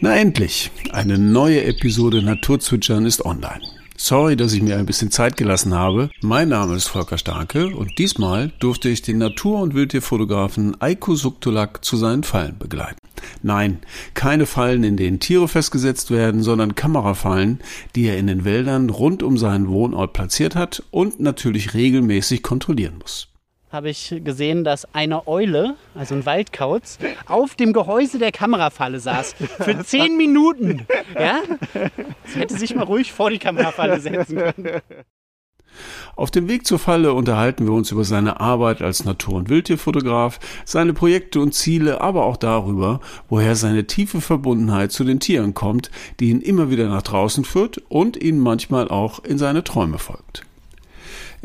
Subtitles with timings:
[0.00, 3.62] Na endlich, eine neue Episode Naturzwitschern ist online.
[3.96, 6.10] Sorry, dass ich mir ein bisschen Zeit gelassen habe.
[6.20, 11.82] Mein Name ist Volker Starke und diesmal durfte ich den Natur- und Wildtierfotografen Eiko Suktolak
[11.82, 13.00] zu seinen Fallen begleiten.
[13.42, 13.78] Nein,
[14.12, 17.60] keine Fallen, in denen Tiere festgesetzt werden, sondern Kamerafallen,
[17.94, 22.98] die er in den Wäldern rund um seinen Wohnort platziert hat und natürlich regelmäßig kontrollieren
[22.98, 23.28] muss
[23.76, 29.34] habe ich gesehen, dass eine Eule, also ein Waldkauz, auf dem Gehäuse der Kamerafalle saß.
[29.34, 30.86] Für zehn Minuten.
[31.14, 31.42] Ja?
[32.24, 34.80] Sie hätte sich mal ruhig vor die Kamerafalle setzen können.
[36.16, 40.40] Auf dem Weg zur Falle unterhalten wir uns über seine Arbeit als Natur- und Wildtierfotograf,
[40.64, 45.90] seine Projekte und Ziele, aber auch darüber, woher seine tiefe Verbundenheit zu den Tieren kommt,
[46.18, 50.46] die ihn immer wieder nach draußen führt und ihn manchmal auch in seine Träume folgt.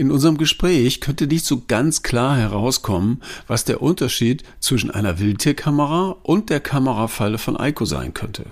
[0.02, 6.16] In unserem Gespräch könnte nicht so ganz klar herauskommen, was der Unterschied zwischen einer Wildtierkamera
[6.23, 8.48] und der Kamerafalle von Eiko sein könnte.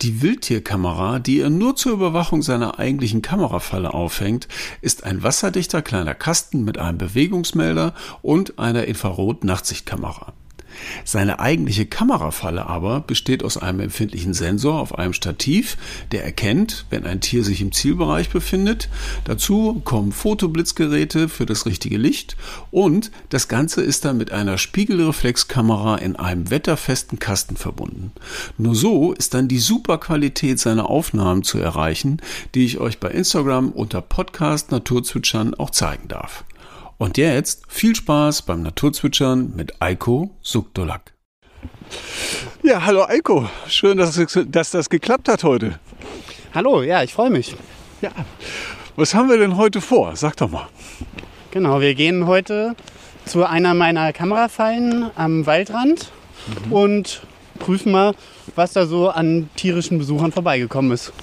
[0.00, 4.48] Die Wildtierkamera, die er nur zur Überwachung seiner eigentlichen Kamerafalle aufhängt,
[4.80, 10.32] ist ein wasserdichter kleiner Kasten mit einem Bewegungsmelder und einer Infrarot-Nachtsichtkamera.
[11.04, 15.76] Seine eigentliche Kamerafalle aber besteht aus einem empfindlichen Sensor auf einem Stativ,
[16.12, 18.88] der erkennt, wenn ein Tier sich im Zielbereich befindet.
[19.24, 22.36] Dazu kommen Fotoblitzgeräte für das richtige Licht
[22.70, 28.12] und das Ganze ist dann mit einer Spiegelreflexkamera in einem wetterfesten Kasten verbunden.
[28.58, 32.20] Nur so ist dann die super Qualität seiner Aufnahmen zu erreichen,
[32.54, 36.44] die ich euch bei Instagram unter Podcast Naturzwitschern auch zeigen darf.
[37.00, 41.14] Und jetzt viel Spaß beim Naturzwitschern mit Eiko Sukdolak.
[42.62, 43.48] Ja, hallo Eiko.
[43.68, 45.80] Schön, dass, dass das geklappt hat heute.
[46.52, 47.56] Hallo, ja, ich freue mich.
[48.02, 48.10] Ja.
[48.96, 50.14] Was haben wir denn heute vor?
[50.14, 50.68] Sag doch mal.
[51.52, 52.76] Genau, wir gehen heute
[53.24, 56.12] zu einer meiner Kamerafallen am Waldrand
[56.66, 56.72] mhm.
[56.72, 57.22] und
[57.58, 58.14] prüfen mal,
[58.56, 61.14] was da so an tierischen Besuchern vorbeigekommen ist.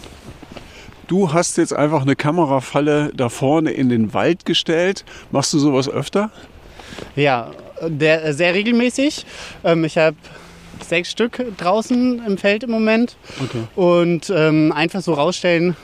[1.08, 5.06] Du hast jetzt einfach eine Kamerafalle da vorne in den Wald gestellt.
[5.32, 6.32] Machst du sowas öfter?
[7.16, 7.52] Ja,
[7.82, 9.26] der, sehr regelmäßig.
[9.64, 10.18] Ähm, ich habe
[10.86, 13.16] sechs Stück draußen im Feld im Moment.
[13.42, 13.64] Okay.
[13.76, 15.78] Und ähm, einfach so rausstellen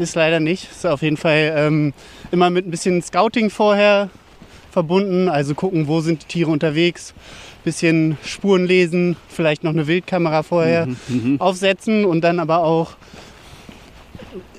[0.00, 0.70] ist leider nicht.
[0.72, 1.94] Ist auf jeden Fall ähm,
[2.32, 4.10] immer mit ein bisschen Scouting vorher
[4.72, 5.28] verbunden.
[5.28, 7.14] Also gucken, wo sind die Tiere unterwegs.
[7.62, 11.40] Bisschen Spuren lesen, vielleicht noch eine Wildkamera vorher mhm, mhm.
[11.40, 12.96] aufsetzen und dann aber auch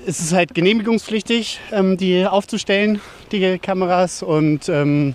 [0.06, 3.00] es ist halt genehmigungspflichtig, ähm, die aufzustellen,
[3.32, 4.22] die Kameras.
[4.22, 5.14] Und ähm,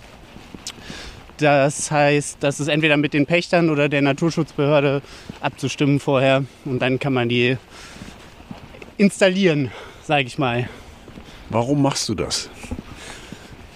[1.38, 5.02] das heißt, das ist entweder mit den Pächtern oder der Naturschutzbehörde
[5.42, 6.44] abzustimmen vorher.
[6.66, 7.58] Und dann kann man die
[8.98, 9.72] installieren,
[10.04, 10.68] sage ich mal.
[11.50, 12.50] Warum machst du das?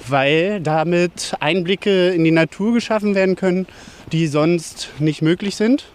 [0.07, 3.67] Weil damit Einblicke in die Natur geschaffen werden können,
[4.11, 5.85] die sonst nicht möglich sind.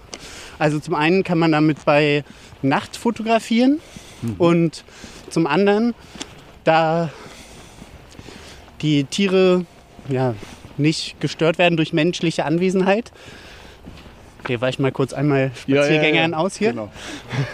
[0.58, 2.24] Also zum einen kann man damit bei
[2.62, 3.80] Nacht fotografieren.
[4.22, 4.34] Mhm.
[4.38, 4.84] Und
[5.30, 5.94] zum anderen,
[6.64, 7.10] da
[8.80, 9.64] die Tiere
[10.08, 10.34] ja,
[10.76, 13.12] nicht gestört werden durch menschliche Anwesenheit.
[14.46, 16.44] Hier war ich mal kurz einmal Spaziergängern ja, ja.
[16.44, 16.70] aus hier.
[16.70, 16.90] Genau.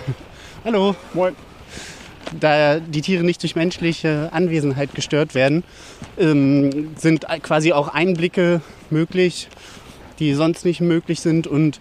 [0.65, 0.95] Hallo.
[1.13, 1.35] Moin.
[2.41, 5.63] Da die Tiere nicht durch menschliche Anwesenheit gestört werden,
[6.19, 8.61] ähm, sind quasi auch Einblicke
[8.91, 9.49] möglich,
[10.19, 11.47] die sonst nicht möglich sind.
[11.47, 11.81] Und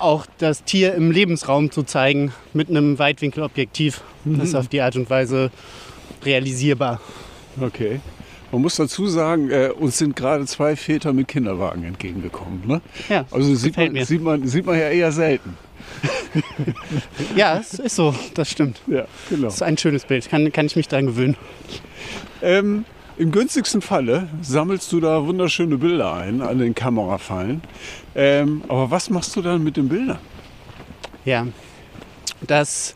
[0.00, 4.02] auch das Tier im Lebensraum zu zeigen mit einem Weitwinkelobjektiv.
[4.24, 4.38] Mhm.
[4.38, 5.50] Das ist auf die Art und Weise
[6.24, 7.00] realisierbar.
[7.60, 8.00] Okay.
[8.52, 12.62] Man muss dazu sagen, äh, uns sind gerade zwei Väter mit Kinderwagen entgegengekommen.
[12.66, 12.80] Ne?
[13.08, 15.56] Ja, also sieht man, sieht, man, sieht man ja eher selten.
[17.36, 18.80] ja, es ist so, das stimmt.
[18.86, 19.44] Ja, genau.
[19.44, 21.36] Das ist ein schönes Bild, kann, kann ich mich daran gewöhnen.
[22.42, 22.84] Ähm,
[23.20, 27.60] Im günstigsten Falle sammelst du da wunderschöne Bilder ein an den Kamerafallen.
[28.14, 30.16] Ähm, aber was machst du dann mit den Bildern?
[31.26, 31.46] Ja,
[32.40, 32.94] das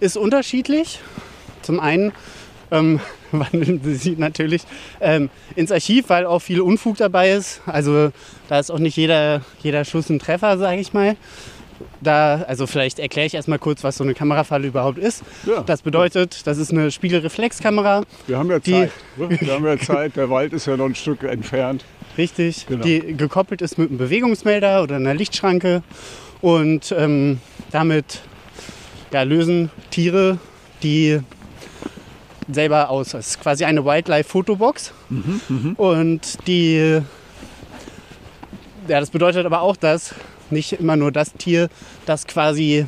[0.00, 1.00] ist unterschiedlich.
[1.62, 2.12] Zum einen
[2.70, 3.00] ähm,
[3.32, 4.64] wandeln sie natürlich
[5.00, 7.62] ähm, ins Archiv, weil auch viel Unfug dabei ist.
[7.64, 8.12] Also
[8.50, 11.16] da ist auch nicht jeder, jeder Schuss ein Treffer, sage ich mal.
[12.04, 15.22] Da, also vielleicht erkläre ich erstmal kurz, was so eine Kamerafalle überhaupt ist.
[15.46, 15.62] Ja.
[15.62, 18.02] Das bedeutet, das ist eine Spiegelreflexkamera.
[18.26, 18.92] Wir haben ja Zeit.
[19.16, 20.16] Wir haben ja Zeit.
[20.16, 21.84] Der Wald ist ja noch ein Stück entfernt.
[22.16, 22.84] Richtig, genau.
[22.84, 25.82] die gekoppelt ist mit einem Bewegungsmelder oder einer Lichtschranke
[26.40, 27.40] und ähm,
[27.72, 28.20] damit
[29.12, 30.38] ja, lösen Tiere
[30.82, 31.20] die
[32.52, 33.10] selber aus.
[33.10, 35.74] Das ist quasi eine Wildlife-Fotobox mhm, mh.
[35.76, 37.00] und die
[38.86, 40.14] ja, das bedeutet aber auch, dass
[40.50, 41.68] nicht immer nur das Tier,
[42.06, 42.86] das quasi,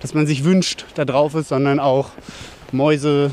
[0.00, 2.10] das man sich wünscht, da drauf ist, sondern auch
[2.72, 3.30] Mäuse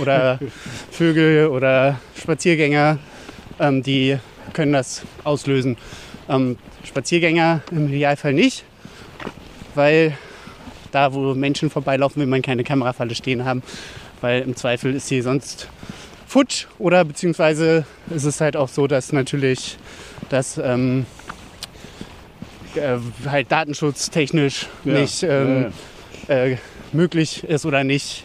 [0.00, 0.38] oder
[0.90, 2.98] Vögel oder Spaziergänger
[3.58, 4.18] ähm, die
[4.52, 5.76] können das auslösen.
[6.28, 8.64] Ähm, Spaziergänger im Idealfall nicht,
[9.74, 10.16] weil
[10.92, 13.62] da, wo Menschen vorbeilaufen, will man keine Kamerafalle stehen haben,
[14.20, 15.68] weil im Zweifel ist sie sonst
[16.26, 19.78] futsch oder beziehungsweise ist es halt auch so, dass natürlich
[20.28, 21.06] das ähm,
[22.76, 25.72] äh, halt datenschutztechnisch Ja, nicht ähm,
[26.28, 26.56] äh,
[26.92, 28.24] möglich ist oder nicht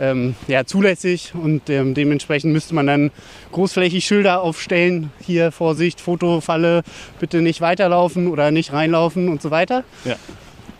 [0.00, 3.10] ähm, ja, zulässig und ähm, dementsprechend müsste man dann
[3.52, 5.12] großflächig Schilder aufstellen.
[5.24, 6.82] Hier Vorsicht, Fotofalle,
[7.20, 9.84] bitte nicht weiterlaufen oder nicht reinlaufen und so weiter.
[10.04, 10.16] Ja.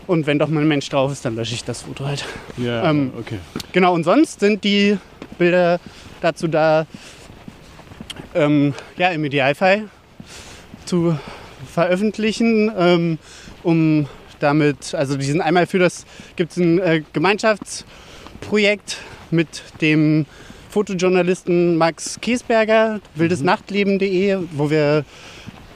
[0.07, 2.25] Und wenn doch mal ein Mensch drauf ist, dann lösche ich das Foto halt.
[2.57, 3.37] Ja, Ähm, okay.
[3.71, 4.97] Genau, und sonst sind die
[5.37, 5.79] Bilder
[6.21, 6.85] dazu da,
[8.35, 9.85] ähm, ja, im Idealfall
[10.85, 11.17] zu
[11.73, 13.17] veröffentlichen, ähm,
[13.63, 14.07] um
[14.39, 16.05] damit, also die sind einmal für das,
[16.35, 18.97] gibt es ein äh, Gemeinschaftsprojekt
[19.31, 20.25] mit dem
[20.69, 25.05] Fotojournalisten Max Kiesberger, wildesnachtleben.de, wo wir,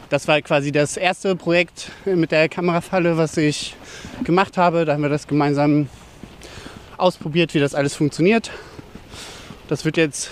[0.09, 3.75] das war quasi das erste Projekt mit der Kamerafalle, was ich
[4.23, 4.85] gemacht habe.
[4.85, 5.87] Da haben wir das gemeinsam
[6.97, 8.51] ausprobiert, wie das alles funktioniert.
[9.67, 10.29] Das wird jetzt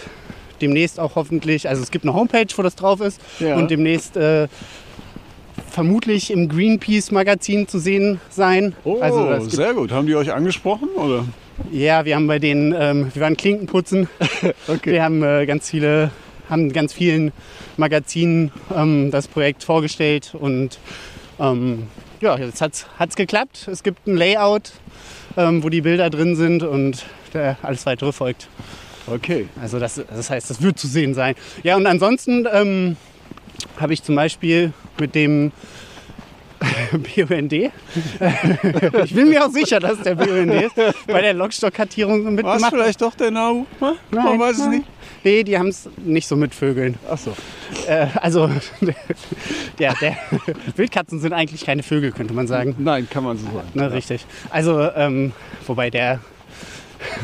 [0.61, 3.55] demnächst auch hoffentlich, also es gibt eine Homepage, wo das drauf ist Ja.
[3.55, 4.47] und demnächst äh,
[5.75, 8.73] vermutlich im Greenpeace-Magazin zu sehen sein.
[8.85, 9.91] Oh, also es sehr gut.
[9.91, 10.87] Haben die euch angesprochen?
[10.95, 11.25] Oder?
[11.69, 14.07] ja, wir haben bei denen, ähm, wir waren Klinkenputzen.
[14.67, 14.93] Okay.
[14.93, 16.11] Wir haben äh, ganz viele,
[16.49, 17.33] haben ganz vielen
[17.75, 20.79] Magazinen ähm, das Projekt vorgestellt und
[21.39, 21.87] ähm,
[22.21, 23.67] ja, jetzt hat's, hat's geklappt.
[23.69, 24.71] Es gibt ein Layout,
[25.35, 28.47] ähm, wo die Bilder drin sind und der, alles weitere folgt.
[29.07, 29.47] Okay.
[29.61, 31.35] Also das, das heißt, das wird zu sehen sein.
[31.63, 32.95] Ja, und ansonsten ähm,
[33.77, 35.51] habe ich zum Beispiel mit dem
[36.91, 37.53] BUND,
[39.03, 40.75] ich bin mir auch sicher, dass es der BUND ist,
[41.05, 42.73] bei der Lokstockkartierung War es mitgemacht.
[42.73, 43.65] vielleicht doch der Nahu?
[43.79, 44.69] Man Nein, weiß es nein.
[44.71, 44.85] nicht.
[45.23, 46.95] Nee, die haben es nicht so mit Vögeln.
[47.09, 47.35] Achso.
[47.87, 48.49] Äh, also,
[49.79, 50.15] ja, der,
[50.75, 52.75] Wildkatzen sind eigentlich keine Vögel, könnte man sagen.
[52.77, 53.67] Nein, kann man so sagen.
[53.73, 54.25] Ne, Richtig.
[54.51, 55.33] Also, ähm,
[55.65, 56.19] wobei der,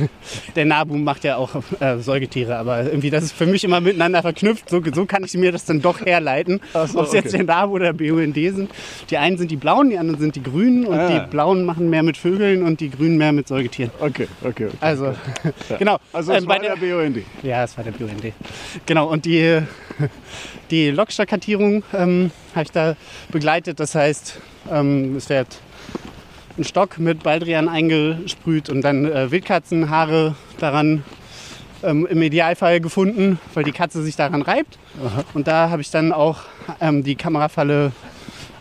[0.56, 4.22] der Nabu macht ja auch äh, Säugetiere, aber irgendwie das ist für mich immer miteinander
[4.22, 4.70] verknüpft.
[4.70, 6.60] So, so kann ich mir das dann doch herleiten.
[6.74, 7.38] So, Ob es jetzt okay.
[7.38, 8.72] der Nabu oder BUND sind.
[9.10, 11.08] Die einen sind die blauen, die anderen sind die grünen und Ah.
[11.20, 13.92] die blauen machen mehr mit Vögeln und die grünen mehr mit Säugetieren.
[14.00, 14.66] Okay, okay.
[14.68, 14.70] okay.
[14.80, 15.14] Also,
[15.80, 15.98] genau.
[16.14, 17.18] Also es Ähm, war bei der BUND.
[17.44, 18.34] ja, es war der BUND.
[18.86, 19.60] Genau, und die,
[20.72, 22.96] die Lokstockkartierung ähm, habe ich da
[23.32, 23.80] begleitet.
[23.80, 24.40] Das heißt,
[24.72, 25.48] ähm, es wird
[26.58, 31.04] ein Stock mit Baldrian eingesprüht und dann äh, Wildkatzenhaare daran
[31.84, 34.78] ähm, im Idealfall gefunden, weil die Katze sich daran reibt.
[35.34, 36.42] Und da habe ich dann auch
[36.80, 37.92] ähm, die Kamerafalle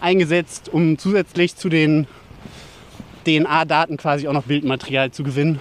[0.00, 2.06] eingesetzt, um zusätzlich zu den
[3.26, 5.60] DNA-Daten quasi auch noch Bildmaterial zu gewinnen.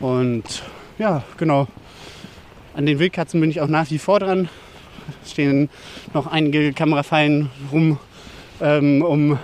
[0.00, 0.62] Und
[0.98, 1.68] ja, genau.
[2.74, 4.48] An den Wildkatzen bin ich auch nach wie vor dran.
[5.22, 5.68] Es stehen
[6.12, 7.98] noch einige Kamerafallen rum,
[8.60, 9.38] ähm, um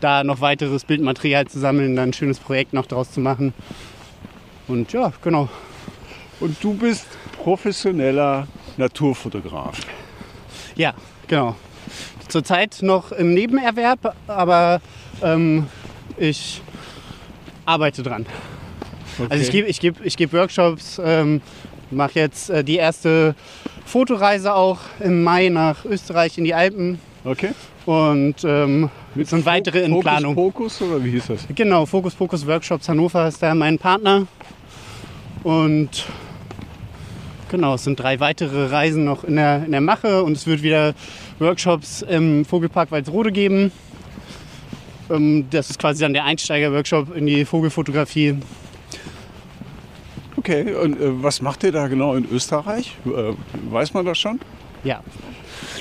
[0.00, 3.54] da noch weiteres Bildmaterial zu sammeln, dann ein schönes Projekt noch draus zu machen.
[4.68, 5.48] Und ja, genau.
[6.40, 7.06] Und du bist
[7.42, 8.46] professioneller
[8.76, 9.80] Naturfotograf.
[10.74, 10.94] Ja,
[11.28, 11.56] genau.
[12.28, 14.80] Zurzeit noch im Nebenerwerb, aber
[15.22, 15.66] ähm,
[16.18, 16.60] ich
[17.64, 18.26] arbeite dran.
[19.30, 21.40] Also ich gebe ich geb, ich geb Workshops, ähm,
[21.90, 23.34] mache jetzt äh, die erste
[23.86, 27.50] Fotoreise auch im Mai nach Österreich in die Alpen Okay.
[27.86, 30.34] und ähm, sind weitere in Fokus, Planung.
[30.34, 31.46] Fokus oder wie hieß das?
[31.54, 34.26] Genau, Fokus Pokus Workshops Hannover ist da mein Partner.
[35.42, 36.06] Und
[37.50, 40.62] genau, es sind drei weitere Reisen noch in der, in der Mache und es wird
[40.62, 40.94] wieder
[41.40, 43.72] Workshops im Vogelpark Walsrode geben.
[45.10, 48.36] Ähm, Das ist quasi dann der Einsteiger-Workshop in die Vogelfotografie.
[50.36, 52.96] Okay, und äh, was macht ihr da genau in Österreich?
[53.04, 53.32] Äh,
[53.70, 54.38] weiß man das schon?
[54.84, 55.00] Ja,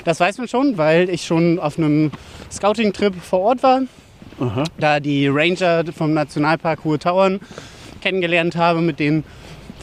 [0.03, 2.11] das weiß man schon, weil ich schon auf einem
[2.51, 3.81] Scouting-Trip vor Ort war.
[4.39, 4.65] Aha.
[4.77, 7.39] da die Ranger vom Nationalpark Hohe Tauern
[8.01, 9.23] kennengelernt habe, mit denen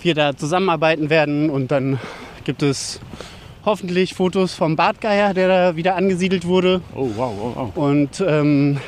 [0.02, 1.48] wir da zusammenarbeiten werden.
[1.48, 1.98] Und dann
[2.44, 3.00] gibt es
[3.64, 6.82] hoffentlich Fotos vom Bartgeier, der da wieder angesiedelt wurde.
[6.94, 7.76] Oh, wow, wow, wow.
[7.76, 8.78] Und ähm,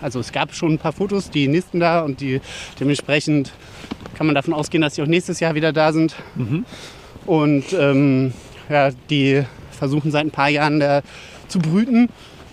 [0.00, 2.40] also es gab schon ein paar Fotos, die nisten da und die
[2.78, 3.52] dementsprechend
[4.14, 6.14] kann man davon ausgehen, dass sie auch nächstes Jahr wieder da sind.
[7.26, 8.32] Und ähm,
[8.68, 9.44] ja, die
[9.80, 11.02] versuchen seit ein paar Jahren da
[11.48, 12.08] zu brüten,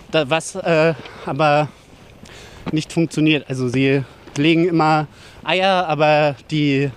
[0.09, 0.95] da, was äh,
[1.27, 1.67] aber
[2.71, 3.45] nicht funktioniert.
[3.47, 4.01] Also sie
[4.37, 5.05] legen immer
[5.43, 6.89] Eier, aber die,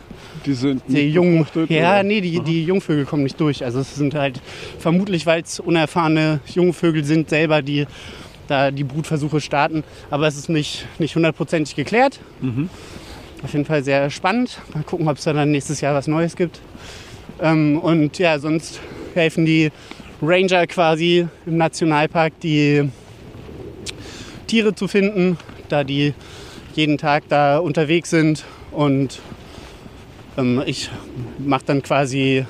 [0.46, 2.02] Die sind die Jungen, ja, oder?
[2.02, 3.62] nee, die, die Jungvögel kommen nicht durch.
[3.64, 4.40] Also es sind halt
[4.78, 7.86] vermutlich, weil es unerfahrene Jungvögel sind, selber die
[8.48, 9.84] da die Brutversuche starten.
[10.10, 12.18] Aber es ist nicht, nicht hundertprozentig geklärt.
[13.44, 14.58] Auf jeden Fall sehr spannend.
[14.74, 16.60] Mal gucken, ob es da dann nächstes Jahr was Neues gibt.
[17.40, 18.80] Ähm, und ja, sonst
[19.14, 19.70] helfen die
[20.22, 22.90] Ranger quasi im Nationalpark, die
[24.46, 26.14] Tiere zu finden, da die
[26.74, 29.20] jeden Tag da unterwegs sind und
[30.36, 30.90] ähm, ich
[31.38, 32.44] mache dann quasi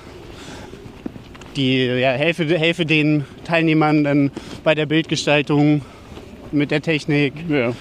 [1.57, 4.31] die ja, helfe, helfe den Teilnehmern dann
[4.65, 5.83] bei der Bildgestaltung
[6.53, 7.35] mit der Technik.
[7.49, 7.73] Ja.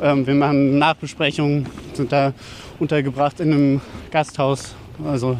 [0.00, 2.32] Ähm, wir machen Nachbesprechungen, sind da
[2.78, 4.74] untergebracht in einem Gasthaus.
[5.04, 5.38] Also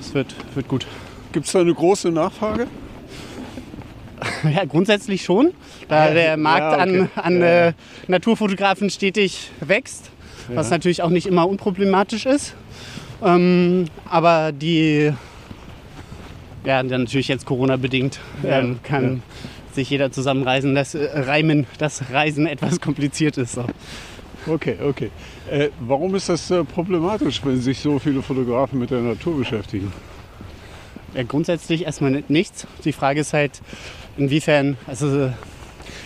[0.00, 0.86] es wird, wird gut.
[1.32, 2.66] Gibt es da eine große Nachfrage?
[4.54, 5.52] Ja, grundsätzlich schon,
[5.88, 7.08] da Ja, der Markt ja, okay.
[7.16, 7.72] an, an äh,
[8.08, 10.10] Naturfotografen stetig wächst,
[10.48, 12.54] was natürlich auch nicht immer unproblematisch ist.
[13.24, 15.12] Ähm, aber die,
[16.64, 19.22] ja, natürlich jetzt Corona-bedingt, ähm, kann
[19.72, 23.52] sich jeder zusammenreisen, dass äh, Reimen, das Reisen etwas kompliziert ist.
[23.52, 23.64] So.
[24.46, 25.10] Okay, okay.
[25.50, 29.92] Äh, warum ist das äh, problematisch, wenn sich so viele Fotografen mit der Natur beschäftigen?
[31.14, 32.66] Ja, grundsätzlich erstmal ni- nichts.
[32.84, 33.60] Die Frage ist halt,
[34.16, 35.30] inwiefern, also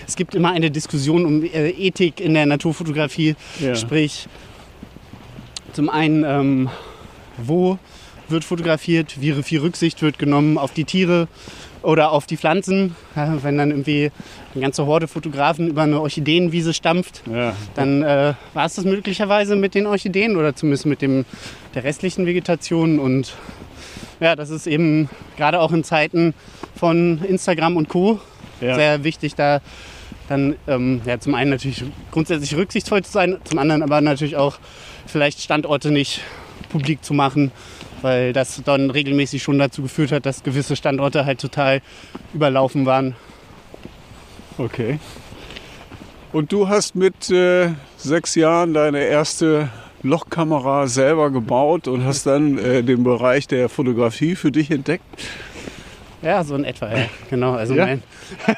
[0.07, 3.75] es gibt immer eine Diskussion um äh, Ethik in der Naturfotografie, Ja.
[3.75, 4.27] sprich
[5.73, 6.69] zum einen, ähm,
[7.39, 7.79] wo
[8.29, 11.27] wird fotografiert, wie viel Rücksicht wird genommen auf die Tiere
[11.83, 12.95] oder auf die Pflanzen.
[13.17, 14.11] Ja, wenn dann irgendwie
[14.55, 19.57] eine ganze Horde Fotografen über eine Orchideenwiese stampft, Ja, dann äh, war es das möglicherweise
[19.57, 21.25] mit den Orchideen oder zumindest mit dem,
[21.75, 22.99] der restlichen Vegetation.
[22.99, 23.35] Und
[24.21, 26.35] ja, das ist eben gerade auch in Zeiten
[26.77, 28.21] von Instagram und Co.
[28.61, 28.75] ja.
[28.75, 29.61] sehr wichtig, da
[30.29, 34.59] dann ähm, ja, zum einen natürlich grundsätzlich rücksichtsvoll zu sein, zum anderen aber natürlich auch
[35.07, 36.21] vielleicht Standorte nicht
[36.69, 37.51] publik zu machen,
[38.01, 41.83] weil das dann regelmäßig schon dazu geführt hat, dass gewisse Standorte halt total
[42.33, 43.17] überlaufen waren.
[44.57, 45.01] Okay.
[46.33, 49.69] Und du hast mit äh, sechs Jahren deine erste
[50.03, 55.05] Lochkamera selber gebaut und hast dann äh, den Bereich der Fotografie für dich entdeckt.
[56.23, 57.07] Ja, so in etwa, ja.
[57.31, 57.53] Genau.
[57.53, 57.87] Also Ja?
[57.87, 58.03] Mein,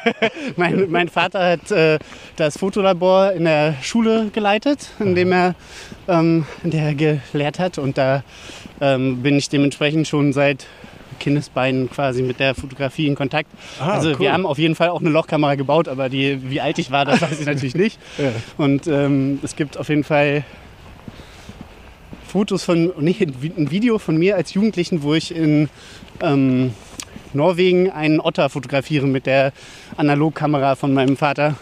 [0.57, 1.99] mein, mein Vater hat äh,
[2.37, 5.55] das Fotolabor in der Schule geleitet, in dem er,
[6.09, 7.79] ähm, in der er gelehrt hat.
[7.79, 8.25] Und da
[8.81, 10.67] ähm, bin ich dementsprechend schon seit
[11.21, 13.49] Kindesbeinen quasi mit der Fotografie in Kontakt.
[13.79, 14.19] Ah, also cool.
[14.19, 17.05] wir haben auf jeden Fall auch eine Lochkamera gebaut, aber die, wie alt ich war,
[17.05, 18.01] das weiß ich natürlich nicht.
[18.19, 18.33] Ja.
[18.59, 20.45] Und ähm, es gibt auf jeden Fall
[22.33, 25.69] Fotos von, nee, ein Video von mir als Jugendlichen, wo ich in
[26.23, 26.73] ähm,
[27.35, 29.53] Norwegen einen Otter fotografiere mit der
[29.99, 31.57] Analogkamera von meinem Vater.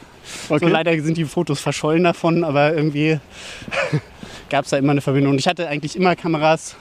[0.49, 0.65] Okay.
[0.65, 3.19] So leider sind die Fotos verschollen davon, aber irgendwie
[4.49, 5.37] gab es da immer eine Verbindung.
[5.39, 6.77] Ich hatte eigentlich immer Kameras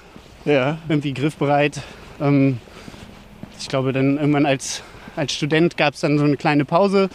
[0.46, 0.78] Ja.
[0.88, 1.82] irgendwie griffbereit.
[2.22, 2.60] Ähm,
[3.60, 4.84] ich glaube, dann irgendwann als,
[5.16, 7.10] als Student gab es dann so eine kleine Pause,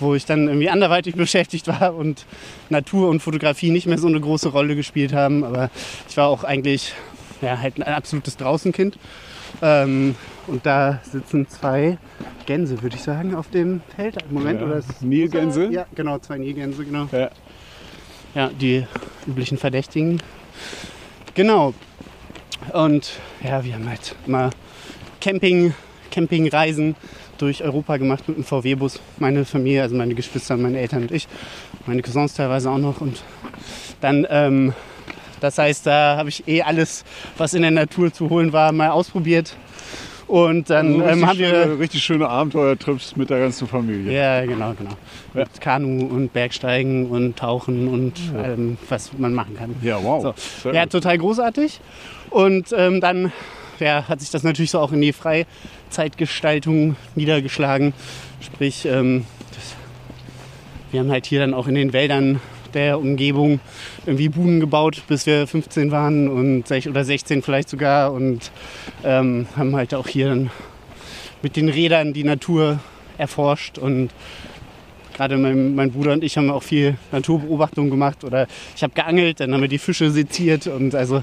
[0.00, 2.26] wo ich dann irgendwie anderweitig beschäftigt war und
[2.68, 5.44] Natur und Fotografie nicht mehr so eine große Rolle gespielt haben.
[5.44, 5.70] Aber
[6.08, 6.94] ich war auch eigentlich
[7.42, 8.98] ja, halt ein absolutes Draußenkind.
[9.62, 10.14] Ähm,
[10.46, 11.98] und da sitzen zwei
[12.46, 14.16] Gänse, würde ich sagen, auf dem Feld.
[14.30, 14.66] Moment, Ja.
[14.66, 15.68] oder ist Nilgänse?
[15.70, 17.08] Ja, genau, zwei Nilgänse, genau.
[17.12, 17.30] Ja.
[18.34, 18.86] Ja, die
[19.26, 20.22] üblichen Verdächtigen.
[21.34, 21.74] Genau.
[22.72, 24.50] Und ja, wir haben halt immer
[25.20, 25.74] Camping,
[26.10, 26.94] Campingreisen
[27.40, 29.00] durch Europa gemacht mit dem VW-Bus.
[29.18, 31.26] Meine Familie, also meine Geschwister, meine Eltern und ich.
[31.86, 33.00] Meine Cousins teilweise auch noch.
[33.00, 33.22] Und
[34.00, 34.72] dann, ähm,
[35.40, 37.04] das heißt, da habe ich eh alles,
[37.38, 39.56] was in der Natur zu holen war, mal ausprobiert.
[40.26, 41.48] Und dann Also ähm, richtig, haben wir.
[41.64, 44.12] schöne, richtig schöne Abenteuertrips mit der ganzen Familie.
[44.12, 44.90] Ja, genau, genau.
[45.34, 45.40] Ja.
[45.40, 49.74] Mit Kanu und Bergsteigen und Tauchen und allem, was man machen kann.
[49.82, 50.32] Ja, wow.
[50.62, 50.70] So.
[50.70, 51.80] Ja, total großartig.
[52.30, 53.32] Und ähm, dann
[53.80, 55.12] ja, hat sich das natürlich so auch in die
[55.90, 57.92] Freizeitgestaltung niedergeschlagen.
[58.40, 59.74] Sprich, ähm, das,
[60.92, 62.40] wir haben halt hier dann auch in den Wäldern
[62.74, 63.58] der Umgebung
[64.06, 68.52] irgendwie Buden gebaut, bis wir 15 waren und oder 16 vielleicht sogar und
[69.02, 70.50] ähm, haben halt auch hier dann
[71.42, 72.78] mit den Rädern die Natur
[73.18, 74.10] erforscht und
[75.14, 79.40] gerade mein, mein Bruder und ich haben auch viel Naturbeobachtung gemacht oder ich habe geangelt,
[79.40, 81.22] dann haben wir die Fische seziert und also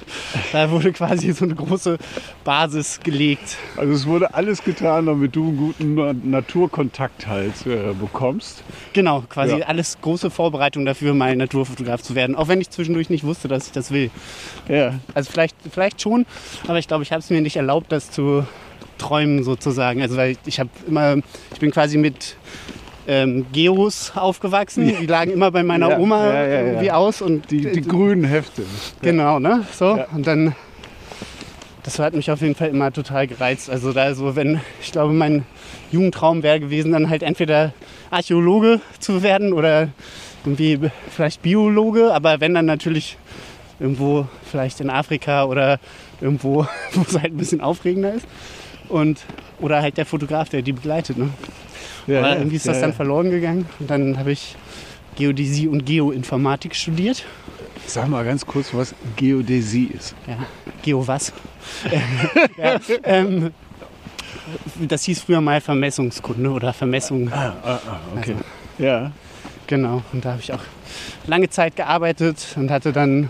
[0.51, 1.97] da wurde quasi so eine große
[2.43, 3.57] Basis gelegt.
[3.75, 8.63] Also es wurde alles getan, damit du einen guten Na- Naturkontakt halt äh, bekommst.
[8.93, 9.65] Genau, quasi Ja.
[9.67, 12.35] alles große Vorbereitung dafür, mal Naturfotograf zu werden.
[12.35, 14.09] Auch wenn ich zwischendurch nicht wusste, dass ich das will.
[14.67, 14.95] Ja.
[15.13, 16.25] Also vielleicht, vielleicht schon,
[16.67, 18.45] aber ich glaube, ich habe es mir nicht erlaubt, das zu
[18.97, 20.01] träumen sozusagen.
[20.01, 21.17] Also weil ich habe immer,
[21.53, 22.35] ich bin quasi mit
[23.07, 24.93] ähm, Geos aufgewachsen.
[24.99, 28.25] Die lagen immer bei meiner Ja, Oma ja, ja, irgendwie aus und Die, die grünen
[28.25, 28.63] Hefte.
[29.01, 29.65] Genau, ne?
[29.73, 29.97] So.
[30.13, 30.55] Und dann,
[31.83, 33.69] das hat mich auf jeden Fall immer total gereizt.
[33.69, 35.45] Also da so, wenn, ich glaube, mein
[35.91, 37.73] Jugendtraum wäre gewesen, dann halt entweder
[38.11, 39.89] Archäologe zu werden oder
[40.45, 43.17] irgendwie vielleicht Biologe, aber wenn dann natürlich
[43.79, 45.79] irgendwo vielleicht in Afrika oder
[46.19, 48.27] irgendwo, wo es halt ein bisschen aufregender ist.
[48.89, 49.19] Und,
[49.59, 51.17] oder halt der Fotograf, der die begleitet.
[51.17, 51.29] Ne?
[52.07, 53.65] Ja, Aber irgendwie ist das dann verloren gegangen.
[53.79, 54.55] Und dann habe ich
[55.15, 57.25] Geodäsie und Geoinformatik studiert.
[57.85, 60.13] Sag mal ganz kurz, was Geodäsie ist.
[60.27, 60.37] Ja,
[60.81, 61.31] Geo was?
[62.57, 63.51] ja, ähm,
[64.87, 67.31] das hieß früher mal Vermessungskunde oder Vermessung.
[67.31, 68.35] Ah, ah, ah okay.
[68.35, 68.43] Also,
[68.83, 69.11] ja.
[69.67, 70.61] Genau, und da habe ich auch
[71.25, 73.29] lange Zeit gearbeitet und hatte dann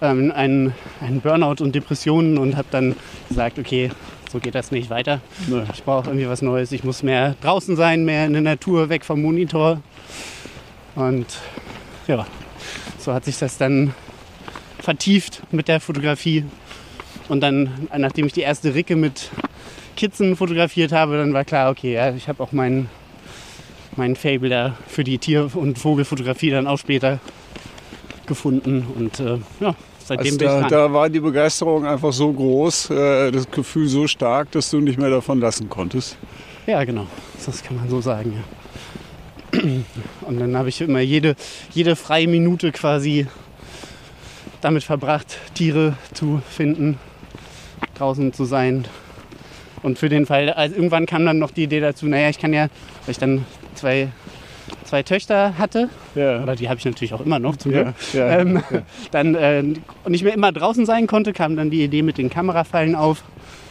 [0.00, 2.94] ähm, einen, einen Burnout und Depressionen und habe dann
[3.28, 3.90] gesagt, okay,
[4.30, 5.20] so geht das nicht weiter.
[5.46, 5.66] Ne.
[5.72, 6.72] Ich brauche irgendwie was Neues.
[6.72, 9.80] Ich muss mehr draußen sein, mehr in der Natur, weg vom Monitor.
[10.94, 11.26] Und
[12.06, 12.26] ja,
[12.98, 13.94] so hat sich das dann
[14.80, 16.44] vertieft mit der Fotografie.
[17.28, 19.30] Und dann, nachdem ich die erste Ricke mit
[19.96, 22.88] Kitzen fotografiert habe, dann war klar, okay, ja, ich habe auch meinen
[23.96, 27.18] mein Fable da für die Tier- und Vogelfotografie dann auch später
[28.26, 28.86] gefunden.
[28.96, 29.74] Und äh, ja,
[30.08, 34.50] seitdem Also da, da war die Begeisterung einfach so groß, äh, das Gefühl so stark,
[34.52, 36.16] dass du nicht mehr davon lassen konntest.
[36.66, 37.06] Ja, genau.
[37.44, 39.60] Das kann man so sagen, ja.
[40.22, 41.34] Und dann habe ich immer jede,
[41.72, 43.26] jede freie Minute quasi
[44.60, 46.98] damit verbracht, Tiere zu finden,
[47.96, 48.86] draußen zu sein.
[49.82, 52.52] Und für den Fall, also irgendwann kam dann noch die Idee dazu, naja, ich kann
[52.52, 52.68] ja,
[53.04, 54.08] weil ich dann zwei,
[54.88, 56.42] zwei Töchter hatte, Ja.
[56.42, 58.38] oder die habe ich natürlich auch immer noch zum Glück, Ja, ja.
[58.38, 58.62] ähm,
[59.10, 59.62] dann äh,
[60.08, 63.22] nicht mehr immer draußen sein konnte, kam dann die Idee mit den Kamerafallen auf,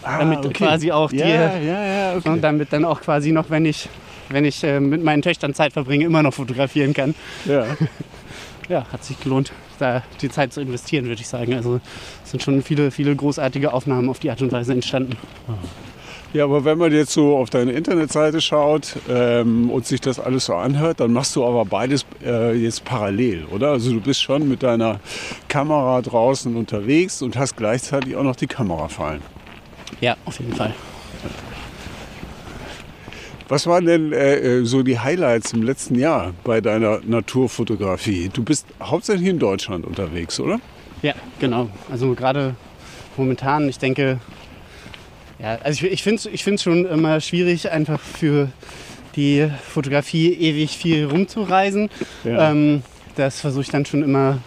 [0.03, 0.53] Ah, damit okay.
[0.53, 2.21] quasi auch die, okay.
[2.29, 3.89] und damit dann auch quasi noch, wenn ich,
[4.29, 7.15] wenn ich äh, mit meinen Töchtern Zeit verbringe, immer noch fotografieren kann.
[8.69, 8.85] ja.
[8.91, 11.55] Hat sich gelohnt, da die Zeit zu investieren, würde ich sagen.
[11.55, 11.79] Also
[12.23, 15.17] es sind schon viele, viele großartige Aufnahmen auf die Art und Weise entstanden.
[16.33, 20.45] Ja, aber wenn man jetzt so auf deine Internetseite schaut ähm, und sich das alles
[20.45, 23.71] so anhört, dann machst du aber beides äh, jetzt parallel, oder?
[23.71, 24.99] Also du bist schon mit deiner
[25.47, 29.21] Kamera draußen unterwegs und hast gleichzeitig auch noch die Kamerafallen.
[30.01, 30.73] Ja, auf jeden Fall.
[33.47, 38.29] Was waren denn äh, äh, so die Highlights im letzten Jahr bei deiner Naturfotografie?
[38.33, 40.59] Du bist hauptsächlich in Deutschland unterwegs, oder?
[41.01, 41.69] Ja, genau.
[41.89, 42.55] Also gerade
[43.15, 44.19] momentan, ich denke,
[45.39, 48.49] ja, also ich, ich finde es ich schon immer schwierig, einfach für
[49.15, 51.89] die Fotografie ewig viel rumzureisen.
[52.23, 52.51] Ja.
[52.51, 52.83] Ähm,
[53.15, 54.39] das versuche ich dann schon immer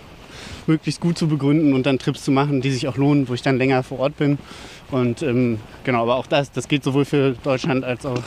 [0.66, 3.42] möglichst gut zu begründen und dann Trips zu machen, die sich auch lohnen, wo ich
[3.42, 4.38] dann länger vor Ort bin.
[4.90, 8.22] Und ähm, genau, aber auch das, das gilt sowohl für Deutschland als auch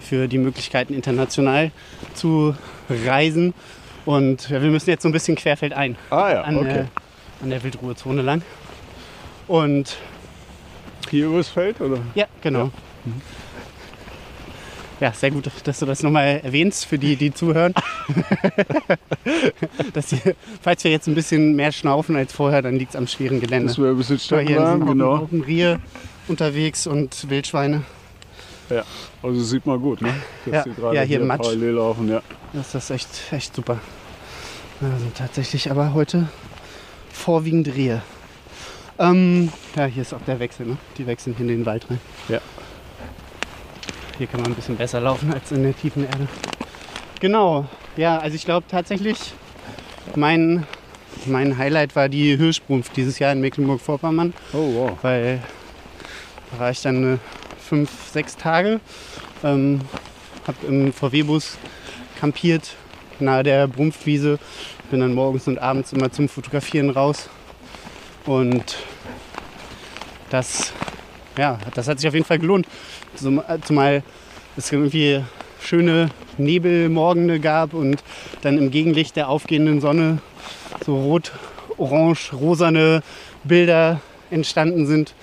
[0.00, 1.70] für die Möglichkeiten international
[2.14, 2.54] zu
[2.88, 3.54] reisen.
[4.06, 6.72] Und ja, wir müssen jetzt so ein bisschen querfeldein Ah ja, an, okay.
[6.72, 6.86] der,
[7.42, 8.42] an der Wildruhezone lang.
[9.46, 9.96] Und
[11.10, 11.98] Hier übers Feld, oder?
[12.14, 12.70] ja, genau.
[15.00, 17.72] Ja, sehr gut, dass du das nochmal erwähnst für die, die zuhören.
[19.92, 20.20] dass die,
[20.60, 23.68] falls wir jetzt ein bisschen mehr schnaufen als vorher, dann liegt es am schweren Gelände.
[23.68, 25.18] Dass wir ein bisschen stecken hier sind genau.
[25.26, 25.78] dem Rehe
[26.26, 27.82] unterwegs und Wildschweine.
[29.22, 30.12] Also sieht man gut, ne?
[30.44, 31.42] Dass Ja, gerade ja, hier im Matsch.
[31.42, 32.20] parallel laufen, ja.
[32.52, 33.78] Das ist echt, echt super.
[34.80, 36.28] Also tatsächlich aber heute
[37.10, 38.02] vorwiegend Rehe.
[38.98, 40.76] Ähm, ja, hier ist auch der Wechsel, ne?
[40.96, 42.00] Die wechseln hier in den Wald rein.
[42.28, 42.40] Ja.
[44.18, 46.26] Hier kann man ein bisschen besser laufen als in der tiefen Erde.
[47.20, 49.18] Genau, ja, also ich glaube tatsächlich,
[50.16, 50.66] mein,
[51.26, 54.98] mein Highlight war die Hirschbrunft dieses Jahr in Mecklenburg-Vorpommern Oh wow.
[55.02, 55.40] weil
[56.50, 57.18] da war ich dann äh,
[57.60, 58.80] fünf, sechs Tage,
[59.44, 59.80] ähm,
[60.46, 61.58] habe im VW-Bus
[62.18, 62.74] kampiert
[63.20, 64.38] nahe der Brumpfwiese,
[64.90, 67.28] bin dann morgens und abends immer zum Fotografieren raus
[68.28, 68.76] und
[70.28, 70.72] das,
[71.38, 72.66] ja, das hat sich auf jeden Fall gelohnt,
[73.16, 74.02] äh, zumal
[74.56, 75.22] es irgendwie
[75.60, 78.04] schöne Nebelmorgende gab und
[78.42, 80.18] dann im Gegenlicht der aufgehenden Sonne
[80.84, 81.32] so rot,
[81.78, 83.02] orange, rosane
[83.44, 85.14] Bilder entstanden sind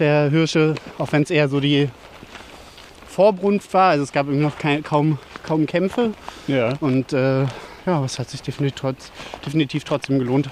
[0.00, 1.88] der Hirsche, auch wenn es eher so die
[3.06, 3.90] Vorbrunft war.
[3.90, 6.12] Also es gab irgendwie noch kein, kaum, kaum Kämpfe.
[6.48, 6.72] Ja.
[6.80, 7.42] Und äh,
[7.86, 9.12] ja, es hat sich definitiv, trotz,
[9.44, 10.48] definitiv trotzdem gelohnt.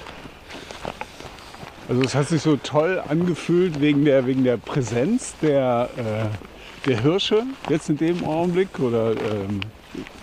[1.89, 7.01] Also es hat sich so toll angefühlt wegen der, wegen der Präsenz der, äh, der
[7.01, 8.79] Hirsche jetzt in dem Augenblick?
[8.79, 9.61] Oder ähm,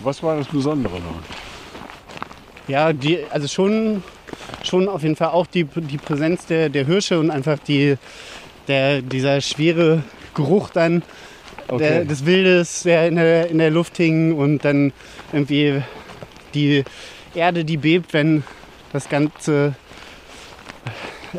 [0.00, 1.24] was war das Besondere daran?
[2.68, 4.02] Ja, die, also schon,
[4.62, 7.96] schon auf jeden Fall auch die, die Präsenz der, der Hirsche und einfach die,
[8.68, 10.02] der, dieser schwere
[10.34, 11.02] Geruch dann
[11.70, 14.92] der, des Wildes, der in, der in der Luft hing und dann
[15.32, 15.82] irgendwie
[16.54, 16.84] die
[17.34, 18.44] Erde, die bebt, wenn
[18.92, 19.74] das ganze,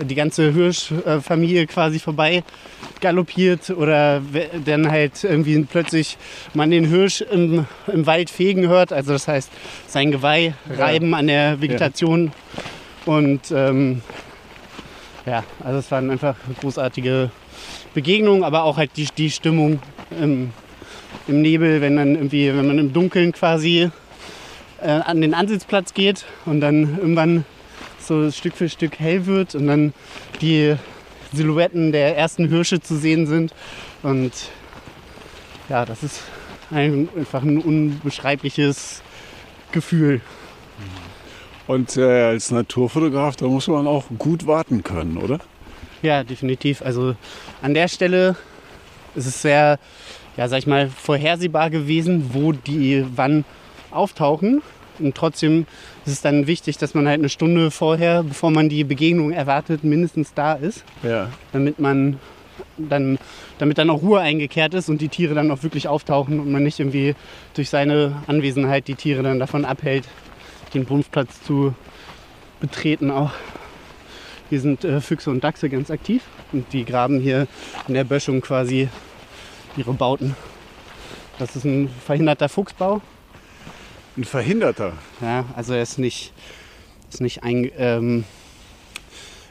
[0.04, 2.44] die ganze Hirschfamilie quasi vorbei
[3.02, 4.22] galoppiert oder
[4.66, 6.18] dann halt irgendwie plötzlich
[6.54, 9.52] man den Hirsch im, im Wald fegen hört, also das heißt
[9.88, 12.32] sein Geweih reiben an der Vegetation.
[13.06, 14.02] Und ähm,
[15.26, 17.32] ja, also es waren einfach großartige
[17.94, 19.80] Begegnungen, aber auch halt die, die Stimmung
[20.22, 20.52] im,
[21.28, 23.90] im Nebel, wenn dann irgendwie, wenn man im Dunkeln quasi
[24.82, 27.46] äh, an den Ansitzplatz geht und dann irgendwann
[28.08, 29.94] so Stück für Stück hell wird und dann
[30.42, 30.76] die
[31.34, 33.54] Silhouetten der ersten Hirsche zu sehen sind.
[34.04, 34.32] Und
[35.70, 36.22] ja, das ist
[36.72, 39.02] ein, einfach ein unbeschreibliches
[39.72, 40.22] Gefühl.
[41.68, 45.40] Und äh, als Naturfotograf, da muss man auch gut warten können, oder?
[46.02, 46.82] Ja, definitiv.
[46.82, 47.16] Also
[47.62, 48.38] an der Stelle
[49.16, 49.80] ist es sehr,
[50.38, 53.44] ja, sag ich mal, vorhersehbar gewesen, wo die wann
[53.92, 54.62] auftauchen.
[55.00, 55.66] Und trotzdem
[56.08, 59.84] ist es dann wichtig, dass man halt eine Stunde vorher, bevor man die Begegnung erwartet,
[59.84, 61.30] mindestens da ist, Ja.
[61.52, 62.20] damit man
[62.78, 63.20] dann,
[63.60, 66.64] damit dann auch Ruhe eingekehrt ist und die Tiere dann auch wirklich auftauchen und man
[66.64, 67.14] nicht irgendwie
[67.56, 70.08] durch seine Anwesenheit die Tiere dann davon abhält,
[70.74, 71.74] den Brunftplatz zu
[72.60, 73.32] betreten auch.
[74.50, 77.48] Hier sind äh, Füchse und Dachse ganz aktiv und die graben hier
[77.88, 78.88] in der Böschung quasi
[79.76, 80.36] ihre Bauten.
[81.38, 83.02] Das ist ein verhinderter Fuchsbau.
[84.18, 84.94] Ein Verhinderter.
[85.22, 86.34] Ja, also er ist nicht,
[87.12, 88.24] ist nicht ein, ähm,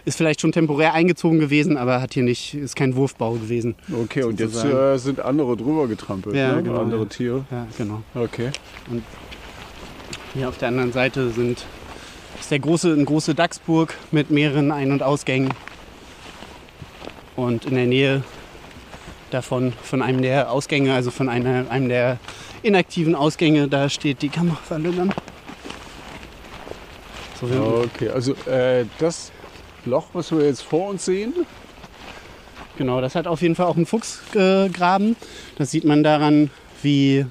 [0.04, 3.76] ist vielleicht schon temporär eingezogen gewesen, aber hat hier nicht, ist kein Wurfbau gewesen.
[3.92, 6.64] Okay, und jetzt äh, sind andere drüber getrampelt, Ja, ne?
[6.64, 7.08] genau, andere ja.
[7.08, 7.44] Tiere.
[7.50, 8.02] Ja, genau.
[8.14, 8.50] Okay.
[10.34, 11.64] Hier auf der anderen Seite sind,
[12.40, 15.54] ist der große, eine große Dachsburg mit mehreren Ein- und Ausgängen.
[17.36, 18.24] Und in der Nähe
[19.30, 22.18] davon, von einem der Ausgänge, also von einer, einem der
[22.66, 25.12] inaktiven Ausgänge, da steht die Kamerafalle dann.
[27.40, 27.46] So,
[27.94, 29.30] Okay, also äh, das
[29.84, 31.32] Loch, was wir jetzt vor uns sehen,
[32.76, 35.16] Genau, das hat auf jeden Fall auch einen Fuchs gegraben.
[35.56, 36.50] Das sieht man daran,
[36.82, 37.24] wie.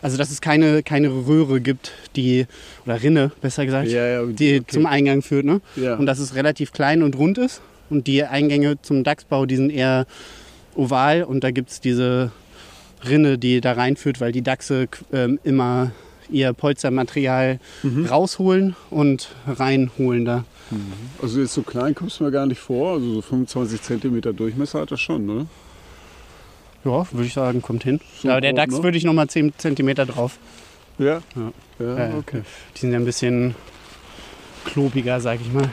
[0.00, 2.46] Also, dass es keine, keine Röhre gibt, die.
[2.86, 4.66] Oder Rinne, besser gesagt, Ja, ja, die okay.
[4.68, 5.44] zum Eingang führt.
[5.44, 5.60] Ne?
[5.76, 5.96] Ja.
[5.96, 7.62] Und dass es relativ klein und rund ist.
[7.90, 10.06] Und die Eingänge zum Dachsbau, die sind eher
[10.76, 11.24] oval.
[11.24, 12.30] Und da gibt es diese
[13.08, 15.90] Rinne, die da reinführt, weil die Dachse ähm, immer
[16.30, 18.06] ihr Polstermaterial Mhm.
[18.06, 20.44] rausholen und reinholen da.
[21.20, 22.94] also jetzt so klein kommst du mir gar nicht vor.
[22.94, 25.46] Also so 25 Zentimeter Durchmesser hat das schon, ne?
[26.84, 28.00] Ja, würde ich sagen, kommt hin.
[28.22, 28.82] So Aber der Dachs ne?
[28.82, 30.38] würde ich nochmal 10 cm drauf.
[30.98, 31.20] Ja.
[31.36, 31.52] Ja.
[31.78, 32.42] Ja, Ja, okay.
[32.76, 33.54] Die sind ja ein bisschen
[34.64, 35.68] klobiger, sag ich mal.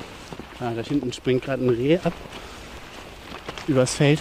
[0.60, 2.14] Ah, da hinten springt gerade ein Reh ab.
[3.68, 4.20] Übers Feld.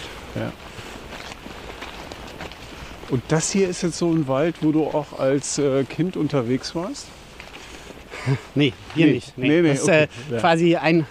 [3.11, 6.73] Und das hier ist jetzt so ein Wald, wo du auch als äh, Kind unterwegs
[6.75, 7.07] warst?
[8.55, 9.11] Nee, hier Nee.
[9.13, 9.37] nicht.
[9.37, 10.03] Nee, nee, das ist okay.
[10.03, 10.39] äh, Ja.
[10.39, 11.05] quasi ein.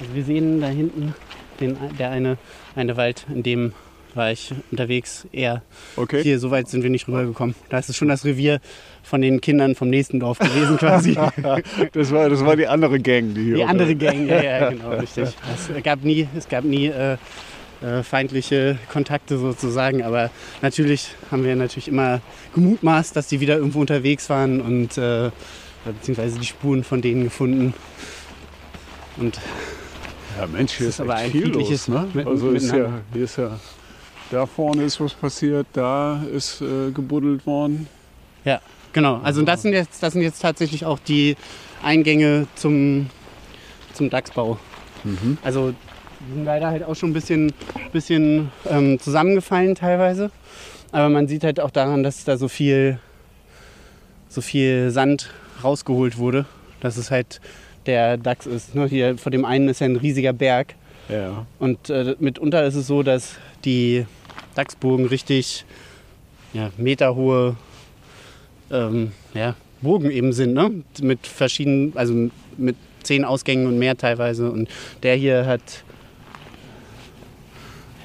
[0.00, 1.14] Also wir sehen da hinten
[1.60, 2.38] den, der eine,
[2.76, 3.72] eine Wald, in dem
[4.14, 5.26] war ich unterwegs.
[5.32, 5.62] Eher
[5.96, 6.22] Okay.
[6.22, 7.54] hier, so weit sind wir nicht rübergekommen.
[7.70, 8.60] Da ist es schon das Revier
[9.02, 11.16] von den Kindern vom nächsten Dorf gewesen quasi.
[11.92, 14.90] Das war, das war die andere Gang, die hier Die andere Gang, ja, ja, genau,
[14.90, 15.28] richtig.
[15.76, 17.16] Es gab nie, es gab nie äh,
[17.82, 20.30] äh, feindliche Kontakte sozusagen, aber
[20.62, 22.20] natürlich haben wir natürlich immer
[22.54, 25.30] gemutmaßt, dass die wieder irgendwo unterwegs waren und äh,
[25.84, 27.74] beziehungsweise die Spuren von denen gefunden.
[29.16, 29.38] Und
[30.38, 32.08] Ja, Mensch, hier ist, ist aber ein viel los, ne?
[32.14, 33.58] Mit- Also ist ja, hier ist ja,
[34.30, 37.86] da vorne ist was passiert, da ist äh, gebuddelt worden.
[38.92, 41.36] genau, also das sind jetzt, das sind jetzt tatsächlich auch die
[41.82, 43.08] Eingänge zum,
[43.94, 44.58] zum Dachsbau.
[45.04, 45.38] Mhm.
[45.42, 45.74] Also
[46.26, 47.52] die sind leider halt auch schon ein bisschen,
[47.92, 50.30] bisschen ähm, zusammengefallen teilweise.
[50.92, 52.98] Aber man sieht halt auch daran, dass da so viel,
[54.28, 55.30] so viel Sand
[55.64, 56.44] rausgeholt wurde,
[56.80, 57.40] dass es halt
[57.86, 58.74] der Dachs ist.
[58.74, 58.86] Ne?
[58.86, 60.74] Hier vor dem einen ist ja ein riesiger Berg.
[61.08, 61.46] Ja.
[61.58, 64.06] Und äh, mitunter ist es so, dass die
[64.54, 65.64] Dachsburgen richtig
[66.52, 67.56] ja, meterhohe
[68.70, 70.70] ähm, ja, Burgen eben sind, ne?
[71.00, 74.50] Mit verschiedenen, also mit zehn Ausgängen und mehr teilweise.
[74.50, 74.68] Und
[75.02, 75.84] der hier hat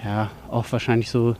[0.07, 1.35] ja auch wahrscheinlich so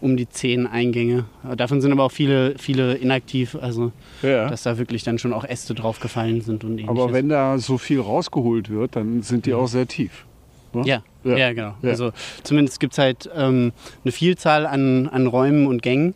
[0.00, 1.26] um die zehn Eingänge.
[1.56, 4.48] Davon sind aber auch viele, viele inaktiv, also ja.
[4.48, 6.90] dass da wirklich dann schon auch Äste drauf gefallen sind und ähnliches.
[6.90, 10.24] Aber wenn da so viel rausgeholt wird, dann sind die auch sehr tief.
[10.72, 10.82] ne?
[10.84, 11.36] Ja, Ja.
[11.36, 11.74] ja, genau.
[11.82, 11.90] Ja.
[11.90, 12.10] Also
[12.42, 13.72] zumindest gibt es halt ähm,
[14.04, 16.14] eine Vielzahl an, an Räumen und Gängen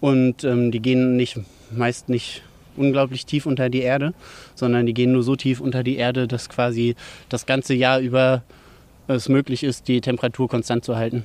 [0.00, 1.38] und ähm, die gehen nicht,
[1.70, 2.42] meist nicht
[2.78, 4.14] unglaublich tief unter die Erde,
[4.54, 6.94] sondern die gehen nur so tief unter die Erde, dass quasi
[7.28, 8.42] das ganze Jahr über
[9.16, 11.24] es möglich ist, die Temperatur konstant zu halten.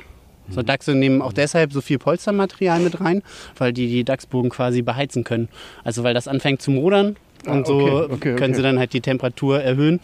[0.50, 0.66] So Mhm.
[0.66, 3.22] Dachse nehmen auch deshalb so viel Polstermaterial mit rein,
[3.58, 5.48] weil die die Dachsbogen quasi beheizen können.
[5.84, 7.16] Also weil das anfängt zu modern
[7.46, 8.54] und Ah, so okay, okay, können okay.
[8.56, 10.00] sie dann halt die Temperatur erhöhen,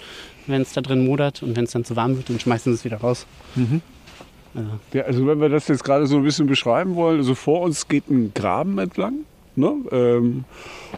[0.48, 2.78] wenn es da drin modert und wenn es dann zu warm wird, dann schmeißen sie
[2.78, 3.26] es wieder raus.
[4.56, 7.62] Also, Ja, also wenn wir das jetzt gerade so ein bisschen beschreiben wollen, also vor
[7.62, 9.74] uns geht ein Graben entlang ne?
[9.92, 10.46] ähm,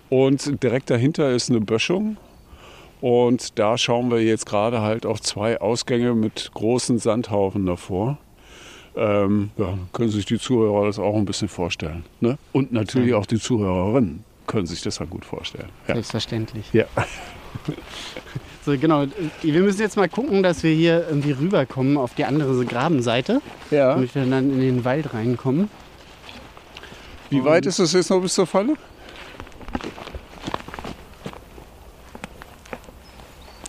[0.10, 2.17] und direkt dahinter ist eine Böschung
[3.02, 8.18] und da schauen wir jetzt gerade halt auf zwei Ausgänge mit großen Sandhaufen davor.
[8.96, 12.04] Ähm, ja, können sich die Zuhörer das auch ein bisschen vorstellen.
[12.20, 12.38] Ne?
[12.52, 15.70] Und natürlich auch die Zuhörerinnen können sich das dann gut vorstellen.
[15.88, 15.94] Ja.
[15.96, 16.66] Selbstverständlich.
[16.74, 16.86] Ja.
[18.64, 19.06] So, genau.
[19.42, 23.96] Wir müssen jetzt mal gucken, dass wir hier irgendwie rüberkommen auf die andere Grabenseite, Ja.
[23.96, 25.68] damit wir dann in den Wald reinkommen.
[27.32, 28.76] Wie weit ist es jetzt noch bis zur Falle?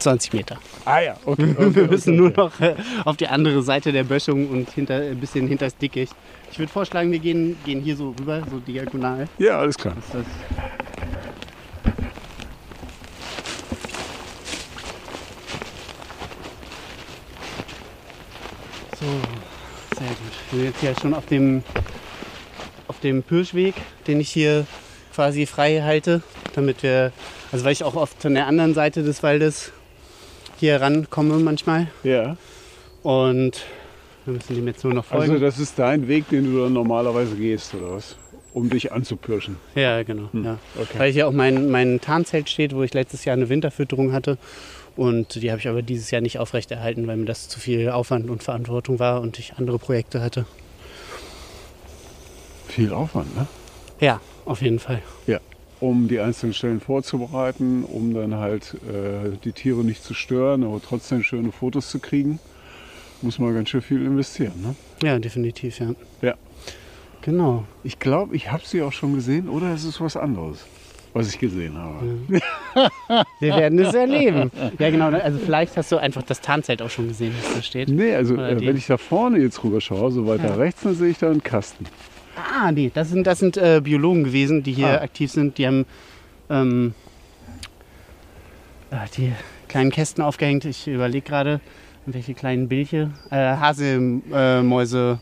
[0.02, 0.58] 20 Meter.
[0.84, 1.54] Ah ja, okay.
[1.58, 5.46] wir müssen nur noch äh, auf die andere Seite der Böschung und hinter, ein bisschen
[5.46, 6.14] hinter das Dickicht.
[6.50, 9.28] Ich würde vorschlagen, wir gehen, gehen hier so rüber, so diagonal.
[9.38, 9.94] Ja, alles klar.
[10.10, 10.18] So,
[19.96, 20.16] sehr gut.
[20.50, 21.62] Wir sind jetzt hier schon auf dem,
[22.86, 23.74] auf dem Pirschweg,
[24.06, 24.66] den ich hier
[25.14, 26.22] quasi frei halte,
[26.54, 27.12] damit wir,
[27.50, 29.72] also weil ich auch oft von der anderen Seite des Waldes
[30.62, 31.88] hier rankomme manchmal.
[32.04, 32.36] Ja.
[33.02, 33.64] Und
[34.24, 35.32] wir müssen dem jetzt nur noch folgen.
[35.32, 38.14] Also das ist dein Weg, den du dann normalerweise gehst, oder was?
[38.54, 39.56] Um dich anzupirschen.
[39.74, 40.28] Ja, genau.
[40.32, 40.58] Ja.
[40.80, 40.98] Okay.
[40.98, 44.38] Weil hier auch mein, mein Tarnzelt steht, wo ich letztes Jahr eine Winterfütterung hatte.
[44.94, 48.30] Und die habe ich aber dieses Jahr nicht aufrechterhalten, weil mir das zu viel Aufwand
[48.30, 50.46] und Verantwortung war und ich andere Projekte hatte.
[52.68, 53.48] Viel Aufwand, ne?
[53.98, 55.02] Ja, auf jeden Fall.
[55.82, 60.80] Um die einzelnen Stellen vorzubereiten, um dann halt äh, die Tiere nicht zu stören, aber
[60.80, 62.38] trotzdem schöne Fotos zu kriegen,
[63.20, 64.52] muss man ganz schön viel investieren.
[64.62, 64.76] Ne?
[65.02, 65.90] Ja, definitiv, ja.
[66.20, 66.34] Ja.
[67.22, 67.64] Genau.
[67.82, 70.64] Ich glaube, ich habe sie auch schon gesehen, oder ist es was anderes,
[71.14, 72.16] was ich gesehen habe?
[73.40, 74.52] Wir werden es erleben.
[74.78, 75.06] Ja, genau.
[75.10, 77.88] Also vielleicht hast du einfach das Tarnzelt auch schon gesehen, was da steht.
[77.88, 80.54] Nee, also äh, wenn ich da vorne jetzt rüber schaue, so weiter Ja.
[80.54, 81.86] rechts, dann sehe ich da einen Kasten.
[82.36, 85.02] Ah, nee, das sind, das sind äh, Biologen gewesen, die hier Ah.
[85.04, 85.58] aktiv sind.
[85.58, 85.84] Die haben
[86.50, 86.94] ähm,
[88.90, 89.32] äh, die
[89.68, 90.64] kleinen Kästen aufgehängt.
[90.64, 91.60] Ich überlege gerade,
[92.06, 93.10] welche kleinen Bilche.
[93.30, 95.20] Äh, Haselmäuse.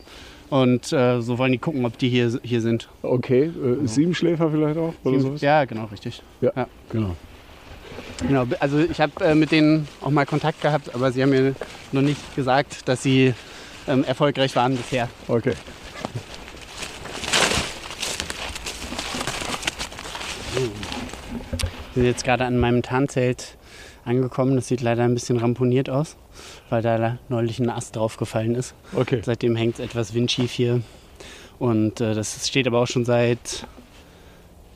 [0.49, 2.89] Und äh, so wollen die gucken, ob die hier, hier sind.
[3.03, 4.93] Okay, äh, Siebenschläfer vielleicht auch?
[5.05, 5.41] Oder sowas?
[5.41, 6.21] Ja, genau, richtig.
[6.91, 7.15] Genau.
[8.27, 11.55] Genau, also ich habe äh, mit denen auch mal Kontakt gehabt, aber sie haben mir
[11.91, 13.33] noch nicht gesagt, dass sie
[13.87, 15.07] ähm, erfolgreich waren bisher.
[15.27, 15.53] Okay.
[20.53, 20.69] Wir
[21.95, 23.57] sind jetzt gerade an meinem Tarnzelt
[24.05, 24.55] angekommen.
[24.55, 26.17] Das sieht leider ein bisschen ramponiert aus,
[26.69, 28.73] weil da neulich ein Ast draufgefallen ist.
[28.95, 29.21] Okay.
[29.23, 30.81] Seitdem hängt es etwas windschief hier.
[31.59, 33.65] Und äh, das steht aber auch schon seit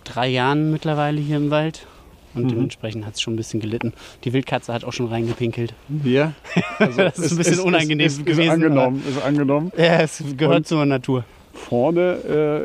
[0.03, 1.87] drei Jahren mittlerweile hier im Wald.
[2.35, 2.49] Und Mhm.
[2.49, 3.93] dementsprechend hat es schon ein bisschen gelitten.
[4.25, 5.73] Die Wildkatze hat auch schon reingepinkelt.
[6.03, 6.33] Ja.
[6.79, 9.71] Also Das ist ein bisschen unangenehm ist, ist, gewesen, Ist angenommen, ist angenommen.
[9.77, 11.23] Ja, es gehört Und- zur Natur.
[11.53, 12.17] Vorne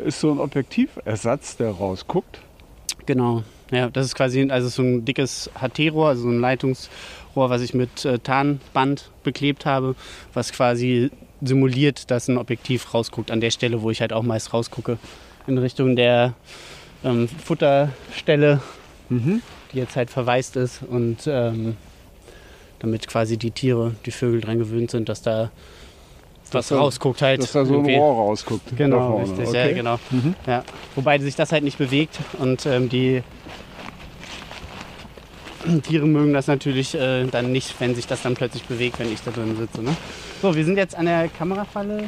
[0.03, 2.39] äh, ist so ein Objektiversatz, der rausguckt.
[3.11, 3.43] Genau.
[3.71, 7.73] Ja, das ist quasi also so ein dickes HT-Rohr, also so ein Leitungsrohr, was ich
[7.73, 9.95] mit äh, Tarnband beklebt habe,
[10.33, 14.53] was quasi simuliert, dass ein Objektiv rausguckt an der Stelle, wo ich halt auch meist
[14.53, 14.97] rausgucke,
[15.45, 16.35] in Richtung der
[17.03, 18.61] ähm, Futterstelle,
[19.09, 19.41] Mhm.
[19.73, 21.75] die jetzt halt verwaist ist und ähm,
[22.79, 25.51] damit quasi die Tiere, die Vögel dran gewöhnt sind, dass da
[26.53, 27.41] was da- rausguckt halt.
[27.41, 27.95] Dass da so ein irgendwie.
[27.95, 28.75] Rohr rausguckt.
[28.77, 29.69] Genau, richtig, okay.
[29.69, 29.99] ja, genau.
[30.09, 30.35] Mhm.
[30.47, 30.63] Ja.
[30.95, 33.23] Wobei sich das halt nicht bewegt und ähm, die
[35.83, 39.21] Tiere mögen das natürlich äh, dann nicht, wenn sich das dann plötzlich bewegt, wenn ich
[39.21, 39.83] da drin sitze.
[39.83, 39.95] Ne?
[40.41, 42.05] So, wir sind jetzt an der Kamerafalle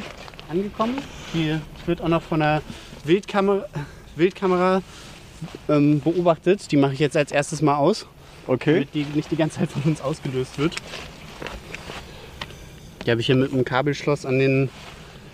[0.50, 0.98] angekommen.
[1.32, 2.62] Die wird auch noch von der
[3.04, 3.64] Wildkamera,
[4.16, 4.82] Wildkamera
[5.68, 6.70] ähm, beobachtet.
[6.72, 8.06] Die mache ich jetzt als erstes mal aus,
[8.48, 8.72] Okay.
[8.74, 10.74] damit die nicht die ganze Zeit von uns ausgelöst wird.
[13.04, 14.70] Die habe ich hier mit einem Kabelschloss an den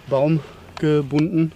[0.09, 0.40] Baum
[0.78, 1.52] gebunden.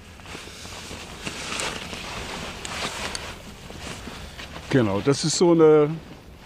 [4.70, 5.90] Genau, das ist so eine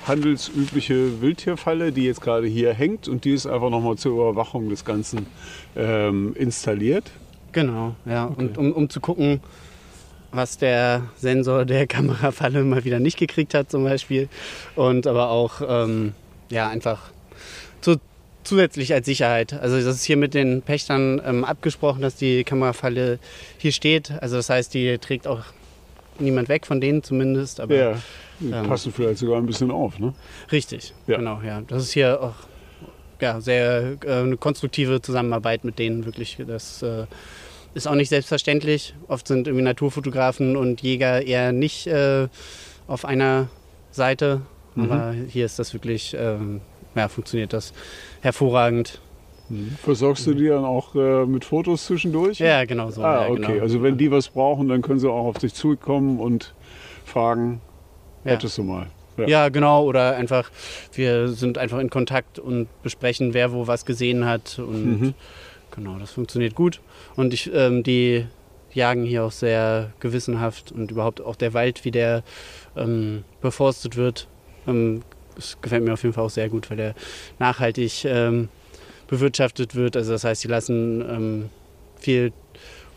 [0.06, 4.84] handelsübliche Wildtierfalle, die jetzt gerade hier hängt und die ist einfach nochmal zur Überwachung des
[4.84, 5.26] Ganzen
[5.76, 7.10] ähm, installiert.
[7.52, 8.24] Genau, ja.
[8.24, 9.40] Und um, um zu gucken,
[10.32, 14.28] was der Sensor der Kamerafalle mal wieder nicht gekriegt hat zum Beispiel.
[14.76, 16.14] Und aber auch, ähm,
[16.50, 17.10] ja, einfach
[17.80, 17.96] zu,
[18.48, 19.52] zusätzlich als Sicherheit.
[19.52, 23.18] Also das ist hier mit den Pächtern ähm, abgesprochen, dass die Kamerafalle
[23.58, 24.10] hier steht.
[24.20, 25.42] Also das heißt, die trägt auch
[26.18, 27.60] niemand weg von denen zumindest.
[27.60, 27.98] Aber Ja,
[28.40, 29.98] die ähm, passen vielleicht sogar ein bisschen auf.
[29.98, 30.14] Ne?
[30.50, 31.18] Richtig, Ja.
[31.18, 31.60] genau, ja.
[31.68, 32.34] Das ist hier auch
[33.20, 36.38] ja, sehr äh, eine konstruktive Zusammenarbeit mit denen wirklich.
[36.46, 37.06] Das äh,
[37.74, 38.94] ist auch nicht selbstverständlich.
[39.08, 42.28] Oft sind irgendwie Naturfotografen und Jäger eher nicht äh,
[42.86, 43.48] auf einer
[43.90, 44.40] Seite.
[44.74, 44.84] Mhm.
[44.84, 46.60] Aber hier ist das wirklich, ähm,
[46.94, 47.72] ja, funktioniert das
[48.20, 49.00] hervorragend.
[49.82, 52.38] Versorgst du die dann auch äh, mit Fotos zwischendurch?
[52.38, 53.02] Ja, genau so.
[53.02, 53.40] Ah, ja, okay.
[53.52, 53.62] genau.
[53.62, 56.54] Also wenn die was brauchen, dann können sie auch auf dich zukommen und
[57.06, 57.62] fragen,
[58.24, 58.32] Ja.
[58.32, 58.88] hättest du mal.
[59.16, 59.26] Ja.
[59.26, 59.84] Ja, genau.
[59.84, 60.50] Oder einfach,
[60.92, 64.58] wir sind einfach in Kontakt und besprechen, wer wo was gesehen hat.
[64.58, 65.14] Und Mhm.
[65.74, 66.80] genau, das funktioniert gut.
[67.16, 68.26] Und ich, ähm, die
[68.74, 72.22] jagen hier auch sehr gewissenhaft und überhaupt auch der Wald, wie der
[72.76, 74.28] ähm, beforstet wird,
[74.66, 75.00] ähm,
[75.38, 76.94] das gefällt mir auf jeden Fall auch sehr gut, weil der
[77.38, 78.48] nachhaltig ähm,
[79.06, 79.96] bewirtschaftet wird.
[79.96, 81.50] Also das heißt, sie lassen ähm,
[81.98, 82.32] viel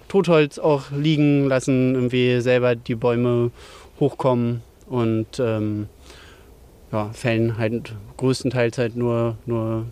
[0.08, 3.52] Totholz auch liegen, lassen irgendwie selber die Bäume
[4.00, 5.88] hochkommen und ähm,
[6.92, 9.86] ja, fällen halt größtenteils halt nur, nur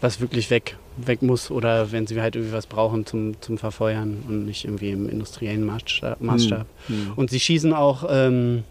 [0.00, 4.24] was wirklich weg, weg muss oder wenn sie halt irgendwie was brauchen zum, zum Verfeuern
[4.26, 6.20] und nicht irgendwie im industriellen Maßstab.
[6.20, 6.66] Maßstab.
[6.88, 7.12] Hm.
[7.14, 8.64] Und sie schießen auch ähm,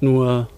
[0.00, 0.48] nur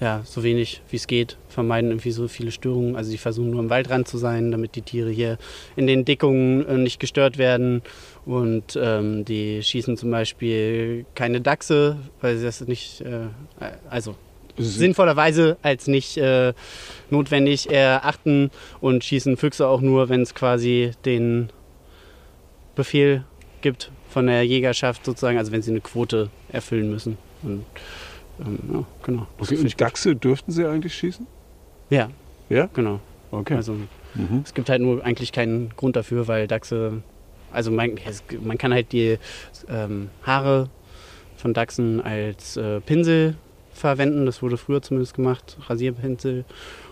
[0.00, 2.96] ja, so wenig wie es geht, vermeiden irgendwie so viele Störungen.
[2.96, 5.38] Also sie versuchen nur im Waldrand zu sein, damit die Tiere hier
[5.74, 7.82] in den Dickungen äh, nicht gestört werden.
[8.26, 13.28] Und ähm, die schießen zum Beispiel keine Dachse, weil sie das nicht, äh,
[13.88, 14.16] also
[14.58, 16.52] sinnvollerweise als nicht äh,
[17.10, 21.50] notwendig erachten und schießen Füchse auch nur, wenn es quasi den
[22.74, 23.24] Befehl
[23.60, 27.18] gibt von der Jägerschaft sozusagen, also wenn sie eine Quote erfüllen müssen.
[27.42, 27.64] Und,
[28.44, 29.26] ähm, ja, genau.
[29.38, 31.26] Und Dachse dürften sie eigentlich schießen?
[31.90, 32.10] Ja,
[32.48, 32.68] Ja?
[32.72, 33.00] genau.
[33.30, 33.54] Okay.
[33.54, 33.74] Also
[34.14, 34.42] Mhm.
[34.44, 37.02] es gibt halt nur eigentlich keinen Grund dafür, weil Dachse,
[37.52, 39.18] also man, es, man kann halt die
[39.68, 40.70] ähm, Haare
[41.36, 43.34] von Dachsen als äh, Pinsel
[43.74, 44.24] verwenden.
[44.24, 46.44] Das wurde früher zumindest gemacht, Rasierpinsel.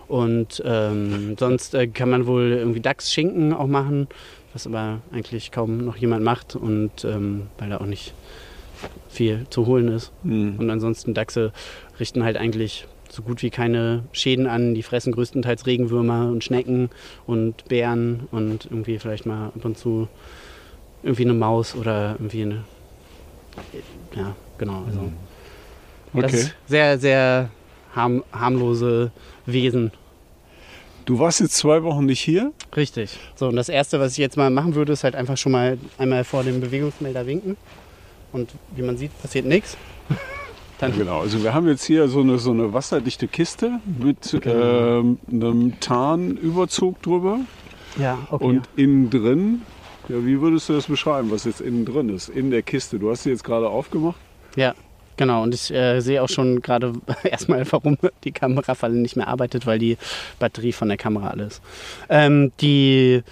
[0.07, 4.07] Und ähm, sonst äh, kann man wohl irgendwie Dachsschinken auch machen,
[4.53, 8.13] was aber eigentlich kaum noch jemand macht und ähm, weil da auch nicht
[9.09, 10.11] viel zu holen ist.
[10.23, 10.55] Mhm.
[10.59, 11.51] Und ansonsten Dachse
[11.99, 14.73] richten halt eigentlich so gut wie keine Schäden an.
[14.73, 16.89] Die fressen größtenteils Regenwürmer und Schnecken
[17.25, 20.07] und Bären und irgendwie vielleicht mal ab und zu
[21.03, 22.63] irgendwie eine Maus oder irgendwie eine.
[24.15, 24.83] Ja, genau.
[24.85, 24.99] Also
[26.13, 26.37] das Mhm.
[26.37, 26.51] Okay.
[26.67, 27.49] sehr, sehr
[27.93, 29.11] harm, harmlose
[29.45, 29.91] Wesen.
[31.05, 32.51] Du warst jetzt zwei Wochen nicht hier?
[32.75, 33.19] Richtig.
[33.35, 35.77] So, und das Erste, was ich jetzt mal machen würde, ist halt einfach schon mal
[35.97, 37.57] einmal vor dem Bewegungsmelder winken.
[38.35, 39.77] Und wie man sieht, passiert nichts.
[40.79, 44.99] Dann Genau, also wir haben jetzt hier so eine, so eine wasserdichte Kiste mit Genau.
[44.99, 47.39] ähm, einem Tarnüberzug drüber.
[47.97, 48.43] Ja, okay.
[48.43, 49.61] Und innen drin,
[50.09, 52.99] ja, wie würdest du das beschreiben, was jetzt innen drin ist, in der Kiste?
[52.99, 54.17] Du hast sie jetzt gerade aufgemacht.
[54.57, 54.73] Ja,
[55.15, 55.43] genau.
[55.43, 56.91] Und ich äh, sehe auch schon gerade
[57.23, 59.97] erstmal, warum die Kamerafalle nicht mehr arbeitet, weil die
[60.39, 61.61] Batterie von der Kamera alle ist.
[62.09, 63.23] Ähm, die,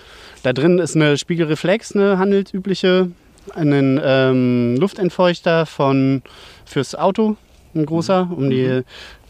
[0.43, 3.11] da drin ist eine Spiegelreflex, eine handelsübliche,
[3.53, 6.21] einen ähm, Luftentfeuchter von,
[6.65, 7.35] fürs Auto,
[7.75, 8.81] ein großer, um die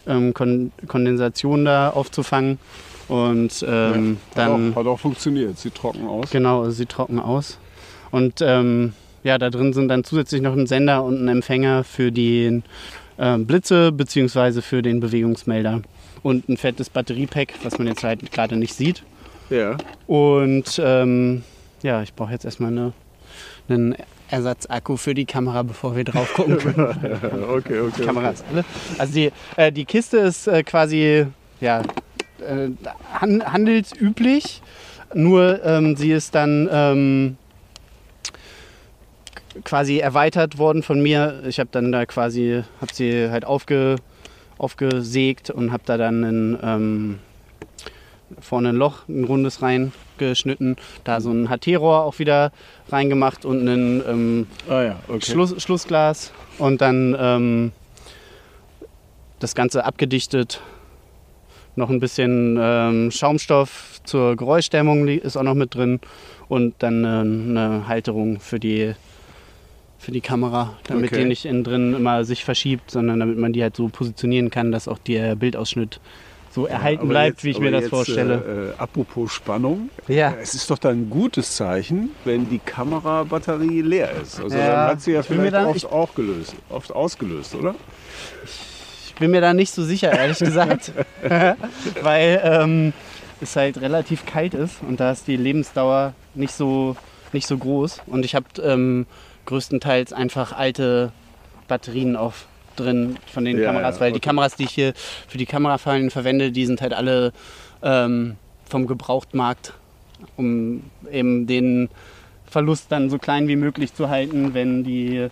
[0.06, 2.58] ähm, Kon Kondensation da aufzufangen.
[3.08, 4.72] Und ähm, hat, dann.
[4.72, 6.30] auch, hat auch funktioniert, sieht trocken aus.
[6.30, 7.58] Genau, also sie trocken aus.
[8.10, 12.12] Und ähm, ja, da drin sind dann zusätzlich noch ein Sender und ein Empfänger für
[12.12, 12.62] die
[13.18, 15.82] ähm, Blitze beziehungsweise für den Bewegungsmelder.
[16.22, 19.02] Und ein fettes Batteriepack, was man jetzt halt gerade nicht sieht.
[19.50, 19.76] Ja.
[20.06, 21.42] Und ähm,
[21.82, 22.92] ja, ich brauche jetzt erstmal eine,
[23.68, 23.96] einen
[24.28, 26.78] Ersatzakku für die Kamera, bevor wir drauf gucken können.
[27.48, 27.92] okay, okay.
[27.98, 28.64] Die Kamera ist alle.
[28.98, 31.26] Also die, äh, die Kiste ist äh, quasi
[31.60, 31.82] ja,
[32.40, 32.70] äh,
[33.20, 34.62] han handelsüblich,
[35.14, 37.36] nur ähm, sie ist dann ähm,
[39.62, 41.42] quasi erweitert worden von mir.
[41.46, 43.96] Ich habe dann da quasi, habe sie halt aufge,
[44.58, 47.18] aufgesägt und habe da dann ein, ähm,
[48.40, 49.62] vorne ein Loch, ein rundes
[50.20, 52.52] reingeschnitten, da so ein HT-Rohr auch wieder
[52.90, 55.32] reingemacht und einen ähm, Ah ja, okay.
[55.32, 57.72] Schluss, Schlussglas und dann ähm,
[59.38, 60.60] das Ganze abgedichtet.
[61.76, 65.98] Noch ein bisschen ähm, Schaumstoff zur Geräuschdämmung ist auch noch mit drin
[66.48, 68.94] und dann äh, eine Halterung für die,
[69.98, 71.22] für die Kamera, damit Okay.
[71.22, 74.70] die nicht innen drin immer sich verschiebt, sondern damit man die halt so positionieren kann,
[74.70, 76.00] dass auch der Bildausschnitt
[76.54, 78.34] so erhalten Aber bleibt, jetzt- wie ich mir das jetzt, vorstelle.
[78.34, 80.34] Äh, äh, apropos Spannung, ja.
[80.40, 84.40] es ist doch dann ein gutes Zeichen, wenn die Kamerabatterie leer ist.
[84.40, 87.54] Also Ja, dann hat sie ja ich vielleicht da- oft, ich- auch gelöst, oft ausgelöst,
[87.56, 87.74] oder?
[89.06, 90.92] Ich bin mir da nicht so sicher, ehrlich gesagt.
[92.02, 92.92] Weil ähm,
[93.40, 96.96] es halt relativ kalt ist und da ist die Lebensdauer nicht so,
[97.32, 98.02] nicht so groß.
[98.06, 99.06] Und ich habe ähm,
[99.46, 101.12] größtenteils einfach alte
[101.68, 102.34] Batterien auch
[102.76, 104.28] drin von den Ja, Kameras, weil die okay.
[104.28, 104.92] Kameras, die ich hier
[105.28, 107.32] für die Kamerafallen verwende, die sind halt alle
[107.82, 108.36] ähm,
[108.68, 109.72] vom Gebrauchtmarkt,
[110.36, 111.88] um eben den
[112.46, 115.28] Verlust dann so klein wie möglich zu halten, wenn die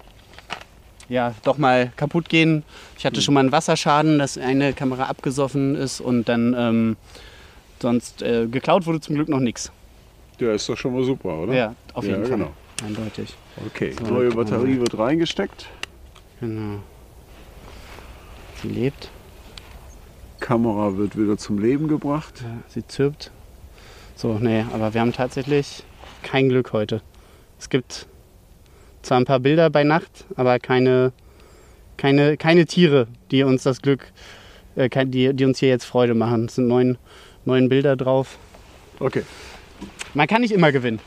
[1.08, 2.62] ja, doch mal kaputt gehen.
[2.96, 6.96] Ich hatte schon mal einen Wasserschaden, dass eine Kamera abgesoffen ist und dann ähm,
[7.80, 9.70] sonst äh, geklaut wurde zum Glück noch nichts.
[10.38, 11.54] Ja, ist doch schon mal super, oder?
[11.54, 12.38] Ja, auf jeden Ja, Fall.
[12.38, 12.50] genau.
[12.84, 13.34] Eindeutig.
[13.66, 15.66] Okay, So, neue Batterie wird reingesteckt,
[16.40, 16.80] Genau.
[18.62, 19.10] Sie lebt,
[20.38, 22.44] Kamera wird wieder zum Leben gebracht.
[22.68, 23.32] sie zirpt.
[24.14, 25.82] So, nee, aber wir haben tatsächlich
[26.22, 27.02] kein Glück heute.
[27.58, 28.06] Es gibt
[29.02, 31.12] zwar ein paar Bilder bei Nacht, aber keine,
[31.96, 34.12] keine, keine Tiere, die uns das Glück
[34.76, 36.46] äh, die, die uns hier jetzt Freude machen.
[36.46, 36.98] Es sind neun,
[37.44, 38.38] neun Bilder drauf.
[39.00, 39.22] Okay.
[40.14, 41.00] Man kann nicht immer gewinnen.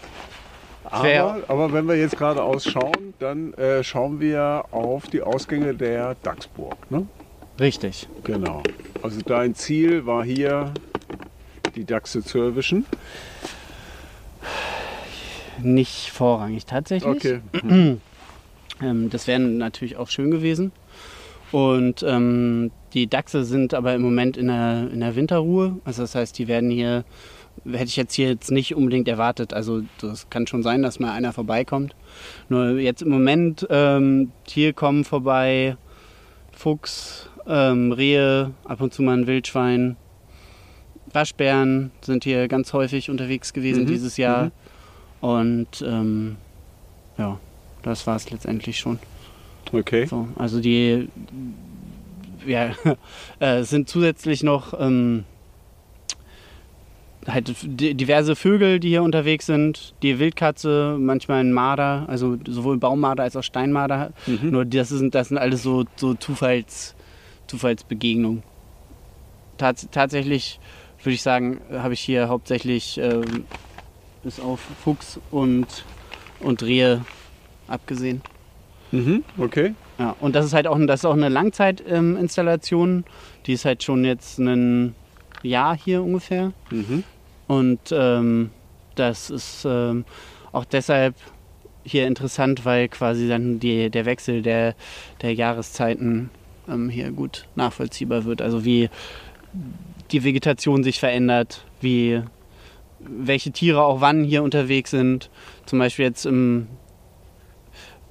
[0.83, 6.15] Aber, aber wenn wir jetzt gerade ausschauen, dann äh, schauen wir auf die Ausgänge der
[6.21, 6.75] Dachsburg.
[6.91, 7.07] Ne?
[7.59, 8.07] Richtig.
[8.23, 8.63] Genau.
[9.01, 10.73] Also dein Ziel war hier,
[11.75, 12.85] die Dachse zu erwischen.
[15.61, 17.15] Nicht vorrangig tatsächlich.
[17.15, 17.39] Okay.
[18.81, 20.73] Ähm, das wäre natürlich auch schön gewesen.
[21.51, 25.79] Und ähm, die Dachse sind aber im Moment in der, in der Winterruhe.
[25.85, 27.05] Also das heißt, die werden hier,
[27.63, 29.53] hätte ich jetzt hier jetzt nicht unbedingt erwartet.
[29.53, 31.95] Also das kann schon sein, dass mal einer vorbeikommt.
[32.49, 35.77] Nur jetzt im Moment, ähm, hier kommen vorbei
[36.51, 39.95] Fuchs, ähm, Rehe, ab und zu mal ein Wildschwein.
[41.11, 44.45] Waschbären sind hier ganz häufig unterwegs gewesen Mhm, dieses Jahr.
[44.45, 44.51] mhm.
[45.21, 46.35] Und ähm,
[47.17, 47.39] ja,
[47.83, 48.99] das war es letztendlich schon.
[49.71, 50.05] Okay.
[50.05, 51.07] So, also die
[52.45, 52.71] ja,
[53.39, 55.23] äh, es sind zusätzlich noch ähm,
[57.27, 59.95] halt di- diverse Vögel, die hier unterwegs sind.
[60.03, 64.11] Die Wildkatze, manchmal ein Marder, also sowohl Baummarder als auch Steinmarder.
[64.27, 64.51] Mhm.
[64.51, 66.94] Nur das sind, das sind alles so, so Zufalls,
[67.47, 68.43] Zufallsbegegnungen.
[69.57, 70.59] Tats tatsächlich
[71.03, 73.45] würde ich sagen, habe ich hier hauptsächlich ähm,
[74.23, 75.67] bis auf Fuchs und,
[76.39, 77.05] und Rehe
[77.67, 78.21] abgesehen.
[78.91, 79.23] Mhm.
[79.37, 79.75] Okay.
[79.97, 83.05] Ja, und das ist halt auch, das ist auch eine Langzeitinstallation.
[83.45, 84.95] die ist halt schon jetzt ein
[85.43, 86.51] Jahr hier ungefähr.
[86.71, 87.03] Mhm.
[87.47, 88.49] Und ähm,
[88.95, 90.05] das ist ähm,
[90.51, 91.15] auch deshalb
[91.83, 94.73] hier interessant, weil quasi dann die, der Wechsel der,
[95.21, 96.31] der Jahreszeiten
[96.69, 98.41] ähm, hier gut nachvollziehbar wird.
[98.41, 98.89] Also wie
[100.11, 102.21] die Vegetation sich verändert, wie
[102.99, 105.29] welche Tiere auch wann hier unterwegs sind.
[105.65, 106.67] Zum Beispiel jetzt im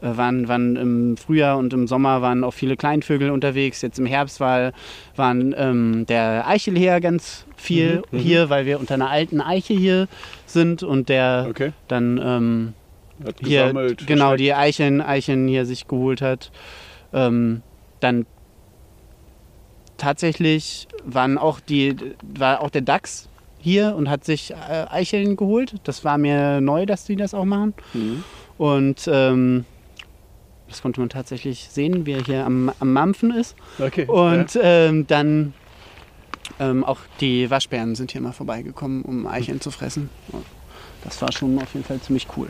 [0.00, 3.82] äh, waren, waren im Frühjahr und im Sommer waren auch viele Kleinvögel unterwegs.
[3.82, 4.72] Jetzt im Herbst war,
[5.16, 8.22] waren ähm, der Eichelheer ganz viel Mhm, mhm.
[8.22, 10.09] hier, weil wir unter einer alten Eiche hier
[10.46, 11.72] sind und der Okay.
[11.88, 12.72] dann ähm,
[13.42, 14.07] hier gesammelt.
[14.07, 16.50] genau die Eicheln, Eicheln hier sich geholt hat.
[17.12, 17.62] Ähm,
[18.00, 18.26] dann
[20.05, 23.28] tatsächlich waren auch die, war auch der Dachs
[23.59, 25.76] hier und hat sich äh, Eicheln geholt.
[25.84, 27.72] Das war mir neu, dass die das auch machen.
[27.94, 28.22] Mhm.
[28.59, 29.64] Und ähm,
[30.68, 33.57] das konnte man tatsächlich sehen, wie er hier am, am Mampfen ist.
[33.78, 34.05] Okay.
[34.07, 35.55] Und ähm, dann
[36.61, 40.11] ähm, auch die Waschbären sind hier mal vorbeigekommen, um Eicheln zu fressen.
[41.02, 42.48] Das war schon auf jeden Fall ziemlich cool.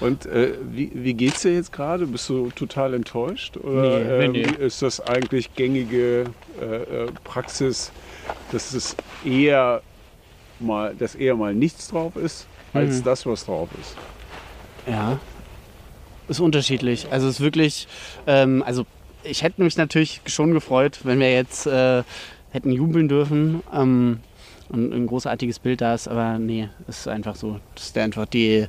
[0.00, 2.06] Und äh, wie, wie geht's dir jetzt gerade?
[2.06, 3.56] Bist du total enttäuscht?
[3.56, 4.42] Oder Nee, ähm, nee.
[4.42, 6.24] ist das eigentlich gängige
[6.60, 7.92] äh, äh, Praxis,
[8.52, 9.82] dass es eher
[10.60, 13.04] mal, dass eher mal nichts drauf ist, als Mhm.
[13.04, 13.96] das, was drauf ist?
[14.90, 15.18] Ja.
[16.28, 17.06] Ist unterschiedlich.
[17.10, 17.86] Also es ist wirklich,
[18.26, 18.86] ähm, also
[19.22, 22.02] ich hätte mich natürlich schon gefreut, wenn wir jetzt äh,
[22.50, 24.20] hätten jubeln dürfen ähm,
[24.70, 27.60] und ein großartiges Bild da ist, aber nee, es ist einfach so.
[27.74, 28.66] Das ist einfach die.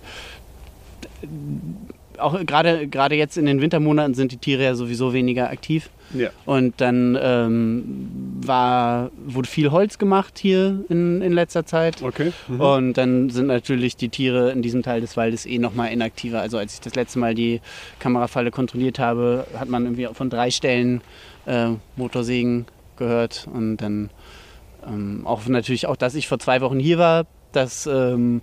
[2.17, 5.89] Auch gerade gerade jetzt in den Wintermonaten sind die Tiere ja sowieso weniger aktiv.
[6.13, 6.30] Ja.
[6.45, 12.01] Und dann ähm, war, wurde viel Holz gemacht hier in, in letzter Zeit.
[12.01, 12.32] Okay.
[12.47, 12.61] Mhm.
[12.61, 16.41] Und dann sind natürlich die Tiere in diesem Teil des Waldes eh nochmal inaktiver.
[16.41, 17.59] Also als ich das letzte Mal die
[17.99, 21.01] Kamerafalle kontrolliert habe, hat man irgendwie von drei Stellen
[21.45, 22.65] äh, Motorsägen
[22.97, 23.47] gehört.
[23.51, 24.09] Und dann
[24.88, 28.41] ähm, auch natürlich auch, dass ich vor zwei Wochen hier war, das ähm,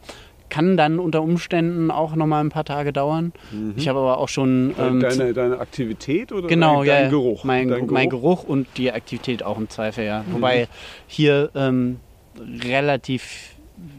[0.53, 3.33] kann dann unter Umständen auch nochmal ein paar Tage dauern.
[3.53, 3.73] Mhm.
[3.75, 4.75] Ich habe aber auch schon...
[4.79, 6.95] Äh, ähm, deine, deine Aktivität oder Genau, dein, ja.
[6.95, 7.09] dein ja.
[7.09, 7.45] Geruch?
[7.45, 10.27] Mein, dein mein Geruch und die Aktivität auch im Zweifel, ja.
[10.31, 10.69] Wobei
[11.07, 12.01] hier ähm,
[12.65, 13.55] relativ,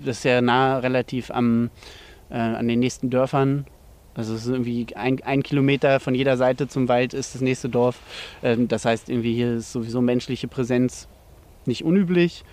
[0.05, 1.71] das ist ja nah relativ am,
[2.29, 3.65] äh, an den nächsten Dörfern.
[4.13, 7.67] Also es ist irgendwie ein, ein Kilometer von jeder Seite zum Wald ist das nächste
[7.67, 7.99] Dorf.
[8.43, 11.07] Ähm, das heißt, irgendwie hier ist sowieso menschliche Präsenz
[11.65, 12.43] nicht unüblich.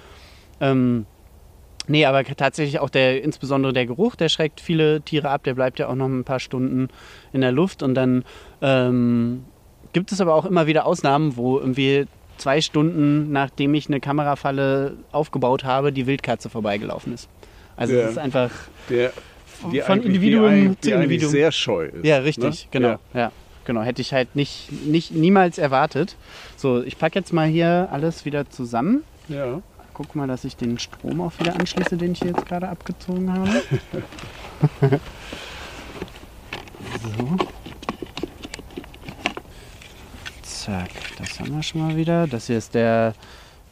[0.58, 1.04] Ähm,
[1.88, 5.44] nee, aber tatsächlich auch der, insbesondere der Geruch, der schreckt viele Tiere ab.
[5.44, 6.88] Der bleibt ja auch noch ein paar Stunden
[7.32, 8.24] in der Luft und dann
[8.62, 9.44] ähm,
[9.92, 12.06] gibt es aber auch immer wieder Ausnahmen, wo irgendwie
[12.38, 17.28] zwei Stunden nachdem ich eine Kamerafalle aufgebaut habe, die Wildkatze vorbeigelaufen ist.
[17.76, 18.50] Also es ist einfach
[18.88, 19.12] Der,
[19.72, 21.30] die von Individuum die, zu Individuum.
[21.30, 22.04] sehr scheu ist.
[22.04, 22.68] ja richtig, ne?
[22.70, 23.20] genau, Ja.
[23.20, 23.32] ja.
[23.64, 26.16] genau, hätte ich halt nicht, nicht niemals erwartet.
[26.56, 29.02] So, ich packe jetzt mal hier alles wieder zusammen.
[29.28, 29.60] Ja.
[30.00, 33.30] Guck mal, dass ich den Strom auch wieder anschließe, den ich hier jetzt gerade abgezogen
[33.30, 33.50] habe.
[37.02, 37.36] so.
[40.42, 40.88] Zack,
[41.18, 42.26] das haben wir schon mal wieder.
[42.26, 43.12] Das hier ist der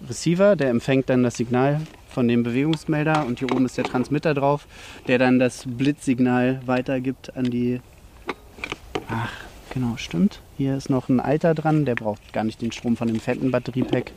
[0.06, 4.34] Receiver, der empfängt dann das Signal von dem Bewegungsmelder und hier oben ist der Transmitter
[4.34, 4.66] drauf,
[5.06, 7.80] der dann das Blitzsignal weitergibt an die.
[9.08, 9.32] Ach,
[9.72, 10.42] genau, stimmt.
[10.58, 13.50] Hier ist noch ein alter dran, der braucht gar nicht den Strom von dem fetten
[13.50, 14.12] Batteriepack.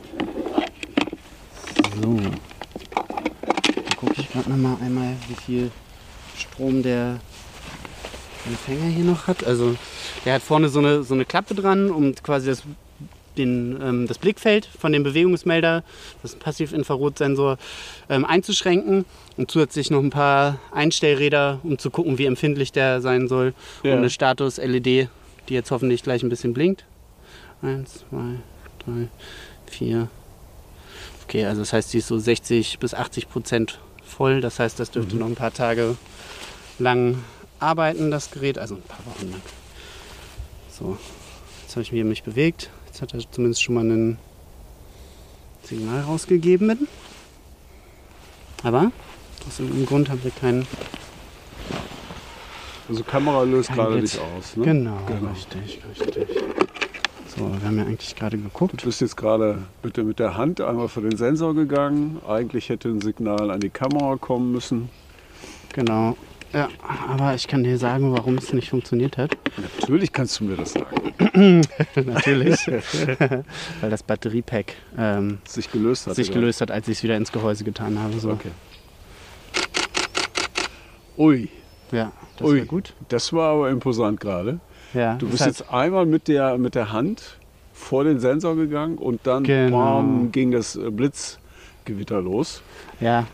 [2.00, 2.16] So.
[2.16, 5.70] Dann gucke ich gerade nochmal einmal, wie viel
[6.36, 7.20] Strom der
[8.46, 9.44] Empfänger hier noch hat.
[9.44, 9.76] Also
[10.24, 12.62] der hat vorne so eine, so eine Klappe dran, um quasi das,
[13.36, 15.84] den, ähm, das Blickfeld von dem Bewegungsmelder,
[16.22, 17.58] das ist ein Passiv-Infrarotsensor,
[18.08, 19.04] ähm, einzuschränken
[19.36, 23.54] und zusätzlich noch ein paar Einstellräder, um zu gucken, wie empfindlich der sein soll.
[23.82, 23.92] Ja.
[23.92, 25.08] Und eine Status-LED,
[25.48, 26.84] die jetzt hoffentlich gleich ein bisschen blinkt.
[27.62, 28.38] Eins, zwei,
[28.84, 29.08] drei,
[29.66, 30.08] vier.
[31.32, 34.42] Okay, also das heißt, die ist so 60 bis 80 Prozent voll.
[34.42, 35.96] Das heißt, das dürfte noch ein paar Tage
[36.78, 37.24] lang
[37.58, 38.58] arbeiten, das Gerät.
[38.58, 39.40] Also ein paar Wochen lang.
[40.68, 40.98] So,
[41.62, 42.68] jetzt habe ich mich mich bewegt.
[42.84, 44.18] Jetzt hat er zumindest schon mal ein
[45.62, 46.86] Signal rausgegeben.
[48.62, 48.92] Aber
[49.48, 50.66] aus irgendeinem Grund haben wir keinen.
[52.90, 54.12] Also Kamera löst Kein gerade Blitz.
[54.16, 54.56] nicht aus.
[54.58, 54.64] Ne?
[54.66, 55.30] Genau, Genau.
[55.30, 56.28] richtig, richtig.
[57.36, 58.80] So, wir haben ja eigentlich gerade geguckt.
[58.82, 62.20] Du bist jetzt gerade mit der, mit der Hand einmal vor den Sensor gegangen.
[62.28, 64.90] Eigentlich hätte ein Signal an die Kamera kommen müssen.
[65.72, 66.16] Genau.
[66.52, 66.68] Ja,
[67.08, 69.30] aber ich kann dir sagen, warum es nicht funktioniert hat.
[69.80, 71.12] Natürlich kannst du mir das sagen.
[71.94, 72.66] Natürlich.
[73.80, 76.16] Weil das Batteriepack ähm, Sich gelöst hat.
[76.16, 76.40] sich oder?
[76.40, 78.18] gelöst hat, als ich es wieder ins Gehäuse getan habe.
[78.18, 78.32] So.
[78.32, 78.50] Okay.
[81.16, 81.48] Ui,
[81.90, 82.58] Ja, das Ui.
[82.58, 82.92] war gut.
[83.08, 84.60] das war aber imposant gerade.
[84.94, 87.38] Ja, Du bist jetzt einmal mit der, mit der Hand
[87.72, 89.78] vor den Sensor gegangen und dann Genau.
[89.96, 92.62] bam, ging das äh, Blitzgewitter los.
[93.00, 93.26] Ja,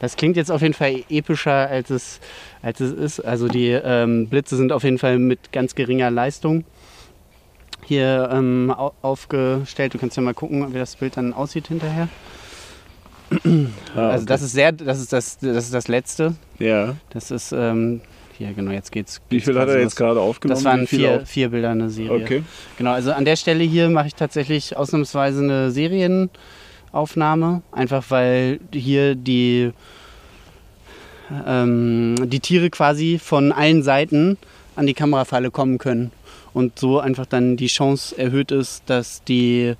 [0.00, 2.20] das klingt jetzt auf jeden Fall epischer, als es,
[2.62, 3.20] als es ist.
[3.20, 6.64] Also die ähm, Blitze sind auf jeden Fall mit ganz geringer Leistung
[7.84, 9.94] hier ähm, au aufgestellt.
[9.94, 12.08] Du kannst ja mal gucken, wie das Bild dann aussieht hinterher.
[13.94, 16.34] Also das ist sehr, das ist das, das ist das letzte.
[16.58, 16.96] Ja.
[17.10, 18.00] Das ist ähm,
[18.40, 18.70] hier genau.
[18.70, 19.20] Jetzt geht's.
[19.28, 20.56] Wie geht's viel hat er jetzt gerade aufgenommen?
[20.56, 22.24] Das waren Wie vier, vier Bilder eine Serie.
[22.24, 22.42] Okay.
[22.78, 29.14] Genau, also an der Stelle hier mache ich tatsächlich ausnahmsweise eine Serienaufnahme, einfach weil hier
[29.14, 29.72] die,
[31.46, 34.38] ähm, die Tiere quasi von allen Seiten
[34.74, 36.10] an die Kamerafalle kommen können
[36.54, 39.74] und so einfach dann die Chance erhöht ist, dass die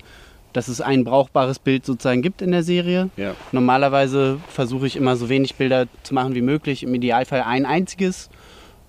[0.53, 3.09] dass es ein brauchbares Bild sozusagen gibt in der Serie.
[3.15, 3.35] Ja.
[3.53, 8.29] Normalerweise versuche ich immer so wenig Bilder zu machen wie möglich, im Idealfall ein einziges,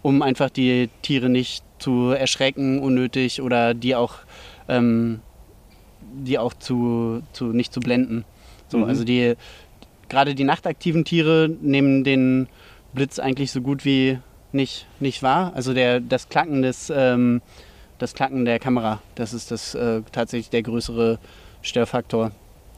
[0.03, 4.17] um einfach die Tiere nicht zu erschrecken unnötig oder die auch,
[4.69, 5.21] ähm,
[6.01, 8.25] die auch zu, zu nicht zu blenden.
[8.69, 8.85] So, Mhm.
[8.85, 9.35] Also die
[10.09, 12.49] gerade die nachtaktiven Tiere nehmen den
[12.93, 14.19] Blitz eigentlich so gut wie
[14.53, 15.53] nicht, nicht wahr.
[15.55, 17.41] Also der, das Klacken des ähm,
[17.99, 21.19] das Klacken der Kamera, das ist das äh, tatsächlich der größere
[21.63, 22.33] Störfaktor.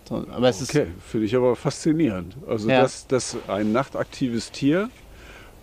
[0.06, 2.36] So, aber es ist Okay, finde ich aber faszinierend.
[2.46, 2.82] Also, Ja.
[2.82, 4.90] dass, dass ein nachtaktives Tier,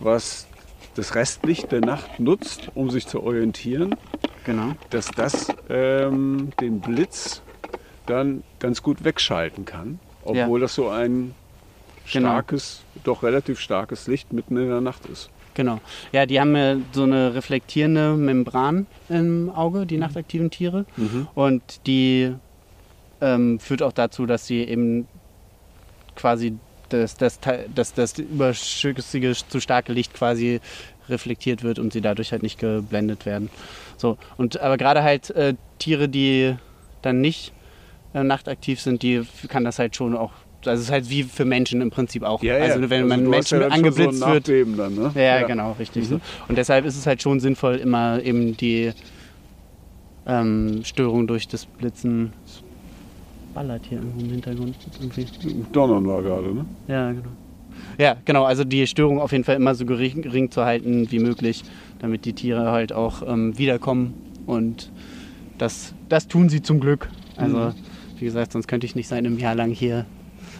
[0.00, 0.48] was
[0.94, 3.94] das Restlicht der Nacht nutzt, um sich zu orientieren,
[4.44, 4.72] genau.
[4.90, 7.42] dass das ähm, den Blitz
[8.06, 9.98] dann ganz gut wegschalten kann,
[10.32, 10.44] Ja.
[10.44, 11.34] obwohl das so ein
[12.12, 12.28] Genau.
[12.30, 15.30] starkes, doch relativ starkes Licht mitten in der Nacht ist.
[15.54, 15.78] Genau.
[16.12, 20.86] Ja, die haben ja so eine reflektierende Membran im Auge, die nachtaktiven Tiere.
[21.34, 22.34] Und die
[23.20, 25.06] ähm, führt auch dazu, dass sie eben
[26.16, 26.54] quasi
[26.92, 30.60] das, das, Teil- das, überschüssige zu starke Licht quasi
[31.08, 33.50] reflektiert wird und sie dadurch halt nicht geblendet werden.
[33.96, 36.54] So, und aber gerade halt äh, Tiere, die
[37.02, 37.52] dann nicht
[38.14, 40.32] äh, nachtaktiv sind, die kann das halt schon auch.
[40.64, 42.40] Also es ist halt wie für Menschen im Prinzip auch.
[42.62, 45.12] also wenn man du hast Menschen ja angeblitzt so wird, dann, ne?
[45.16, 46.08] ja, genau, richtig Mhm.
[46.08, 46.20] so.
[46.48, 48.92] Und deshalb ist es halt schon sinnvoll, immer eben die
[50.26, 52.32] ähm, Störung durch das Blitzen.
[53.54, 54.74] Ballert hier irgendwo im Hintergrund.
[55.00, 55.26] Irgendwie.
[55.72, 56.64] Donnern war gerade, ne?
[56.88, 57.28] Ja, genau.
[57.98, 61.18] Ja, genau, also die Störung auf jeden Fall immer so gering, gering zu halten wie
[61.18, 61.62] möglich,
[62.00, 64.14] damit die Tiere halt auch ähm, wiederkommen.
[64.46, 64.90] Und
[65.58, 67.08] das, das tun sie zum Glück.
[67.36, 67.72] Also, Mhm.
[68.18, 70.04] wie gesagt, sonst könnte ich nicht seit einem Jahr lang hier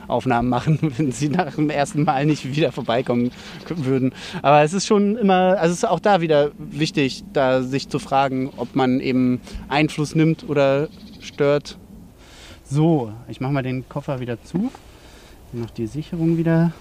[0.08, 3.30] Aufnahmen machen, wenn sie nach dem ersten Mal nicht wieder vorbeikommen
[3.68, 4.12] würden.
[4.42, 7.98] Aber es ist schon immer, also es ist auch da wieder wichtig, da sich zu
[7.98, 10.88] fragen, ob man eben Einfluss nimmt oder
[11.20, 11.78] stört.
[12.72, 14.72] So, ich mache mal den Koffer wieder zu.
[15.52, 16.72] Noch die Sicherung wieder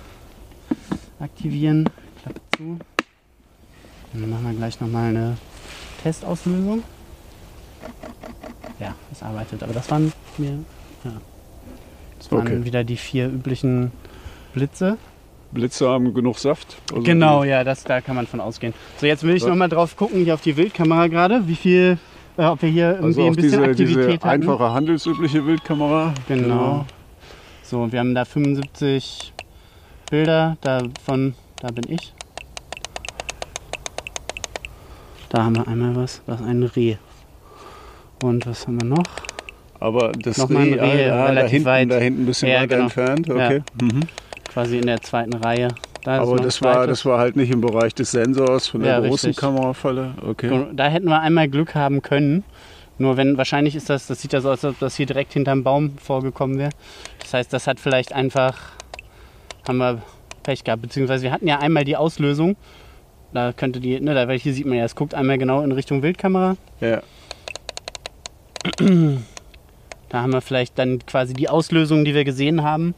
[1.20, 1.90] aktivieren.
[2.22, 2.64] Klappt zu.
[2.64, 2.80] Und
[4.22, 5.38] dann machen wir gleich nochmal eine
[6.02, 6.84] Testauslösung.
[8.80, 9.64] Ja, es arbeitet.
[9.64, 10.60] Aber das waren mir.
[11.04, 11.12] Ja.
[12.20, 12.64] Das waren Okay.
[12.64, 13.92] wieder die vier üblichen
[14.54, 14.98] Blitze.
[15.52, 16.78] Blitze haben genug Saft.
[16.92, 18.74] Also genau, ja, das, da kann man von ausgehen.
[19.02, 21.98] So, jetzt will ich nochmal drauf gucken, hier auf die Wildkamera gerade, wie viel,
[22.38, 24.28] äh, ob wir hier irgendwie Also ein bisschen diese, Aktivität diese hatten.
[24.28, 26.14] einfache handelsübliche Bildkamera.
[26.28, 26.86] Genau.
[27.64, 29.34] So, wir haben da 75
[30.10, 32.14] Bilder, davon, da bin ich.
[35.30, 36.98] Da haben wir einmal was, was ein Reh.
[38.24, 39.04] Und was haben wir noch?
[39.80, 41.92] Aber das Nochmal ein Reh, ah, da, relativ hinten, weit.
[41.92, 42.84] da hinten ein bisschen Ja, weiter genau.
[42.84, 43.30] entfernt.
[43.30, 43.62] Okay.
[43.82, 44.02] Mhm.
[44.50, 45.70] quasi in der zweiten Reihe.
[46.04, 49.00] Da Aber das war, das war halt nicht im Bereich des Sensors von der Ja,
[49.00, 49.38] großen richtig.
[49.38, 50.16] Kamerafalle.
[50.26, 50.68] Okay.
[50.74, 52.44] Da hätten wir einmal Glück haben können.
[52.98, 55.34] Nur wenn, wahrscheinlich ist das, das sieht ja so aus, als ob das hier direkt
[55.34, 56.72] hinterm Baum vorgekommen wäre.
[57.20, 58.58] Das heißt, das hat vielleicht einfach,
[59.68, 60.02] haben wir
[60.44, 60.82] Pech gehabt.
[60.82, 62.56] Beziehungsweise wir hatten ja einmal die Auslösung.
[63.34, 65.72] Da könnte die, ne, da, weil hier sieht man ja, es guckt einmal genau in
[65.72, 66.58] Richtung Wildkamera.
[66.80, 67.02] Ja.
[70.10, 72.94] Da haben wir vielleicht dann quasi die Auslösung, die wir gesehen haben,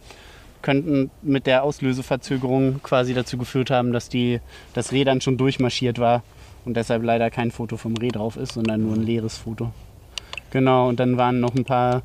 [0.64, 4.40] könnten mit der Auslöseverzögerung quasi dazu geführt haben, dass die,
[4.74, 6.24] das Reh dann schon durchmarschiert war
[6.66, 9.72] und deshalb leider kein Foto vom Reh drauf ist, sondern nur ein leeres Foto.
[10.50, 12.02] Genau, und dann waren noch ein paar,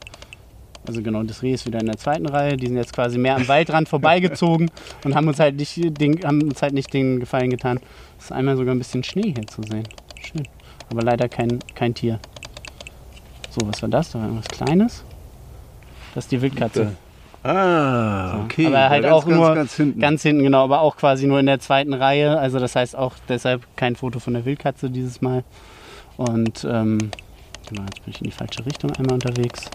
[0.86, 3.36] also genau, das Reh ist wieder in der zweiten Reihe, die sind jetzt quasi mehr
[3.36, 4.70] am Waldrand vorbeigezogen
[5.04, 7.80] und haben uns halt nicht den, haben uns halt nicht den Gefallen getan.
[8.18, 9.86] Es ist einmal sogar ein bisschen Schnee hier zu sehen.
[10.20, 10.46] Schön.
[10.90, 12.18] Aber leider kein, kein Tier.
[13.50, 14.10] So, was war das?
[14.10, 15.04] Da war irgendwas Kleines.
[16.14, 16.96] Das ist die Wildkatze.
[17.42, 18.66] Ah, okay.
[18.66, 20.00] Aber halt Ja, ganz, auch nur ganz, ganz hinten.
[20.00, 22.38] Ganz hinten, genau, aber auch quasi nur in der zweiten Reihe.
[22.38, 25.44] Also das heißt auch deshalb kein Foto von der Wildkatze dieses Mal.
[26.16, 26.98] Und ähm,
[27.68, 29.70] genau, jetzt bin ich in die falsche Richtung einmal unterwegs.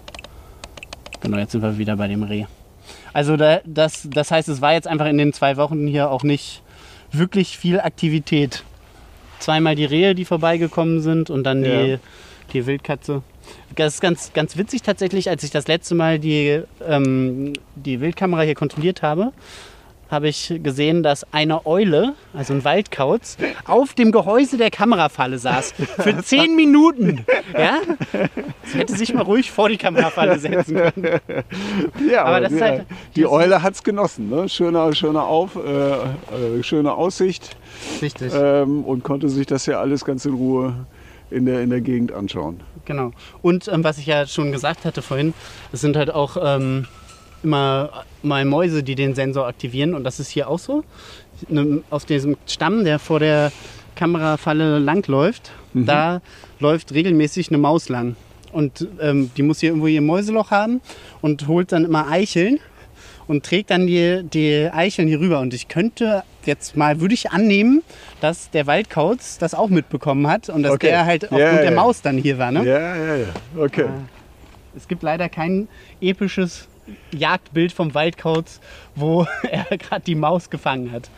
[1.20, 2.44] Genau, jetzt sind wir wieder bei dem Reh.
[3.14, 6.22] Also da, das, das heißt, es war jetzt einfach in den zwei Wochen hier auch
[6.22, 6.62] nicht
[7.12, 8.62] wirklich viel Aktivität.
[9.38, 11.82] Zweimal die Rehe, die vorbeigekommen sind und dann Ja.
[11.82, 11.98] die,
[12.52, 13.22] die Wildkatze.
[13.76, 18.42] Das ist ganz, ganz witzig tatsächlich, als ich das letzte Mal die, ähm, die Wildkamera
[18.42, 19.32] hier kontrolliert habe,
[20.10, 25.72] habe ich gesehen, dass eine Eule, also ein Waldkauz, auf dem Gehäuse der Kamerafalle saß.
[25.72, 27.24] Für zehn Minuten.
[27.52, 27.78] Ja?
[28.64, 31.20] Sie hätte sich mal ruhig vor die Kamerafalle setzen können.
[32.08, 32.86] Ja, aber das die, ist halt-
[33.16, 34.28] die Eule hat es genossen.
[34.28, 34.48] Ne?
[34.48, 35.70] Schöne, schöne, Auf, äh,
[36.58, 37.56] äh, schöne Aussicht
[38.00, 38.32] Richtig.
[38.36, 40.74] ähm, und konnte sich das ja alles ganz in Ruhe
[41.30, 42.60] in der, in der Gegend anschauen.
[42.84, 43.12] Genau.
[43.42, 45.34] Und ähm, was ich ja schon gesagt hatte vorhin,
[45.72, 46.86] es sind halt auch ähm,
[47.42, 49.94] immer mal Mäuse, die den Sensor aktivieren.
[49.94, 50.84] Und das ist hier auch so.
[51.48, 53.52] Ne, Auf diesem Stamm, der vor der
[53.96, 56.20] Kamerafalle langläuft, da
[56.60, 58.16] läuft regelmäßig eine Maus lang.
[58.52, 60.80] Und ähm, die muss hier irgendwo ihr Mäuseloch haben
[61.20, 62.60] und holt dann immer Eicheln
[63.26, 65.40] und trägt dann die, die Eicheln hier rüber.
[65.40, 67.82] Und ich könnte jetzt mal, würde ich annehmen,
[68.20, 70.88] dass der Waldkauz das auch mitbekommen hat und dass Okay.
[70.88, 71.70] der halt aufgrund der ja.
[71.70, 72.50] Maus dann hier war.
[72.50, 72.64] Ne?
[72.64, 73.26] Ja, ja, ja.
[73.56, 73.86] Okay.
[74.76, 75.68] Es gibt leider kein
[76.00, 76.68] episches
[77.12, 78.60] Jagdbild vom Waldkauz,
[78.94, 81.08] wo er gerade die Maus gefangen hat.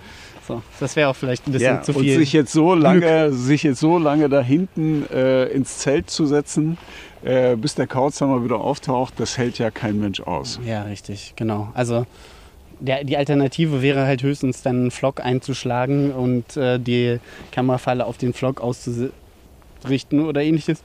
[0.46, 2.18] So, das wäre auch vielleicht ein bisschen Ja, zu und viel.
[2.18, 6.78] sich jetzt so lange, sich jetzt so lange da hinten äh, ins Zelt zu setzen,
[7.24, 10.60] äh, bis der Kauzhammer wieder auftaucht, das hält ja kein Mensch aus.
[10.64, 11.70] Ja, richtig, genau.
[11.74, 12.06] Also
[12.80, 17.18] der, die Alternative wäre halt höchstens dann einen Flock einzuschlagen und äh, die
[17.52, 20.82] Kamerafalle auf den Flock auszurichten oder ähnliches.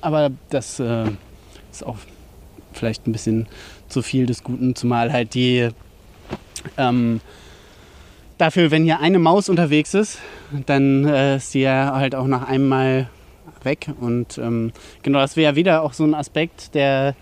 [0.00, 1.06] Aber das äh,
[1.70, 1.98] ist auch
[2.72, 3.46] vielleicht ein bisschen
[3.88, 5.68] zu viel des Guten, zumal halt die
[6.76, 7.20] ähm,
[8.38, 10.18] dafür, wenn hier eine Maus unterwegs ist,
[10.66, 13.08] dann äh, ist sie ja halt auch nach einem Mal
[13.62, 13.88] weg.
[14.00, 17.14] Und ähm, genau, das wäre ja wieder auch so ein Aspekt der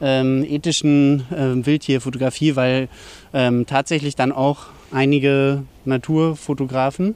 [0.00, 2.88] ähm, ethischen ähm, Wildtierfotografie, weil
[3.32, 5.62] ähm, tatsächlich dann auch einige
[6.20, 7.14] Naturfotografen,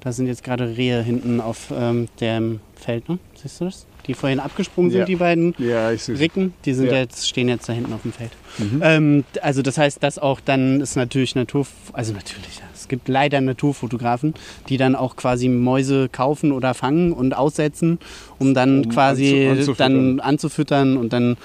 [0.00, 3.18] da sind jetzt gerade Rehe hinten auf ähm, dem Feld, ne?
[3.34, 3.86] siehst du das?
[4.06, 5.04] Die vorhin abgesprungen sind, Ja.
[5.06, 6.94] die beiden Ja, Ricken, die sind Ja.
[6.98, 8.30] jetzt, stehen jetzt da hinten auf dem Feld.
[8.56, 8.80] Mhm.
[8.82, 13.40] Ähm, also das heißt, dass auch dann ist natürlich Natur, also natürlich, es gibt leider
[13.42, 14.32] Naturfotografen,
[14.70, 17.98] die dann auch quasi Mäuse kaufen oder fangen und aussetzen,
[18.38, 20.16] um dann Um quasi anzu- anzufüttern.
[20.16, 21.36] dann anzufüttern und dann,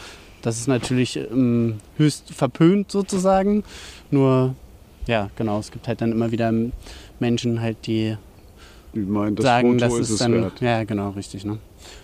[0.44, 3.64] das ist natürlich ähm, höchst verpönt sozusagen.
[4.12, 4.56] Nur,
[5.08, 6.54] ja, genau, es gibt halt dann immer wieder
[7.20, 8.18] Menschen halt, die
[8.94, 10.62] Ich meine, das sagen, Foto das ist ist es dann, wert.
[10.62, 11.46] ja genau, richtig.
[11.46, 11.58] Ne?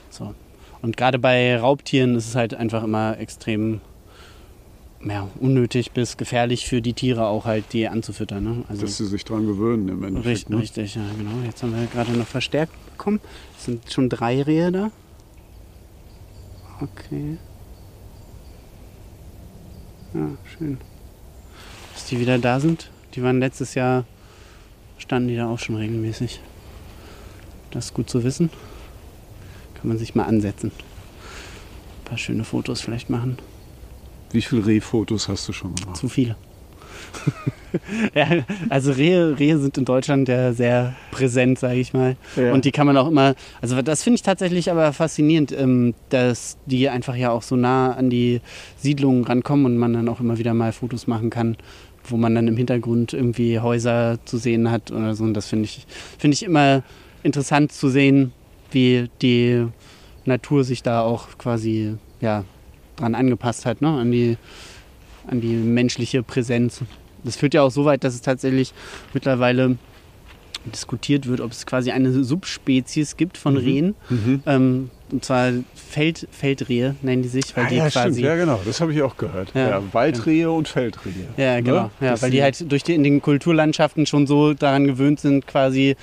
[0.10, 0.34] So.
[0.82, 3.82] Und gerade bei Raubtieren ist es halt einfach immer extrem
[5.06, 8.44] ja, unnötig bis gefährlich für die Tiere auch halt, die anzufüttern.
[8.44, 8.64] Ne?
[8.70, 10.26] Also Dass sie sich dran gewöhnen im Endeffekt.
[10.26, 10.58] richtig, ne?
[10.62, 11.46] richtig, ja genau.
[11.46, 13.20] Jetzt haben wir gerade noch verstärkt bekommen.
[13.58, 14.92] Es sind schon drei Rehe da.
[16.82, 17.38] Okay.
[20.14, 20.78] Ja, schön.
[21.94, 22.90] Dass die wieder da sind.
[23.16, 24.06] Die waren letztes Jahr,
[24.98, 26.40] standen die da auch schon regelmäßig.
[27.72, 28.50] Das ist gut zu wissen.
[29.76, 30.72] Kann man sich mal ansetzen.
[30.72, 33.38] Ein paar schöne Fotos vielleicht machen.
[34.32, 35.98] Wie viele Rehfotos hast du schon gemacht?
[35.98, 36.36] Zu viele.
[38.16, 38.28] ja,
[38.70, 42.16] also Rehe, Rehe sind in Deutschland ja sehr präsent, sage ich mal.
[42.36, 42.54] Ja.
[42.54, 46.58] Und die kann man auch immer, also das finde ich tatsächlich aber faszinierend, ähm, dass
[46.66, 48.42] die einfach ja auch so nah an die
[48.78, 51.58] Siedlungen rankommen und man dann auch immer wieder mal Fotos machen kann,
[52.06, 55.24] wo man dann im Hintergrund irgendwie Häuser zu sehen hat oder so.
[55.24, 55.86] Und das finde ich,
[56.18, 56.84] finde ich immer
[57.24, 58.32] interessant zu sehen,
[58.72, 59.66] wie die
[60.26, 62.44] Natur sich da auch quasi ja,
[62.96, 63.90] dran angepasst hat, ne?
[63.90, 64.38] an, die,
[65.30, 66.82] an die menschliche Präsenz.
[67.24, 68.74] Das führt ja auch so weit, dass es tatsächlich
[69.14, 69.78] mittlerweile
[70.66, 73.96] diskutiert wird, ob es quasi eine Subspezies gibt von Rehen.
[74.10, 74.44] Mhm.
[74.46, 78.12] Ähm, und zwar Feld, Feldrehe nennen die sich, weil Ah, die ja, quasi.
[78.20, 78.20] stimmt.
[78.20, 78.60] Ja, genau.
[78.66, 79.52] Das habe ich auch gehört.
[79.56, 81.14] Ja, Ja, Waldrehe und Feldrehe.
[81.38, 81.84] Ja, genau.
[82.00, 82.08] Ne?
[82.08, 85.96] Ja, weil die halt durch die, in den Kulturlandschaften schon so daran gewöhnt sind, quasi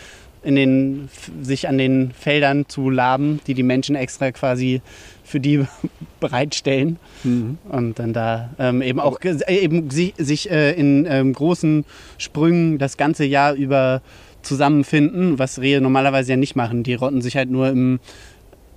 [0.42, 1.08] in den,
[1.42, 4.80] sich an den Feldern zu laben, die die Menschen extra quasi
[5.26, 5.66] für die
[6.20, 6.98] bereitstellen.
[7.24, 7.58] Mhm.
[7.68, 11.84] Und dann da ähm, eben auch äh, eben sich, sich äh, in ähm, großen
[12.18, 14.00] Sprüngen das ganze Jahr über
[14.42, 16.82] zusammenfinden, was Rehe normalerweise ja nicht machen.
[16.84, 17.98] Die rotten sich halt nur im,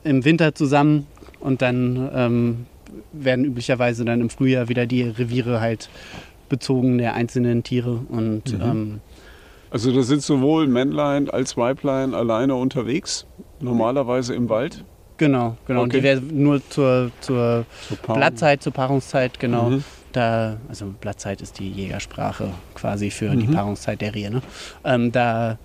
[0.03, 1.05] im Winter zusammen
[1.39, 2.65] und dann ähm,
[3.13, 5.89] werden üblicherweise dann im Frühjahr wieder die Reviere halt
[6.49, 8.01] bezogen der einzelnen Tiere.
[8.09, 8.61] Und Mhm.
[8.61, 8.99] ähm,
[9.69, 13.27] Also da sind sowohl Männlein als Weiblein alleine unterwegs,
[13.61, 14.83] normalerweise im Wald.
[15.20, 15.84] Genau, genau.
[15.84, 15.97] Und Okay.
[15.97, 18.15] die werden nur zur, zur Zur.
[18.15, 19.70] Blattzeit, zur Paarungszeit, genau.
[19.70, 19.84] Mhm.
[20.11, 23.51] Da, also Blattzeit ist die Jägersprache quasi für die Mhm.
[23.53, 24.32] Paarungszeit der Rehe.
[24.32, 24.41] Ne?
[24.84, 25.59] Ähm, da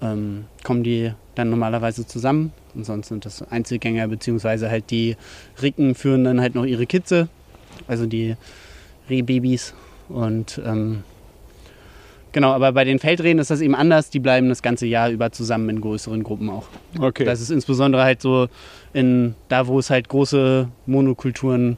[0.00, 5.16] ähm, kommen die dann normalerweise zusammen und sonst sind das Einzelgänger, beziehungsweise halt die
[5.60, 7.28] Ricken führen dann halt noch ihre Kitze,
[7.88, 8.36] also die
[9.10, 9.74] Rehbabys.
[10.08, 11.02] Und ähm,
[12.38, 14.10] genau, aber bei den Feldrehen ist das eben anders.
[14.10, 16.68] Die bleiben das ganze Jahr über zusammen in größeren Gruppen auch.
[17.00, 17.24] Okay.
[17.24, 18.46] Das ist insbesondere halt so
[18.92, 21.76] in da, wo es halt große Monokulturen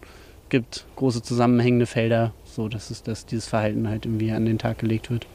[0.50, 4.78] gibt, große zusammenhängende Felder, so dass es, dass dieses Verhalten halt irgendwie an den Tag
[4.78, 5.26] gelegt wird.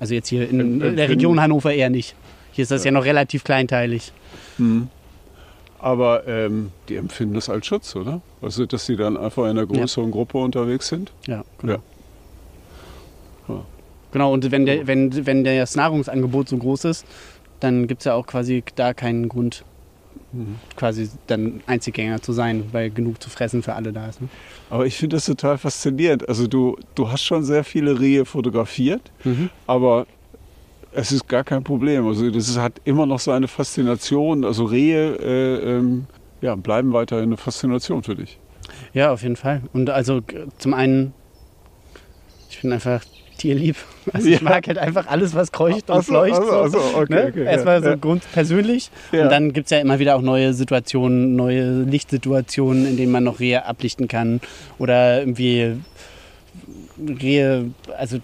[0.00, 2.14] Also jetzt hier in, in der empfinden- Region Hannover eher nicht.
[2.52, 4.12] Hier ist das ja, noch relativ kleinteilig.
[4.58, 4.88] Mhm.
[5.78, 8.20] Aber ähm, die empfinden das als Schutz, oder?
[8.42, 11.12] Also, dass sie dann einfach in einer größeren Gruppe unterwegs sind.
[11.26, 11.74] Ja, genau.
[11.74, 11.78] Ja.
[11.78, 11.95] Ja.
[14.16, 17.04] Genau, und wenn, der, wenn, wenn das Nahrungsangebot so groß ist,
[17.60, 19.62] dann gibt es ja auch quasi da keinen Grund,
[20.32, 20.56] Mhm.
[20.74, 24.22] quasi dann Einzelgänger zu sein, weil genug zu fressen für alle da ist.
[24.22, 24.28] Ne?
[24.70, 26.26] Aber ich finde das total faszinierend.
[26.30, 29.02] Also du, du hast schon sehr viele Rehe fotografiert,
[29.66, 30.06] aber
[30.92, 32.06] es ist gar kein Problem.
[32.06, 34.46] Also das ist, hat immer noch seine Faszination.
[34.46, 36.06] Also Rehe äh, ähm,
[36.40, 38.38] ja, bleiben weiterhin eine Faszination für dich.
[38.94, 39.60] Ja, auf jeden Fall.
[39.74, 41.12] Und also g- zum einen,
[42.48, 43.02] ich bin einfach
[43.36, 43.76] tierlieb.
[44.12, 44.42] Also ich Ja.
[44.48, 46.34] mag halt einfach alles, was kreucht und Ach so, fleucht.
[46.40, 46.78] ach so, so.
[46.78, 47.26] ach so, okay, ne?
[47.28, 47.94] okay, Erstmal ja, so ja.
[47.96, 48.90] grund persönlich.
[49.10, 49.24] Ja.
[49.24, 53.24] Und dann gibt es ja immer wieder auch neue Situationen, neue Lichtsituationen, in denen man
[53.24, 54.40] noch Rehe ablichten kann.
[54.78, 55.72] Oder irgendwie
[57.20, 58.18] Rehe, also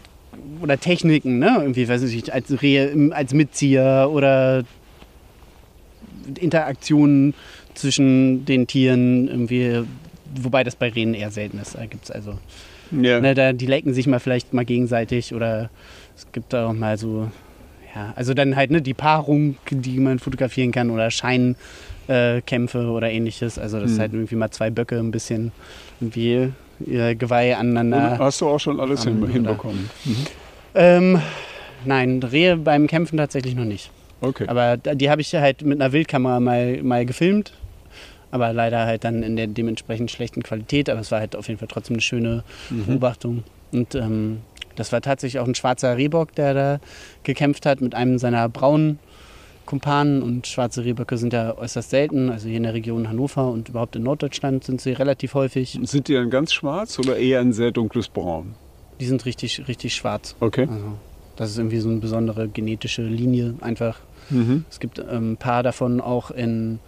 [0.62, 1.56] oder Techniken, ne?
[1.60, 4.62] Irgendwie, weiß ich nicht, als Rehe als Mitzieher oder
[6.38, 7.34] Interaktionen
[7.74, 9.82] zwischen den Tieren irgendwie,
[10.40, 11.74] wobei das bei Rehen eher selten ist.
[11.74, 12.38] Da gibt es also,
[13.00, 13.20] Ja.
[13.20, 15.70] ne, da, die lecken sich mal vielleicht mal gegenseitig oder
[16.16, 17.30] es gibt da auch mal so,
[17.94, 23.10] ja, also dann halt ne, die Paarung, die man fotografieren kann oder Scheinkämpfe äh, oder
[23.10, 23.58] ähnliches.
[23.58, 24.00] Also das ist Mhm.
[24.02, 25.52] halt irgendwie mal zwei Böcke ein bisschen
[26.00, 26.52] irgendwie
[26.84, 28.12] ihr Geweih aneinander.
[28.12, 29.88] Und hast du auch schon alles hin, hinbekommen?
[30.04, 30.16] Mhm.
[30.74, 31.20] Ähm,
[31.84, 33.90] nein, Rehe beim Kämpfen tatsächlich noch nicht.
[34.20, 34.46] Okay.
[34.48, 37.52] Aber die habe ich halt mit einer Wildkamera mal, mal gefilmt.
[38.32, 40.90] Aber leider halt dann in der dementsprechend schlechten Qualität.
[40.90, 42.86] Aber es war halt auf jeden Fall trotzdem eine schöne Mhm.
[42.86, 43.44] Beobachtung.
[43.70, 44.38] Und ähm,
[44.74, 46.80] das war tatsächlich auch ein schwarzer Rehbock, der da
[47.22, 48.98] gekämpft hat mit einem seiner braunen
[49.66, 50.22] Kumpanen.
[50.22, 52.30] Und schwarze Rehböcke sind ja äußerst selten.
[52.30, 55.78] Also hier in der Region Hannover und überhaupt in Norddeutschland sind sie relativ häufig.
[55.82, 58.54] Sind die dann ganz schwarz oder eher ein sehr dunkles Braun?
[59.00, 60.36] Die sind richtig, richtig schwarz.
[60.40, 60.66] Okay.
[60.70, 60.84] Also
[61.36, 63.98] das ist irgendwie so eine besondere genetische Linie einfach.
[64.30, 64.64] Mhm.
[64.70, 66.78] Es gibt ähm, ein paar davon auch in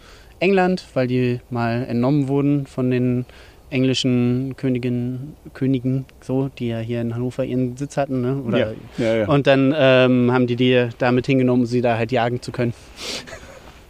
[0.44, 3.24] England, weil die mal entnommen wurden von den
[3.70, 8.20] englischen Königen, Königen, so, die ja hier in Hannover ihren Sitz hatten.
[8.20, 8.36] Ne?
[8.46, 8.72] Oder, ja.
[8.98, 9.26] Ja, ja.
[9.26, 12.74] Und dann ähm, haben die die damit hingenommen, um sie da halt jagen zu können.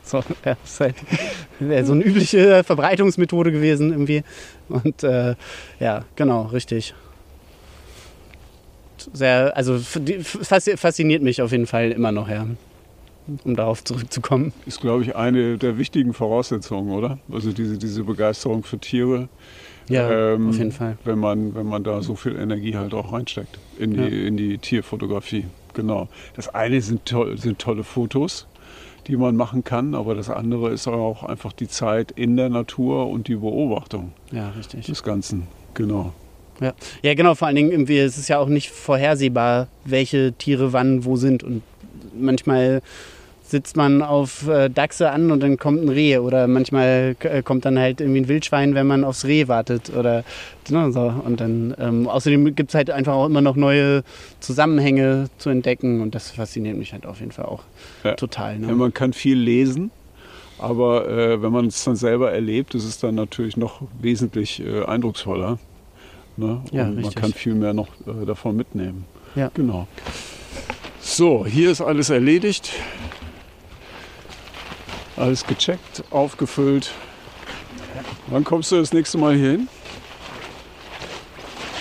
[0.07, 0.97] So, ja, das ist halt
[1.59, 4.23] wäre so eine übliche Verbreitungsmethode gewesen irgendwie.
[4.69, 5.35] Und äh,
[5.81, 6.95] ja, genau, richtig.
[9.15, 12.47] Sehr, also fasziniert mich auf jeden Fall immer noch, ja.
[13.45, 14.53] Um darauf zurückzukommen.
[14.67, 17.19] Ist, glaube ich, eine der wichtigen Voraussetzungen, oder?
[17.33, 19.29] Also diese, diese Begeisterung für Tiere.
[19.89, 20.99] Ja, Ähm, auf jeden Fall.
[21.05, 24.07] Wenn man, wenn man da so viel Energie halt auch reinsteckt in die, Ja.
[24.29, 25.45] in die Tierfotografie.
[25.75, 26.09] Genau.
[26.37, 28.47] Das eine sind, toll, sind tolle Fotos,
[29.07, 33.09] die man machen kann, aber das andere ist auch einfach die Zeit in der Natur
[33.09, 34.87] und die Beobachtung Ja, richtig.
[34.87, 35.47] des Ganzen.
[35.75, 36.13] Genau.
[37.03, 41.05] Ja, genau, vor allen Dingen irgendwie, es ist ja auch nicht vorhersehbar, welche Tiere wann
[41.05, 41.43] wo sind.
[41.43, 41.63] Und
[42.17, 42.81] manchmal
[43.47, 47.65] sitzt man auf äh, Dachse an und dann kommt ein Reh oder manchmal äh, kommt
[47.67, 50.25] dann halt irgendwie ein Wildschwein, wenn man aufs Reh wartet oder
[50.71, 51.13] ne, so.
[51.25, 54.03] Und dann ähm, außerdem gibt es halt einfach auch immer noch neue
[54.41, 57.63] Zusammenhänge zu entdecken und das fasziniert mich halt auf jeden Fall auch
[58.03, 58.15] Ja.
[58.15, 58.55] total.
[58.61, 58.73] Ja, Ne?
[58.75, 59.91] man kann viel lesen,
[60.59, 64.85] Aber äh, wenn man es dann selber erlebt, ist es dann natürlich noch wesentlich äh,
[64.85, 65.59] eindrucksvoller.
[66.37, 66.63] Ne?
[66.73, 69.05] Ja, man kann viel mehr noch äh, davon mitnehmen.
[69.35, 69.51] Ja.
[69.55, 69.87] Genau.
[71.01, 72.73] So, hier ist alles erledigt.
[75.17, 76.91] Alles gecheckt, aufgefüllt.
[78.27, 79.69] Wann kommst du das nächste Mal hier hin?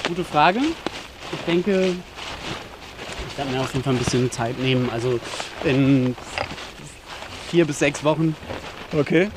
[0.08, 0.60] Gute Frage.
[1.32, 1.96] Ich denke,
[3.30, 4.90] ich werde mir auf jeden Fall ein bisschen Zeit nehmen.
[4.92, 5.20] Also
[5.64, 6.16] in
[7.50, 8.36] vier bis sechs Wochen.
[8.96, 9.30] Okay.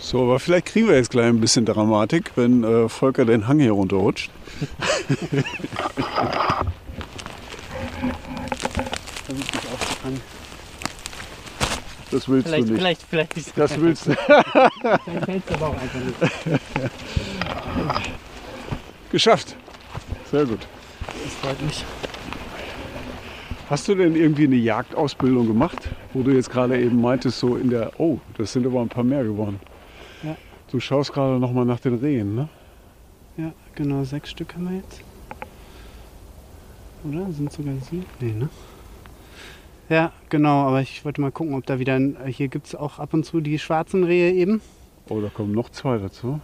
[0.00, 3.58] So, aber vielleicht kriegen wir jetzt gleich ein bisschen Dramatik, wenn äh, Volker den Hang
[3.58, 4.30] hier runterrutscht.
[9.34, 10.20] Versuche mich aufzufangen.
[12.10, 12.78] Das willst Vielleicht, du nicht.
[12.78, 13.58] vielleicht, vielleicht nicht.
[13.58, 14.14] Das willst du.
[14.14, 16.60] Vielleicht fällt es aber auch einfach nicht.
[19.10, 19.56] Geschafft.
[20.30, 20.66] Sehr gut.
[21.24, 21.84] Das freut mich.
[23.70, 27.70] Hast du denn irgendwie eine Jagdausbildung gemacht, wo du jetzt gerade eben meintest, so in
[27.70, 29.58] der, oh, das sind aber ein paar mehr geworden.
[30.22, 30.36] Ja.
[30.70, 32.48] Du schaust gerade noch mal nach den Rehen, ne?
[33.38, 35.00] Ja, genau, sechs Stück haben wir jetzt.
[37.04, 37.32] Oder?
[37.32, 38.04] Sind sogar sieben?
[38.20, 38.50] Nee, ne?
[39.88, 41.94] Ja, genau, aber ich wollte mal gucken, ob da wieder.
[41.96, 44.62] ein- Hier gibt es auch ab und zu die schwarzen Rehe eben.
[45.08, 46.40] Oh, da kommen noch zwei dazu.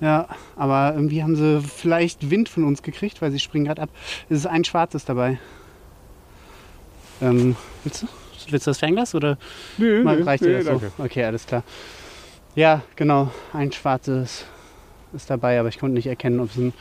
[0.00, 3.90] Ja, aber irgendwie haben sie vielleicht Wind von uns gekriegt, weil sie springen gerade ab.
[4.30, 5.38] Es ist ein schwarzes dabei.
[7.20, 8.06] Ähm, willst du?
[8.50, 9.36] Willst du das Fernglas oder
[9.76, 10.92] Nee, mal, nee, reicht nee, dir das danke.
[10.96, 11.02] so?
[11.02, 11.64] Okay, alles klar.
[12.54, 14.46] Ja, genau, ein schwarzes
[15.12, 16.72] ist dabei, aber ich konnte nicht erkennen, ob es ein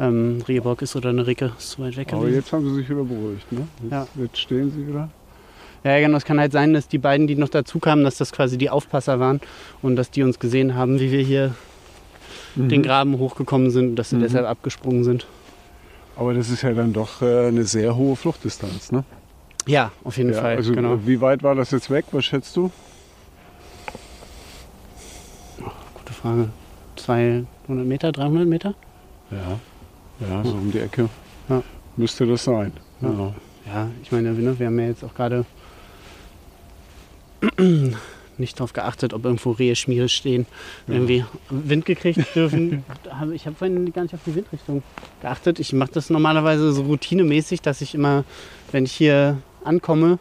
[0.00, 1.52] ähm, Rehbock ist oder eine Ricke.
[1.58, 2.36] Ist weit weg Aber gewesen.
[2.36, 3.66] jetzt haben sie sich wieder beruhigt, ne?
[3.82, 4.06] Jetzt, Ja.
[4.16, 5.08] jetzt stehen sie wieder.
[5.84, 6.16] Ja, genau.
[6.16, 8.70] Es kann halt sein, dass die beiden, die noch dazu kamen, dass das quasi die
[8.70, 9.40] Aufpasser waren
[9.82, 11.54] und dass die uns gesehen haben, wie wir hier
[12.56, 12.84] den Mhm.
[12.84, 14.20] Graben hochgekommen sind und dass sie Mhm.
[14.22, 15.26] deshalb abgesprungen sind.
[16.16, 19.04] Aber das ist ja dann doch äh, eine sehr hohe Fluchtdistanz, ne?
[19.66, 20.56] Ja, auf jeden Ja, Fall.
[20.56, 20.98] also genau.
[21.06, 22.04] wie weit war das jetzt weg?
[22.12, 22.70] Was schätzt du?
[25.94, 26.48] Gute Frage.
[26.96, 27.46] 200
[27.86, 28.74] Meter, 300 Meter?
[29.30, 29.58] Ja.
[30.20, 31.08] Ja, so um die Ecke.
[31.48, 31.62] Ja.
[31.96, 32.72] Müsste das sein.
[33.00, 33.10] Ja.
[33.10, 33.34] Ja.
[33.66, 35.44] Ja, ich meine, ne, wir haben ja jetzt auch gerade
[38.38, 40.46] nicht darauf geachtet, ob irgendwo Rehe Schmiere stehen.
[40.88, 42.84] Irgendwie Wind gekriegt dürfen.
[43.32, 44.82] Ich habe vorhin gar nicht auf die Windrichtung
[45.22, 45.60] geachtet.
[45.60, 48.24] Ich mache das normalerweise so routinemäßig, dass ich immer,
[48.72, 50.18] wenn ich hier ankomme,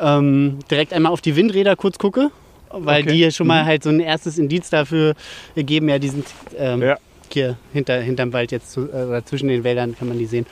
[0.00, 2.30] ähm, direkt einmal auf die Windräder kurz gucke.
[2.70, 3.12] Weil Okay.
[3.12, 3.66] die ja schon mal Mhm.
[3.66, 5.14] halt so ein erstes Indiz dafür
[5.56, 6.26] geben, ja, die sind
[6.58, 6.98] ähm, Ja.
[7.32, 10.46] Hier hinter, hinterm Wald jetzt, zu, äh, oder zwischen den Wäldern kann man die sehen.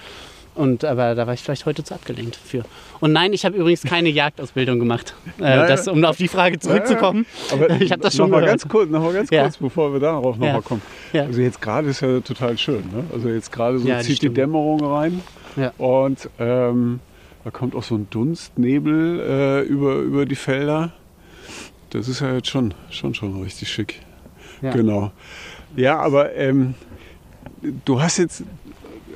[0.54, 2.62] Und aber da war ich vielleicht heute zu abgelenkt für.
[3.00, 5.14] Und nein, ich habe übrigens keine Jagdausbildung gemacht.
[5.38, 5.68] Äh, Nein.
[5.68, 7.26] das, um auf die Frage zurückzukommen.
[7.50, 9.42] Aber Ich hab das schon noch mal ganz kurz, noch mal ganz Ja.
[9.42, 10.60] kurz, bevor wir darauf noch Ja.
[10.60, 10.80] kommen.
[11.12, 11.22] Ja.
[11.24, 12.84] Also jetzt gerade ist ja total schön.
[12.92, 13.02] Ne?
[13.12, 14.36] Also jetzt gerade so zieht die stimmt.
[14.36, 15.22] Dämmerung rein
[15.78, 17.00] und ähm,
[17.42, 20.92] da kommt auch so ein Dunstnebel äh, über, über die Felder.
[21.90, 24.00] Das ist ja jetzt schon, schon, schon richtig schick.
[24.62, 25.10] Genau.
[25.76, 26.74] Ja, aber ähm,
[27.84, 28.44] du hast jetzt,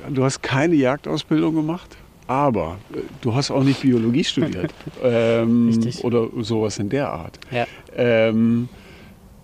[0.09, 1.97] du hast keine Jagdausbildung gemacht,
[2.27, 6.03] aber äh, du hast auch nicht Biologie studiert ähm, Richtig.
[6.03, 7.39] oder sowas in der Art.
[7.51, 7.65] Ja.
[7.95, 8.69] Ähm,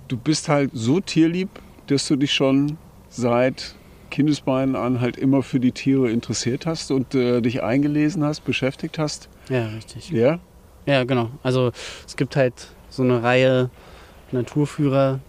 [0.08, 1.50] du bist halt so tierlieb,
[1.88, 2.78] dass du dich schon
[3.10, 3.76] seit
[4.12, 8.98] Kindesbeinen an halt immer für die Tiere interessiert hast und äh, dich eingelesen hast, beschäftigt
[9.00, 9.30] hast.
[9.50, 10.10] ja, richtig.
[10.10, 10.40] Ja?
[10.86, 11.32] Ja, genau.
[11.42, 11.72] Also
[12.06, 13.70] es gibt halt so eine Reihe
[14.32, 15.20] Naturführer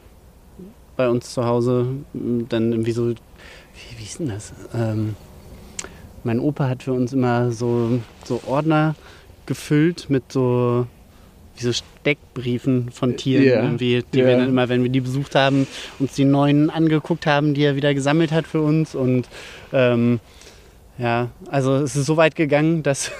[0.97, 1.87] bei uns zu Hause.
[2.15, 4.53] Dann irgendwie so, wie, wie ist denn das?
[4.75, 5.15] Ähm,
[6.25, 8.95] mein Opa hat für uns immer so, so Ordner
[9.47, 10.87] gefüllt mit so
[11.57, 14.27] wie so Steckbriefen von Tieren, Ja, irgendwie, die ja.
[14.27, 15.67] wir dann immer, wenn wir die besucht haben,
[15.99, 18.95] uns die neuen angeguckt haben, die er wieder gesammelt hat für uns.
[18.95, 19.27] Und
[19.73, 20.21] ähm,
[20.99, 23.11] ja, also es ist so weit gegangen, dass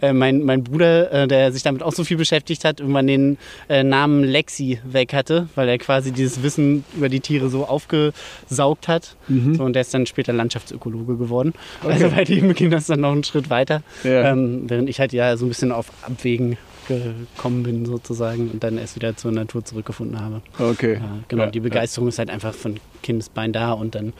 [0.00, 3.38] äh, mein, mein Bruder, äh, der sich damit auch so viel beschäftigt hat, irgendwann den
[3.68, 8.88] äh, Namen Lexi weg hatte, weil er quasi dieses Wissen über die Tiere so aufgesaugt
[8.88, 9.16] hat.
[9.54, 11.52] So, und der ist dann später Landschaftsökologe geworden.
[11.84, 13.82] Also bei dem ging das dann noch einen Schritt weiter.
[14.04, 14.32] Ja.
[14.32, 16.56] Ähm, während ich halt ja so ein bisschen auf Abwägen
[16.88, 20.42] gekommen bin sozusagen und dann erst wieder zur Natur zurückgefunden habe.
[20.58, 20.94] Okay.
[20.94, 24.12] Ja, genau, Ja, die Begeisterung ist halt einfach von Kindesbein da und dann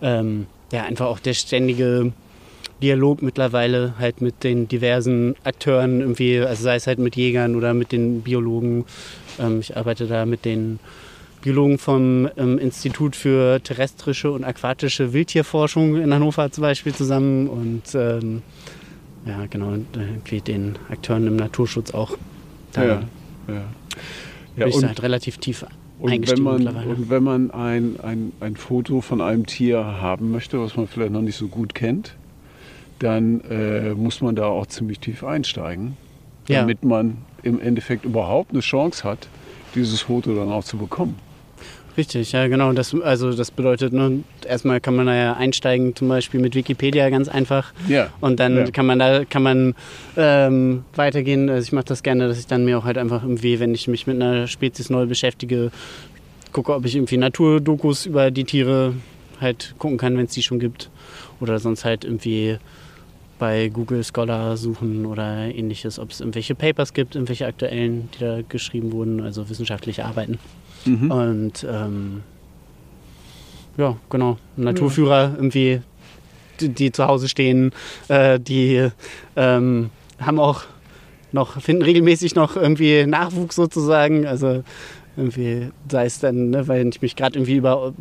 [0.00, 2.12] ähm, ja einfach auch der ständige
[2.82, 7.74] Dialog mittlerweile halt mit den diversen Akteuren irgendwie, also sei es halt mit Jägern oder
[7.74, 8.84] mit den Biologen.
[9.38, 10.80] Ähm, ich arbeite da mit den
[11.42, 17.82] Biologen vom ähm, Institut für terrestrische und aquatische Wildtierforschung in Hannover zum Beispiel zusammen und
[17.94, 18.42] ähm,
[19.26, 22.16] ja genau, irgendwie den Akteuren im Naturschutz auch.
[22.72, 23.02] Da Ja.
[23.48, 23.54] Ja.
[23.54, 23.62] bin
[24.56, 25.64] Ja, ich und, halt relativ tief
[25.98, 26.88] und wenn man, mittlerweile.
[26.88, 31.12] und wenn man ein, ein, ein Foto von einem Tier haben möchte, was man vielleicht
[31.12, 32.16] noch nicht so gut kennt,
[33.02, 35.96] dann äh, muss man da auch ziemlich tief einsteigen,
[36.48, 36.60] Ja.
[36.60, 39.28] damit man im Endeffekt überhaupt eine Chance hat,
[39.74, 41.16] dieses Foto dann auch zu bekommen.
[41.96, 42.72] Richtig, ja genau.
[42.72, 47.10] Das, also das bedeutet, ne, erstmal kann man da ja einsteigen, zum Beispiel mit Wikipedia
[47.10, 47.74] ganz einfach.
[47.86, 48.08] Ja.
[48.22, 48.70] Und dann Ja.
[48.70, 49.74] kann man da kann man
[50.16, 51.50] ähm, weitergehen.
[51.50, 53.88] Also ich mache das gerne, dass ich dann mir auch halt einfach irgendwie, wenn ich
[53.88, 55.70] mich mit einer Spezies neu beschäftige,
[56.52, 58.94] gucke, ob ich irgendwie Naturdokus über die Tiere
[59.40, 60.88] halt gucken kann, wenn es die schon gibt.
[61.40, 62.56] Oder sonst halt irgendwie
[63.42, 68.38] bei Google Scholar suchen oder ähnliches, ob es irgendwelche Papers gibt, irgendwelche aktuellen, die da
[68.48, 70.38] geschrieben wurden, also wissenschaftliche Arbeiten.
[70.84, 71.10] Mhm.
[71.10, 72.22] Und ähm,
[73.76, 74.38] ja, genau.
[74.56, 75.80] Naturführer irgendwie,
[76.60, 77.72] die, die zu Hause stehen,
[78.06, 78.90] äh, die
[79.34, 79.90] ähm,
[80.20, 80.62] haben auch
[81.32, 84.24] noch, finden regelmäßig noch irgendwie Nachwuchs sozusagen.
[84.24, 84.62] Also
[85.16, 87.92] irgendwie, sei es dann, ne, weil ich mich gerade irgendwie über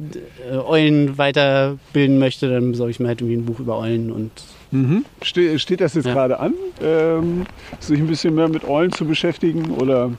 [0.51, 4.31] äh, Eulen weiterbilden möchte, dann besorge ich mir halt irgendwie ein Buch über Eulen und
[4.72, 5.05] Mhm.
[5.22, 6.13] Ste steht das jetzt Ja.
[6.13, 7.45] gerade an, ähm,
[7.80, 9.72] sich ein bisschen mehr mit Eulen zu beschäftigen?
[9.72, 10.11] Oder?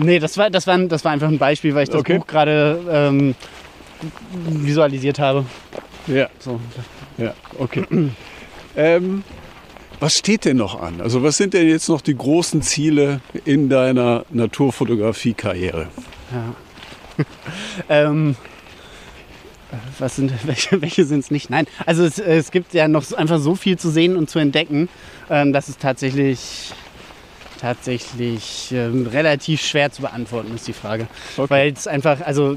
[0.00, 2.18] Nee, das war, das war, das war einfach ein Beispiel, weil ich das Okay.
[2.18, 3.34] Buch gerade ähm,
[4.48, 5.44] visualisiert habe.
[6.06, 6.58] Ja, So.
[7.16, 7.84] ja, okay.
[8.76, 9.22] ähm,
[10.00, 11.00] was steht denn noch an?
[11.00, 15.88] Also was sind denn jetzt noch die großen Ziele in deiner Naturfotografie-Karriere?
[16.32, 17.24] Ja.
[17.88, 18.36] ähm,
[19.98, 21.50] was sind, welche, welche sind es nicht?
[21.50, 24.38] Nein, also es, es gibt ja noch so- einfach so viel zu sehen und zu
[24.38, 24.88] entdecken,
[25.30, 26.72] ähm, dass es tatsächlich,
[27.60, 31.06] tatsächlich ähm, relativ schwer zu beantworten ist, die Frage.
[31.36, 31.50] Okay.
[31.50, 32.56] Weil es einfach, also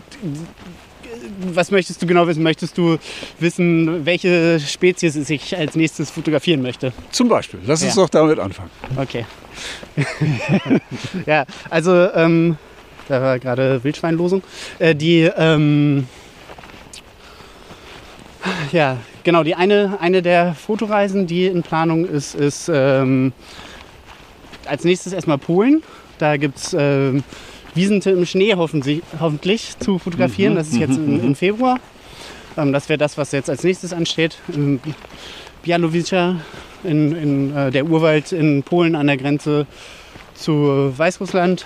[1.53, 2.41] was möchtest du genau wissen?
[2.43, 2.97] Möchtest du
[3.39, 6.93] wissen, welche Spezies ich als nächstes fotografieren möchte?
[7.11, 8.03] Zum Beispiel, lass uns Ja.
[8.03, 8.69] doch damit anfangen.
[8.97, 9.25] Okay.
[11.25, 12.57] ja, also ähm,
[13.07, 14.43] da war gerade Wildschweinlosung.
[14.79, 16.07] Äh, die, ähm,
[18.71, 23.33] ja, genau, die eine, eine der Fotoreisen, die in Planung ist, ist ähm,
[24.65, 25.83] als nächstes erstmal Polen.
[26.17, 27.23] Da gibt es ähm,
[27.73, 30.55] Wiesente im Schnee hoffentlich, hoffentlich zu fotografieren.
[30.55, 31.79] Das ist jetzt im, Februar.
[32.57, 34.37] Ähm, das wäre das, was jetzt als nächstes ansteht.
[34.53, 34.79] Ähm,
[35.63, 36.35] Bialowice
[36.83, 39.67] in, in äh, der Urwald in Polen an der Grenze
[40.33, 41.65] zu Weißrussland.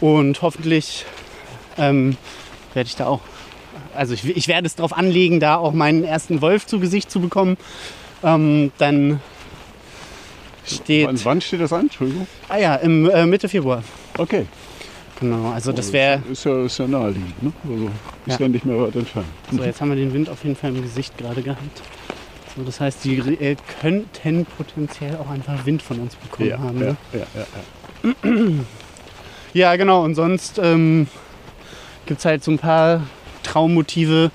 [0.00, 1.04] Und hoffentlich
[1.76, 2.16] ähm,
[2.74, 3.20] werde ich da auch,
[3.94, 7.20] also ich, ich werde es darauf anlegen, da auch meinen ersten Wolf zu Gesicht zu
[7.20, 7.56] bekommen.
[8.22, 9.20] Ähm, dann
[10.66, 11.82] steht, Wann, wann steht das an?
[11.82, 12.26] Entschuldigung.
[12.48, 13.82] ah ja, im äh, Mitte Februar.
[14.18, 14.46] Okay.
[15.18, 17.52] Genau, also das wäre, Ist ja, ist ja naheliegend, ne?
[17.68, 17.92] Also ist
[18.26, 18.36] Ja.
[18.38, 18.48] ja.
[18.48, 19.26] nicht mehr weit entfernt.
[19.50, 21.82] so jetzt haben wir den Wind auf jeden Fall im Gesicht gerade gehabt.
[22.56, 26.80] So, das heißt, die äh, könnten potenziell auch einfach Wind von uns bekommen Ja, haben.
[26.80, 26.96] ja, Ne?
[27.12, 28.54] ja, ja, ja.
[29.52, 30.04] Ja, genau.
[30.04, 31.06] Und sonst ähm,
[32.06, 33.02] gibt es halt so ein paar
[33.42, 34.30] Traummotive,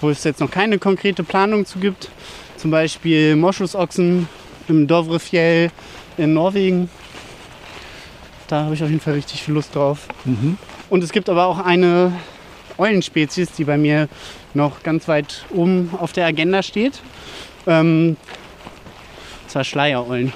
[0.00, 2.10] wo es jetzt noch keine konkrete Planung zu gibt.
[2.56, 4.28] Zum Beispiel Moschusochsen
[4.68, 5.70] im Dovrefjell
[6.16, 6.90] in Norwegen.
[8.48, 10.08] Da habe ich auf jeden Fall richtig viel Lust drauf.
[10.24, 10.58] Mhm.
[10.88, 12.12] Und es gibt aber auch eine
[12.78, 14.08] Eulenspezies, die bei mir
[14.54, 17.00] noch ganz weit oben auf der Agenda steht.
[17.66, 18.16] Ähm,
[19.42, 20.32] und zwar Schleiereulen.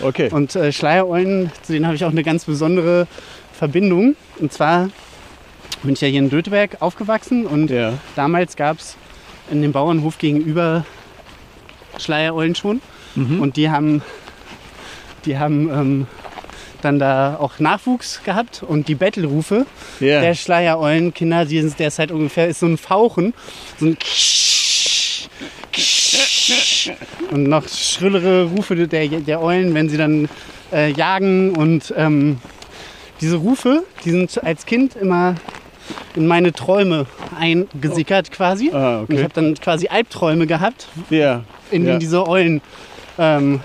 [0.00, 0.28] Okay.
[0.30, 3.06] Und äh, Schleiereulen, zu denen habe ich auch eine ganz besondere
[3.52, 4.14] Verbindung.
[4.38, 4.90] Und zwar
[5.82, 7.94] bin ich ja hier in Döteberg aufgewachsen und ja.
[8.14, 8.96] damals gab es
[9.50, 10.84] in dem Bauernhof gegenüber
[11.98, 12.80] Schleiereulen schon.
[13.14, 13.40] Mhm.
[13.40, 14.02] Und die haben,
[15.24, 16.06] die haben ähm,
[16.82, 19.66] dann da auch Nachwuchs gehabt und die Bettelrufe
[20.00, 20.20] ja.
[20.20, 23.34] der Schleiereulenkinder, die sind derzeit ungefähr ist so ein Fauchen,
[23.78, 23.96] so ein
[27.30, 30.28] und noch schrillere Rufe der, der Eulen, wenn sie dann
[30.72, 32.38] äh, jagen und ähm,
[33.20, 35.36] diese Rufe, die sind als Kind immer
[36.14, 37.06] in meine Träume
[37.38, 38.70] eingesickert quasi.
[38.72, 39.22] ah, Und ich okay.
[39.24, 41.42] habe dann quasi Albträume gehabt, Ja.
[41.70, 42.60] in denen diese Eulen,
[43.18, 43.60] ähm,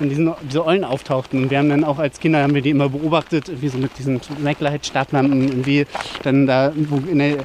[0.00, 1.42] in diesen, diese Eulen auftauchten.
[1.42, 3.90] Und wir haben dann auch als Kinder haben wir die immer beobachtet, irgendwie so mit
[3.98, 5.86] diesen Maglite-Stablampen irgendwie
[6.22, 7.36] dann da der,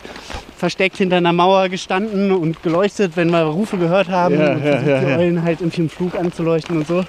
[0.57, 4.35] versteckt hinter einer Mauer gestanden und geleuchtet, wenn wir Rufe gehört haben.
[4.35, 5.17] Und ja, ja, die ja.
[5.17, 7.03] Eulen halt irgendwie im Flug anzuleuchten und so.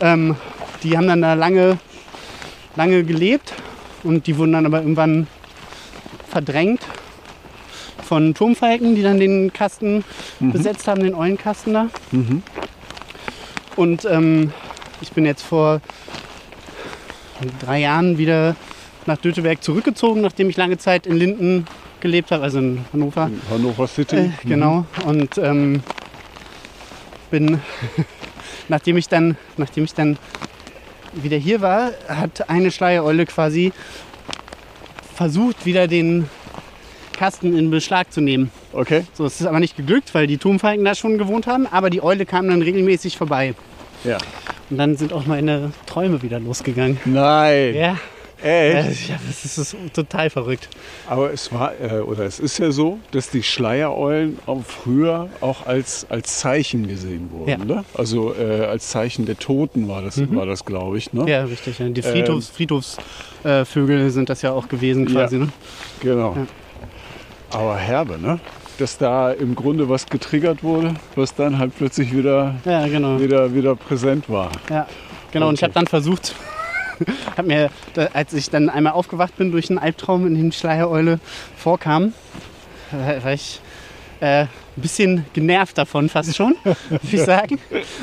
[0.00, 0.34] Ähm,
[0.82, 1.78] die haben dann da lange,
[2.74, 3.52] lange gelebt
[4.04, 5.26] und die wurden dann aber irgendwann
[6.28, 6.80] verdrängt
[8.04, 10.04] von Turmfalken, die dann den Kasten
[10.40, 11.88] besetzt haben, den Eulenkasten da.
[12.10, 12.42] Mhm.
[13.76, 14.52] Und ähm,
[15.00, 15.80] ich bin jetzt vor
[17.60, 18.56] drei Jahren wieder
[19.06, 21.66] nach Döteberg zurückgezogen, nachdem ich lange Zeit in Linden
[22.00, 23.30] gelebt habe, also in Hannover.
[23.50, 24.16] Hannover City.
[24.16, 24.86] Äh, genau.
[25.06, 25.82] Und ähm,
[27.30, 27.60] bin,
[28.68, 30.18] nachdem ich dann, nachdem ich dann
[31.12, 33.72] wieder hier war, hat eine Schleiereule quasi
[35.14, 36.28] versucht, wieder den
[37.12, 38.50] Kasten in Beschlag zu nehmen.
[38.72, 39.04] Okay.
[39.12, 42.02] So, es ist aber nicht geglückt, weil die Turmfalken da schon gewohnt haben, aber die
[42.02, 43.54] Eule kam dann regelmäßig vorbei.
[44.04, 44.16] Ja.
[44.70, 46.98] Und dann sind auch meine Träume wieder losgegangen.
[47.04, 47.74] Nein.
[47.74, 47.96] Ja,
[48.42, 49.08] Echt?
[49.08, 50.68] ja das ist, das ist total verrückt.
[51.08, 55.66] Aber es war, äh, oder es ist ja so, dass die Schleiereulen auch früher auch
[55.66, 57.50] als, als Zeichen gesehen wurden.
[57.50, 57.58] Ja.
[57.58, 57.84] Ne?
[57.94, 61.12] Also äh, als Zeichen der Toten war das, war das glaube ich.
[61.12, 61.28] Ne?
[61.30, 61.78] Ja, richtig.
[61.78, 61.88] Ja.
[61.88, 65.36] Die Friedhofs, Friedhofsvögel äh, sind das ja auch gewesen quasi.
[65.36, 65.44] Ja.
[65.44, 65.48] Ne?
[66.00, 66.36] Genau.
[67.50, 68.38] Aber herbe, ne?
[68.78, 73.20] Dass da im Grunde was getriggert wurde, was dann halt plötzlich wieder, Ja, genau.
[73.20, 74.50] wieder, wieder präsent war.
[74.70, 74.86] Ja,
[75.32, 75.48] genau.
[75.48, 75.64] Und ich Okay.
[75.66, 76.34] habe dann versucht,
[77.36, 77.70] hab mir,
[78.12, 81.20] als ich dann einmal aufgewacht bin durch einen Albtraum, in dem Schleiereule
[81.56, 82.12] vorkam,
[82.92, 83.60] äh, war ich
[84.20, 86.76] äh, ein bisschen genervt davon, fast schon, würde
[87.10, 87.58] ich sagen.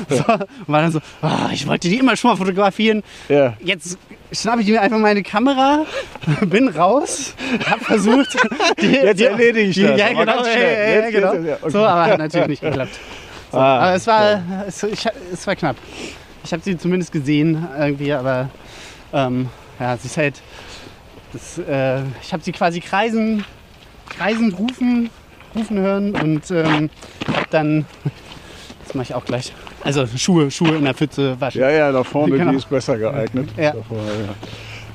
[0.08, 3.02] So, und war dann so, "Ah, ich wollte die immer schon mal fotografieren.
[3.28, 3.54] Ja.
[3.60, 3.98] Jetzt
[4.32, 5.84] schnappe ich mir einfach meine Kamera,
[6.46, 7.34] bin raus,
[7.66, 8.36] habe versucht.
[8.80, 10.44] Die, Jetzt erledige ich die, das, Ja, genau.
[10.44, 11.32] ja, ja, ja, Jetzt- genau.
[11.34, 11.70] jetzt- ja, okay.
[11.70, 12.98] So, aber hat natürlich nicht geklappt.
[13.52, 15.76] So, Ah, aber es war, es, ich, es war knapp.
[16.44, 18.50] Ich habe sie zumindest gesehen irgendwie, aber
[19.12, 19.48] ähm,
[19.80, 20.40] ja, sie ist halt.
[21.32, 23.44] Das, äh, ich habe sie quasi kreisen,
[24.08, 25.10] kreisend rufen,
[25.54, 26.90] rufen hören und ähm,
[27.34, 27.84] hab dann.
[28.84, 29.52] Das mache ich auch gleich.
[29.84, 31.60] Also Schuhe, Schuhe in der Pfütze waschen.
[31.60, 32.52] Ja, ja, da vorne, Genau.
[32.52, 33.50] die ist besser geeignet.
[33.54, 33.72] Ja.
[33.72, 34.02] Da vorne,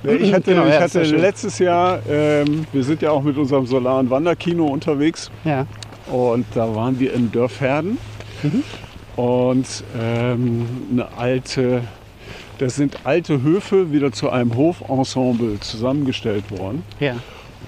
[0.04, 0.12] ja.
[0.12, 1.22] Ja, Ich hatte, Genau, ja, ich hatte schön.
[1.22, 5.68] letztes Jahr, ähm, wir sind ja auch mit unserem Solaren Wanderkino unterwegs Ja.
[6.12, 8.00] und da waren wir in Dörferden
[8.42, 8.64] Mhm.
[9.16, 11.82] und ähm, eine alte,
[12.64, 17.16] das sind alte Höfe wieder zu einem Hofensemble zusammengestellt worden Ja.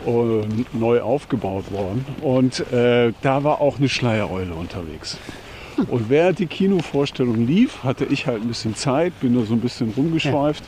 [0.05, 2.05] und neu aufgebaut worden.
[2.21, 5.17] Und äh, da war auch eine Schleiereule unterwegs.
[5.89, 9.59] Und während die Kinovorstellung lief, hatte ich halt ein bisschen Zeit, bin da so ein
[9.59, 10.63] bisschen rumgeschweift.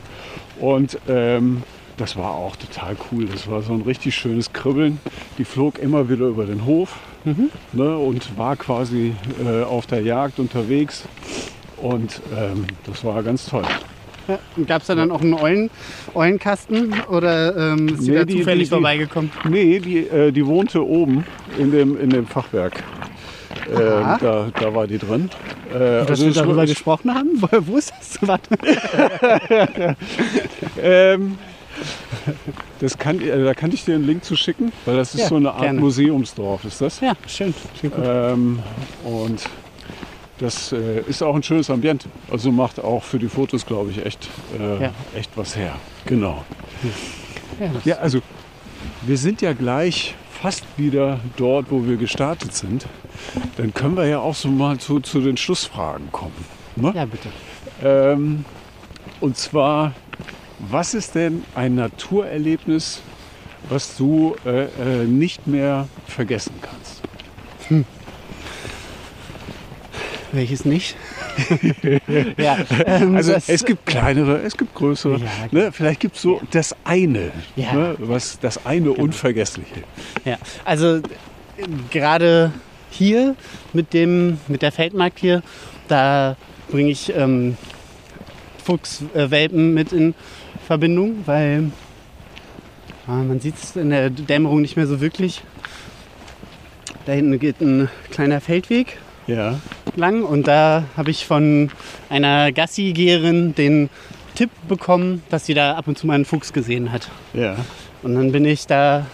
[0.59, 1.63] Und ähm,
[1.95, 3.28] das war auch total cool.
[3.28, 4.99] Das war so ein richtig schönes Kribbeln.
[5.38, 6.97] Die flog immer wieder über den Hof
[7.71, 11.05] ne, und war quasi äh, auf der Jagd unterwegs.
[11.78, 13.63] Und ähm, das war ganz toll.
[14.28, 14.39] Ja.
[14.65, 15.69] Gab es da dann auch einen Eulen,
[16.13, 19.32] Eulenkasten oder ähm, ist sie Nee, da die- zufällig die- die- vorbeigekommen?
[19.49, 21.25] Nee, die, äh, die wohnte oben
[21.59, 22.84] in dem, in dem Fachwerk.
[23.69, 25.30] Äh, da, da war die drin.
[25.73, 27.30] Äh, Dass also wir darüber gesprochen haben?
[27.41, 28.17] Wo, wo ist das?
[28.28, 28.57] Warte.
[30.82, 31.38] ähm,
[32.80, 35.28] das kann, äh, da kann ich dir einen Link zu schicken, weil das ist Ja,
[35.28, 35.80] so eine Art gerne.
[35.80, 36.99] Museumsdorf, ist das.
[37.01, 37.53] Ja, schön.
[37.82, 37.91] Gut.
[38.01, 38.59] Ähm,
[39.03, 39.41] und
[40.39, 42.09] das äh, ist auch ein schönes Ambiente.
[42.29, 44.29] Also macht auch für die Fotos, glaube ich, echt,
[44.59, 44.91] äh, Ja.
[45.15, 45.75] echt was her.
[46.05, 46.43] Genau.
[47.59, 48.19] Ja, Ja, also
[49.01, 52.85] wir sind ja gleich fast wieder dort, wo wir gestartet sind.
[53.57, 56.45] Dann können wir ja auch so mal zu, zu den Schlussfragen kommen.
[56.75, 56.91] Ne?
[56.95, 57.29] ja, bitte.
[57.83, 58.45] Ähm,
[59.19, 59.93] und zwar,
[60.59, 63.01] was ist denn ein Naturerlebnis,
[63.69, 66.96] was du äh, äh, nicht mehr vergessen kannst?
[70.32, 70.95] Welches nicht?
[72.38, 75.19] ja, ähm, Also es gibt kleinere, es gibt größere.
[75.19, 75.71] Ja, ne?
[75.71, 77.71] Vielleicht gibt es so das eine, Ja.
[77.71, 77.82] Genau.
[77.82, 77.95] ne?
[77.99, 79.84] was, das eine Unvergessliche.
[80.25, 81.01] Ja, also äh,
[81.91, 82.51] gerade
[82.89, 83.36] hier
[83.73, 85.41] mit, dem, mit der Feldmark hier,
[85.88, 86.36] da
[86.69, 87.57] bringe ich ähm,
[88.63, 90.13] Fuchswelpen mit in
[90.65, 91.72] Verbindung, weil
[93.07, 95.41] ah, man sieht es in der Dämmerung nicht mehr so wirklich.
[97.06, 98.97] Da hinten geht ein kleiner Feldweg
[99.27, 99.59] Ja.
[99.95, 101.69] lang und da habe ich von
[102.09, 103.89] einer Gassi-Geherin den
[104.35, 107.09] Tipp bekommen, dass sie da ab und zu mal einen Fuchs gesehen hat.
[107.33, 107.57] Ja.
[108.03, 109.05] Und dann bin ich da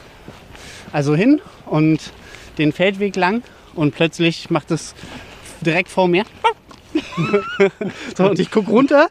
[0.91, 2.11] also hin und
[2.57, 3.41] den Feldweg lang
[3.73, 4.94] und plötzlich macht es
[5.61, 6.26] direkt vor mir.
[8.15, 9.07] so, und ich gucke runter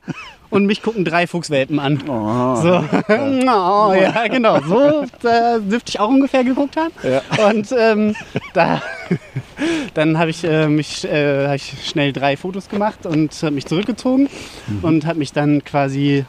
[0.53, 2.03] und mich gucken drei Fuchswelpen an.
[2.07, 2.57] Oh.
[2.57, 4.61] So, oh, ja, genau.
[4.61, 6.93] So da dürfte ich auch ungefähr geguckt haben.
[7.03, 7.49] Ja.
[7.49, 8.15] Und ähm,
[8.53, 8.83] da,
[9.95, 13.65] dann habe ich, äh, mich, äh, hab ich schnell drei Fotos gemacht und habe mich
[13.65, 14.29] zurückgezogen
[14.83, 16.27] und habe mich dann quasi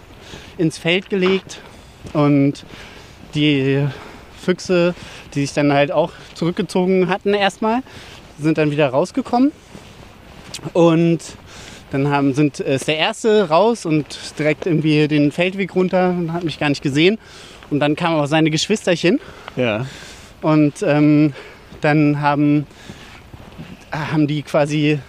[0.57, 1.59] ins Feld gelegt.
[2.13, 2.65] Und
[3.35, 3.85] die
[4.41, 4.95] Füchse,
[5.35, 7.81] die sich dann halt auch zurückgezogen hatten erstmal,
[8.39, 9.51] sind dann wieder rausgekommen.
[10.71, 11.19] Und
[11.93, 14.05] dann haben, sind, ist der erste raus und
[14.39, 17.19] direkt irgendwie den Feldweg runter und hat mich gar nicht gesehen.
[17.69, 19.19] Und dann kamen auch seine Geschwisterchen.
[19.55, 19.85] Ja.
[20.41, 21.33] Und ähm,
[21.81, 22.65] dann haben,
[23.91, 24.99] haben die quasi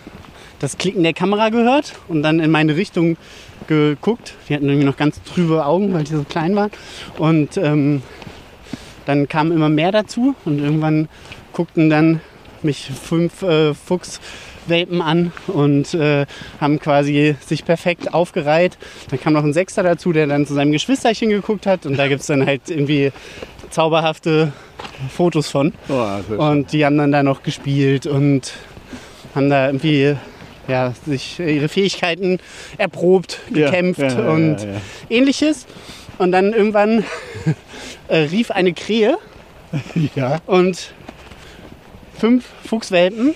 [0.59, 3.17] das Klicken der Kamera gehört und dann in meine Richtung
[3.67, 4.35] geguckt.
[4.49, 6.71] Die hatten irgendwie noch ganz trübe Augen, weil die so klein waren.
[7.17, 8.03] Und ähm,
[9.07, 11.09] dann kamen immer mehr dazu und irgendwann
[11.55, 12.21] guckten dann
[12.63, 16.27] mich fünf äh, Fuchswelpen Welpen an und äh,
[16.61, 18.79] haben quasi sich perfekt aufgereiht.
[19.11, 22.09] Dann kam noch ein Sechster dazu, der dann zu seinem Geschwisterchen geguckt hat und da
[22.09, 23.13] gibt es dann halt irgendwie
[23.71, 24.53] zauberhafte
[25.11, 25.73] Fotos von.
[25.89, 28.53] Oh, Und die haben dann da noch gespielt und
[29.35, 30.17] haben da irgendwie
[30.69, 32.39] ja, sich ihre Fähigkeiten
[32.79, 34.81] erprobt, gekämpft ja, ja, und ja, ja.
[35.11, 35.67] ähnliches.
[36.19, 37.05] Und dann irgendwann
[38.09, 39.19] äh, rief eine Krähe
[40.47, 40.93] und
[42.19, 43.35] fünf Fuchswelpen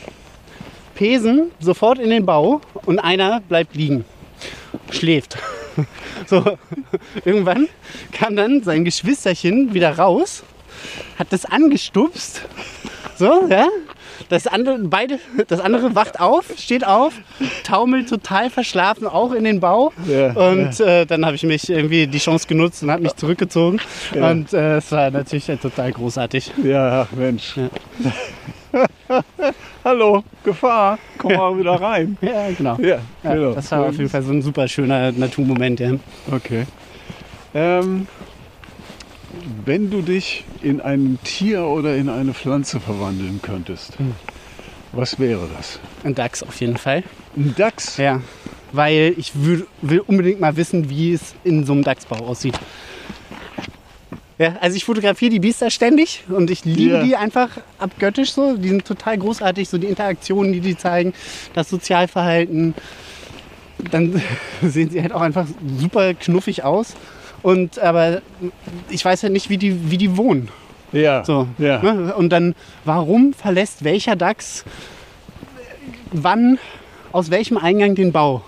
[0.99, 4.05] pesen sofort in den Bau und einer bleibt liegen,
[4.91, 5.39] schläft.
[6.27, 6.45] So,
[7.25, 7.69] irgendwann
[8.11, 10.43] kam dann sein Geschwisterchen wieder raus,
[11.16, 12.43] hat das angestupst.
[13.16, 13.69] So, ja.
[14.29, 17.15] Das andere, beide, das andere wacht auf, steht auf,
[17.62, 19.93] taumelt total verschlafen auch in den Bau.
[20.09, 23.81] Ja, und Äh, dann habe ich mich irgendwie die Chance genutzt und habe mich zurückgezogen.
[24.15, 24.31] Ja.
[24.33, 26.53] Und äh, es war natürlich äh, total großartig.
[26.65, 27.55] Ja, ach, Mensch.
[29.89, 32.19] Hallo, Gefahr, komm mal wieder rein.
[32.20, 32.77] Ja, genau.
[32.78, 33.55] Ja, genau.
[33.55, 35.81] Das war auf jeden Fall so ein super schöner Naturmoment.
[35.81, 35.93] Ja.
[36.31, 36.66] Okay.
[37.55, 38.06] Ähm,
[39.65, 43.97] wenn du dich in ein Tier oder in eine Pflanze verwandeln könntest,
[44.93, 45.81] was wäre das?
[46.05, 47.02] Ein Dachs auf jeden Fall.
[47.35, 47.97] Ein Dachs?
[47.97, 48.20] Ja.
[48.73, 49.66] Weil ich will
[50.06, 52.60] unbedingt mal wissen, wie es in so einem Dachsbau aussieht.
[54.39, 57.02] Ja, also ich fotografiere die Biester ständig und ich liebe Ja.
[57.02, 57.48] die einfach
[57.78, 58.56] abgöttisch so.
[58.56, 61.12] Die sind total großartig, so die Interaktionen, die die zeigen,
[61.55, 62.74] das Sozialverhalten.
[63.90, 64.23] Dann
[64.62, 65.47] sehen sie halt auch einfach
[65.81, 66.94] super knuffig aus.
[67.43, 68.23] Und aber
[68.90, 70.48] ich weiß halt nicht, wie die, wie die wohnen.
[70.93, 71.24] Ja.
[71.24, 71.82] So, Ja.
[71.82, 72.15] ne?
[72.15, 72.55] Und dann,
[72.85, 74.65] warum verlässt welcher Dachs
[76.12, 76.59] wann
[77.12, 78.43] aus welchem Eingang den Bau?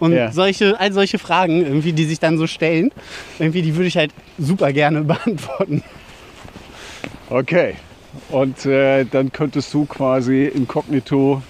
[0.00, 0.32] Und Ja.
[0.32, 2.90] solche, all solche Fragen, irgendwie, die sich dann so stellen,
[3.38, 5.82] irgendwie, die würde ich halt super gerne beantworten.
[7.30, 7.74] Okay.
[8.28, 11.42] Und äh, dann könntest du quasi inkognito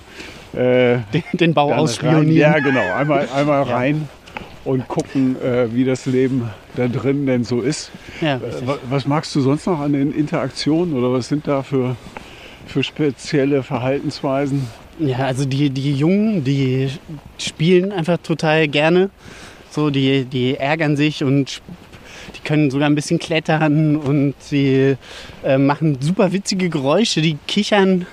[0.55, 2.37] äh, Den, den Bau dann rein, ausspionieren.
[2.55, 3.77] ja, genau, einmal, einmal Ja.
[3.77, 4.09] rein
[4.65, 7.91] und gucken, äh, wie das Leben da drin denn so ist.
[8.21, 8.41] Ja, Äh,
[8.89, 11.97] was magst du sonst noch an den Interaktionen oder was sind da für,
[12.67, 14.67] für spezielle Verhaltensweisen?
[14.99, 16.91] Ja, also die, die Jungen, die
[17.39, 19.11] spielen einfach total gerne.
[19.71, 21.61] So, die, die ärgern sich und
[22.37, 24.97] die können sogar ein bisschen klettern und sie
[25.45, 28.07] äh, machen super witzige Geräusche, die kichern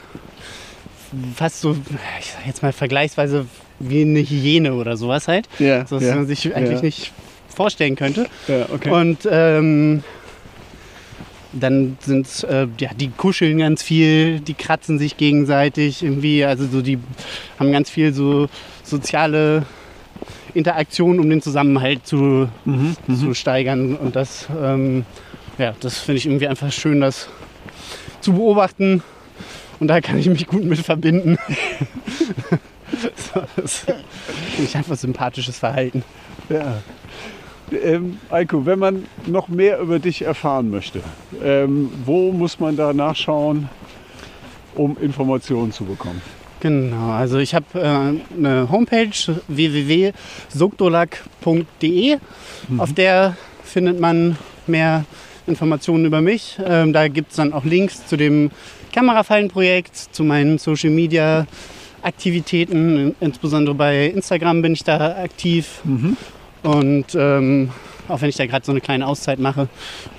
[1.35, 1.75] fast so,
[2.19, 3.45] ich sag jetzt mal vergleichsweise
[3.79, 5.47] wie eine Hyäne oder sowas halt.
[5.59, 6.85] Ja, So, dass man sich eigentlich ja.
[6.85, 7.11] nicht
[7.55, 8.27] vorstellen könnte.
[8.47, 8.89] ja okay.
[8.89, 10.03] Und ähm,
[11.53, 16.81] dann sind äh, ja, die kuscheln ganz viel, die kratzen sich gegenseitig irgendwie, also so
[16.81, 16.97] die
[17.59, 18.47] haben ganz viel so
[18.83, 19.65] soziale
[20.53, 23.15] Interaktion, um den Zusammenhalt zu, mhm, mhm.
[23.15, 23.95] zu steigern.
[23.95, 25.05] Und das, ähm,
[25.57, 27.29] ja, das finde ich irgendwie einfach schön, das
[28.21, 29.03] zu beobachten.
[29.79, 31.37] Und da kann ich mich gut mit verbinden.
[33.55, 33.85] das
[34.57, 36.03] ich einfach sympathisches Verhalten.
[36.49, 36.81] Ja.
[37.71, 41.01] Ähm, Eiko, wenn man noch mehr über dich erfahren möchte,
[41.43, 43.69] ähm, wo muss man da nachschauen,
[44.75, 46.21] um Informationen zu bekommen?
[46.59, 49.09] Genau, also ich habe äh, eine Homepage
[49.47, 52.17] www.sogdolak.de.
[52.77, 54.37] Auf der findet man
[54.67, 55.05] mehr
[55.47, 56.59] Informationen über mich.
[56.63, 58.51] Ähm, da gibt es dann auch Links zu dem
[58.93, 61.47] Kamerafallenprojekt, zu meinen Social Media
[62.03, 63.15] Aktivitäten.
[63.19, 65.81] Insbesondere bei Instagram bin ich da aktiv.
[66.63, 67.71] Und ähm,
[68.07, 69.67] auch wenn ich da gerade so eine kleine Auszeit mache,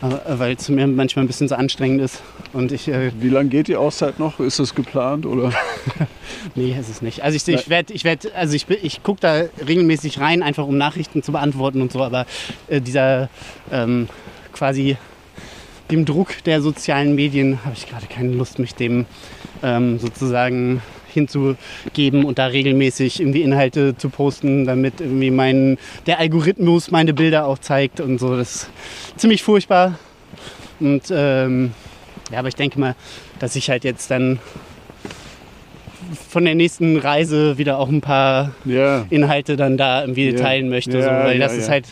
[0.02, 2.22] äh, weil es mir manchmal ein bisschen so anstrengend ist.
[2.52, 4.40] Und ich äh, Wie lange geht die Auszeit noch?
[4.40, 5.52] Ist das geplant oder?
[6.54, 7.22] Nee, ist es nicht.
[7.22, 10.76] Also ich, ich werde, ich werde, also ich, ich gucke da regelmäßig rein, einfach um
[10.76, 12.26] Nachrichten zu beantworten und so, aber
[12.68, 13.28] äh, dieser
[13.70, 14.08] ähm,
[14.52, 14.96] quasi
[15.90, 19.06] dem Druck der sozialen Medien habe ich gerade keine Lust, mich dem
[19.62, 20.82] ähm, sozusagen
[21.12, 27.46] hinzugeben und da regelmäßig irgendwie Inhalte zu posten, damit irgendwie mein, der Algorithmus meine Bilder
[27.46, 28.36] auch zeigt und so.
[28.36, 28.70] Das ist
[29.16, 29.98] ziemlich furchtbar.
[30.80, 31.72] Und ähm,
[32.32, 32.94] ja, aber ich denke mal,
[33.38, 34.38] dass ich halt jetzt dann
[36.28, 39.06] von der nächsten Reise wieder auch ein paar Ja.
[39.10, 40.38] Inhalte dann da irgendwie Ja.
[40.38, 40.98] teilen möchte.
[40.98, 41.86] Ja, so, weil das ist halt,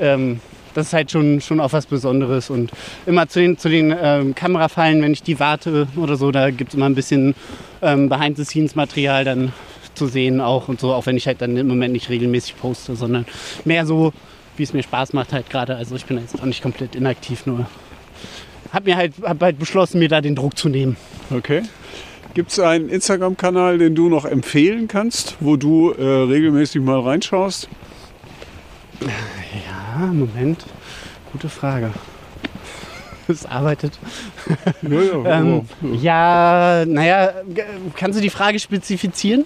[0.00, 0.40] ähm,
[0.76, 2.50] das ist halt schon, schon auch was Besonderes.
[2.50, 2.70] Und
[3.06, 6.70] immer zu den, zu den ähm, Kamerafallen, wenn ich die warte oder so, da gibt
[6.70, 7.34] es immer ein bisschen
[7.80, 9.52] ähm, Behind-the-Scenes-Material dann
[9.94, 12.94] zu sehen auch und so, auch wenn ich halt dann im Moment nicht regelmäßig poste,
[12.96, 13.24] sondern
[13.64, 14.12] mehr so,
[14.58, 15.76] wie es mir Spaß macht halt gerade.
[15.76, 17.66] Also ich bin jetzt auch nicht komplett inaktiv, nur
[18.72, 20.96] hab mir halt, hab halt beschlossen, mir da den Druck zu nehmen.
[21.30, 21.62] Okay.
[22.34, 27.70] Gibt es einen Instagram-Kanal, den du noch empfehlen kannst, wo du äh, regelmäßig mal reinschaust?
[29.00, 30.64] Ja, Moment.
[31.32, 31.90] Gute Frage.
[33.28, 33.98] Es arbeitet.
[34.82, 35.62] Ja, ja, Ähm,
[36.00, 37.32] ja, naja,
[37.96, 39.44] kannst du die Frage spezifizieren?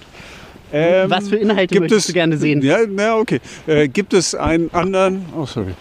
[0.73, 2.61] Ähm, Was für Inhalte gibt möchtest es, du gerne sehen?
[2.63, 3.41] Ja, na okay.
[3.67, 5.75] Äh, gibt es einen anderen, oh sorry,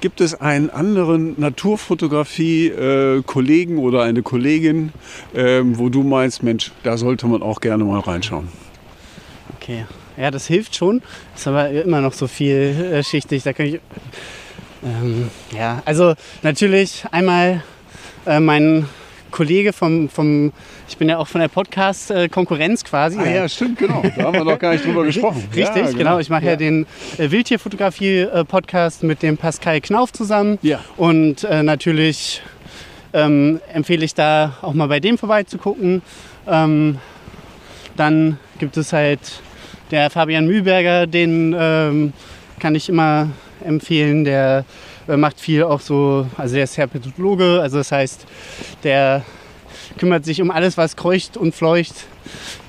[0.00, 4.92] gibt es einen anderen Naturfotografie-Kollegen äh, oder eine Kollegin,
[5.32, 8.48] äh, wo du meinst, Mensch, da sollte man auch gerne mal reinschauen?
[9.56, 9.84] Okay,
[10.16, 11.02] ja, das hilft schon.
[11.34, 13.42] Ist aber immer noch so vielschichtig.
[13.42, 13.80] Da kann ich,
[14.84, 17.62] ähm, ja, also natürlich einmal
[18.26, 18.88] äh, mein
[19.30, 20.52] Kollege vom, vom,
[20.88, 23.18] ich bin ja auch von der Podcast-Konkurrenz quasi.
[23.18, 24.02] Ah ja, stimmt, genau.
[24.16, 25.48] Da haben wir noch gar nicht drüber gesprochen.
[25.54, 25.98] Richtig, ja, genau.
[25.98, 26.18] genau.
[26.18, 26.50] Ich mache ja.
[26.50, 26.56] ja.
[26.56, 26.86] den
[27.18, 30.58] äh, Wildtierfotografie-Podcast mit dem Pascal Knauf zusammen.
[30.62, 30.80] Ja.
[30.96, 32.42] Und äh, natürlich
[33.12, 36.02] ähm, empfehle ich da auch mal bei dem vorbeizugucken.
[36.46, 36.98] Ähm,
[37.96, 39.20] dann gibt es halt
[39.92, 42.12] der Fabian Mühlberger, den ähm,
[42.58, 43.28] kann ich immer
[43.64, 44.24] empfehlen.
[44.24, 44.64] Der
[45.06, 48.26] äh, macht viel auch so, also der ist Herpetologe, also das heißt,
[48.82, 49.22] der
[49.98, 52.06] kümmert sich um alles, was kreucht und fleucht,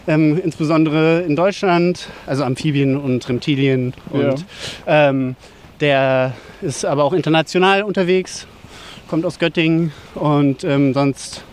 [0.07, 3.93] ähm, insbesondere in Deutschland, also Amphibien und Reptilien.
[4.09, 4.45] Und
[4.85, 5.09] ja.
[5.09, 5.35] ähm,
[5.79, 8.47] der ist aber auch international unterwegs,
[9.07, 11.43] kommt aus Göttingen und ähm, sonst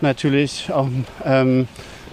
[0.00, 0.88] natürlich auch
[1.24, 1.66] ähm,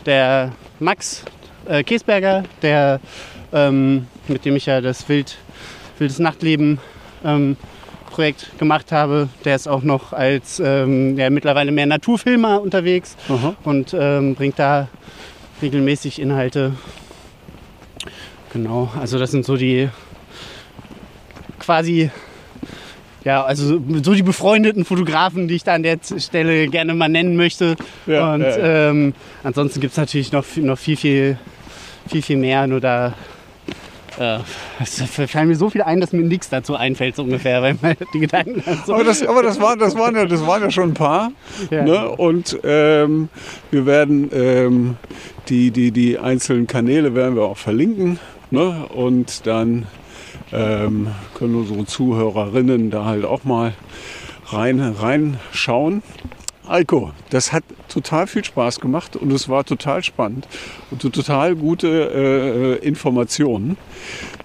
[0.06, 1.24] der Max
[1.70, 3.00] äh, Käsberger, der,
[3.54, 5.38] ähm, mit dem ich ja das Wild,
[5.98, 6.80] wildes Nachtleben
[7.24, 7.56] ähm,
[8.10, 9.30] Projekt gemacht habe.
[9.46, 13.56] Der ist auch noch als ähm, ja, mittlerweile mehr Naturfilmer unterwegs Aha.
[13.64, 14.88] und ähm, bringt da
[15.62, 16.74] regelmäßig Inhalte.
[18.52, 19.90] Genau, also das sind so die
[21.60, 22.10] quasi
[23.26, 27.36] ja, also so die befreundeten Fotografen, die ich da an der Stelle gerne mal nennen
[27.36, 27.76] möchte.
[28.08, 28.90] Ja, und ja, ja.
[28.90, 29.14] Ähm,
[29.44, 31.38] ansonsten gibt es natürlich noch, noch viel, viel,
[32.10, 32.68] viel, viel mehr.
[32.68, 33.14] Nur da
[34.20, 34.40] äh,
[34.82, 37.78] es fallen mir so viel ein, dass mir nichts dazu einfällt, so ungefähr, weil
[38.14, 40.90] die Gedanken so Aber, das, aber das, war, das, waren ja, das waren ja schon
[40.90, 41.32] ein paar.
[41.72, 41.84] Ja.
[41.84, 42.10] Ne?
[42.10, 43.30] Und ähm,
[43.72, 44.98] wir werden ähm,
[45.48, 48.20] die, die, die einzelnen Kanäle werden wir auch verlinken.
[48.52, 48.86] Ne?
[48.94, 49.88] Und dann
[50.52, 53.74] ähm, können unsere Zuhörerinnen da halt auch mal
[54.48, 56.04] rein, reinschauen.
[56.70, 60.48] Eiko, das hat total viel Spaß gemacht und es war total spannend
[60.92, 63.78] und total gute äh, äh, Informationen.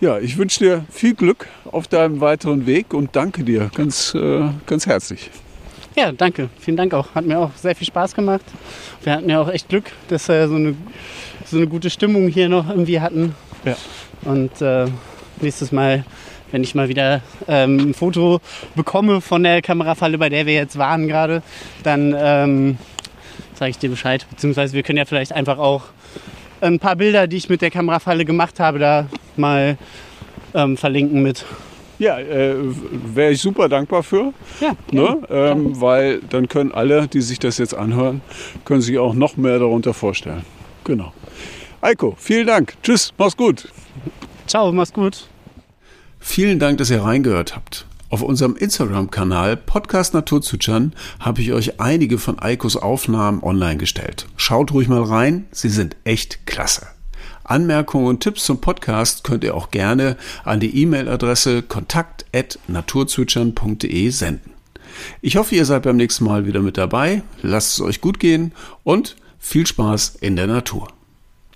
[0.00, 4.48] Ja, ich wünsche dir viel Glück auf deinem weiteren Weg und danke dir ganz, äh,
[4.66, 5.30] ganz herzlich.
[5.96, 6.48] Ja, danke.
[6.58, 7.14] Vielen Dank auch.
[7.14, 8.44] Hat mir auch sehr viel Spaß gemacht.
[9.02, 10.74] Wir hatten ja auch echt Glück, dass wir so eine,
[11.44, 13.34] so eine gute Stimmung hier noch irgendwie hatten.
[13.64, 13.76] Ja.
[14.22, 14.86] Und äh,
[15.40, 16.04] nächstes Mal
[16.54, 18.40] wenn ich mal wieder ähm, ein Foto
[18.76, 21.42] bekomme von der Kamerafalle, bei der wir jetzt waren gerade,
[21.82, 22.78] dann ähm,
[23.54, 24.24] sage ich dir Bescheid.
[24.30, 25.82] Beziehungsweise wir können ja vielleicht einfach auch
[26.60, 29.76] ein paar Bilder, die ich mit der Kamerafalle gemacht habe, da mal
[30.54, 31.44] ähm, verlinken mit.
[31.98, 34.32] Ja, äh, wäre ich super dankbar für.
[34.60, 35.22] Ja, ne?
[35.30, 38.20] ähm, weil dann können alle, die sich das jetzt anhören,
[38.64, 40.44] können sich auch noch mehr darunter vorstellen.
[40.84, 41.12] Genau.
[41.80, 42.74] Eiko, vielen Dank.
[42.80, 43.66] Tschüss, mach's gut.
[44.46, 45.26] Ciao, mach's gut.
[46.26, 47.84] Vielen Dank, dass ihr reingehört habt.
[48.08, 54.26] Auf unserem Instagram-Kanal Podcast Naturzwitschern habe ich euch einige von Eikos Aufnahmen online gestellt.
[54.36, 56.86] Schaut ruhig mal rein, sie sind echt klasse.
[57.44, 64.50] Anmerkungen und Tipps zum Podcast könnt ihr auch gerne an die E-Mail-Adresse kontakt@naturzwitschern.de senden.
[65.20, 67.22] Ich hoffe, ihr seid beim nächsten Mal wieder mit dabei.
[67.42, 68.52] Lasst es euch gut gehen
[68.82, 70.88] und viel Spaß in der Natur.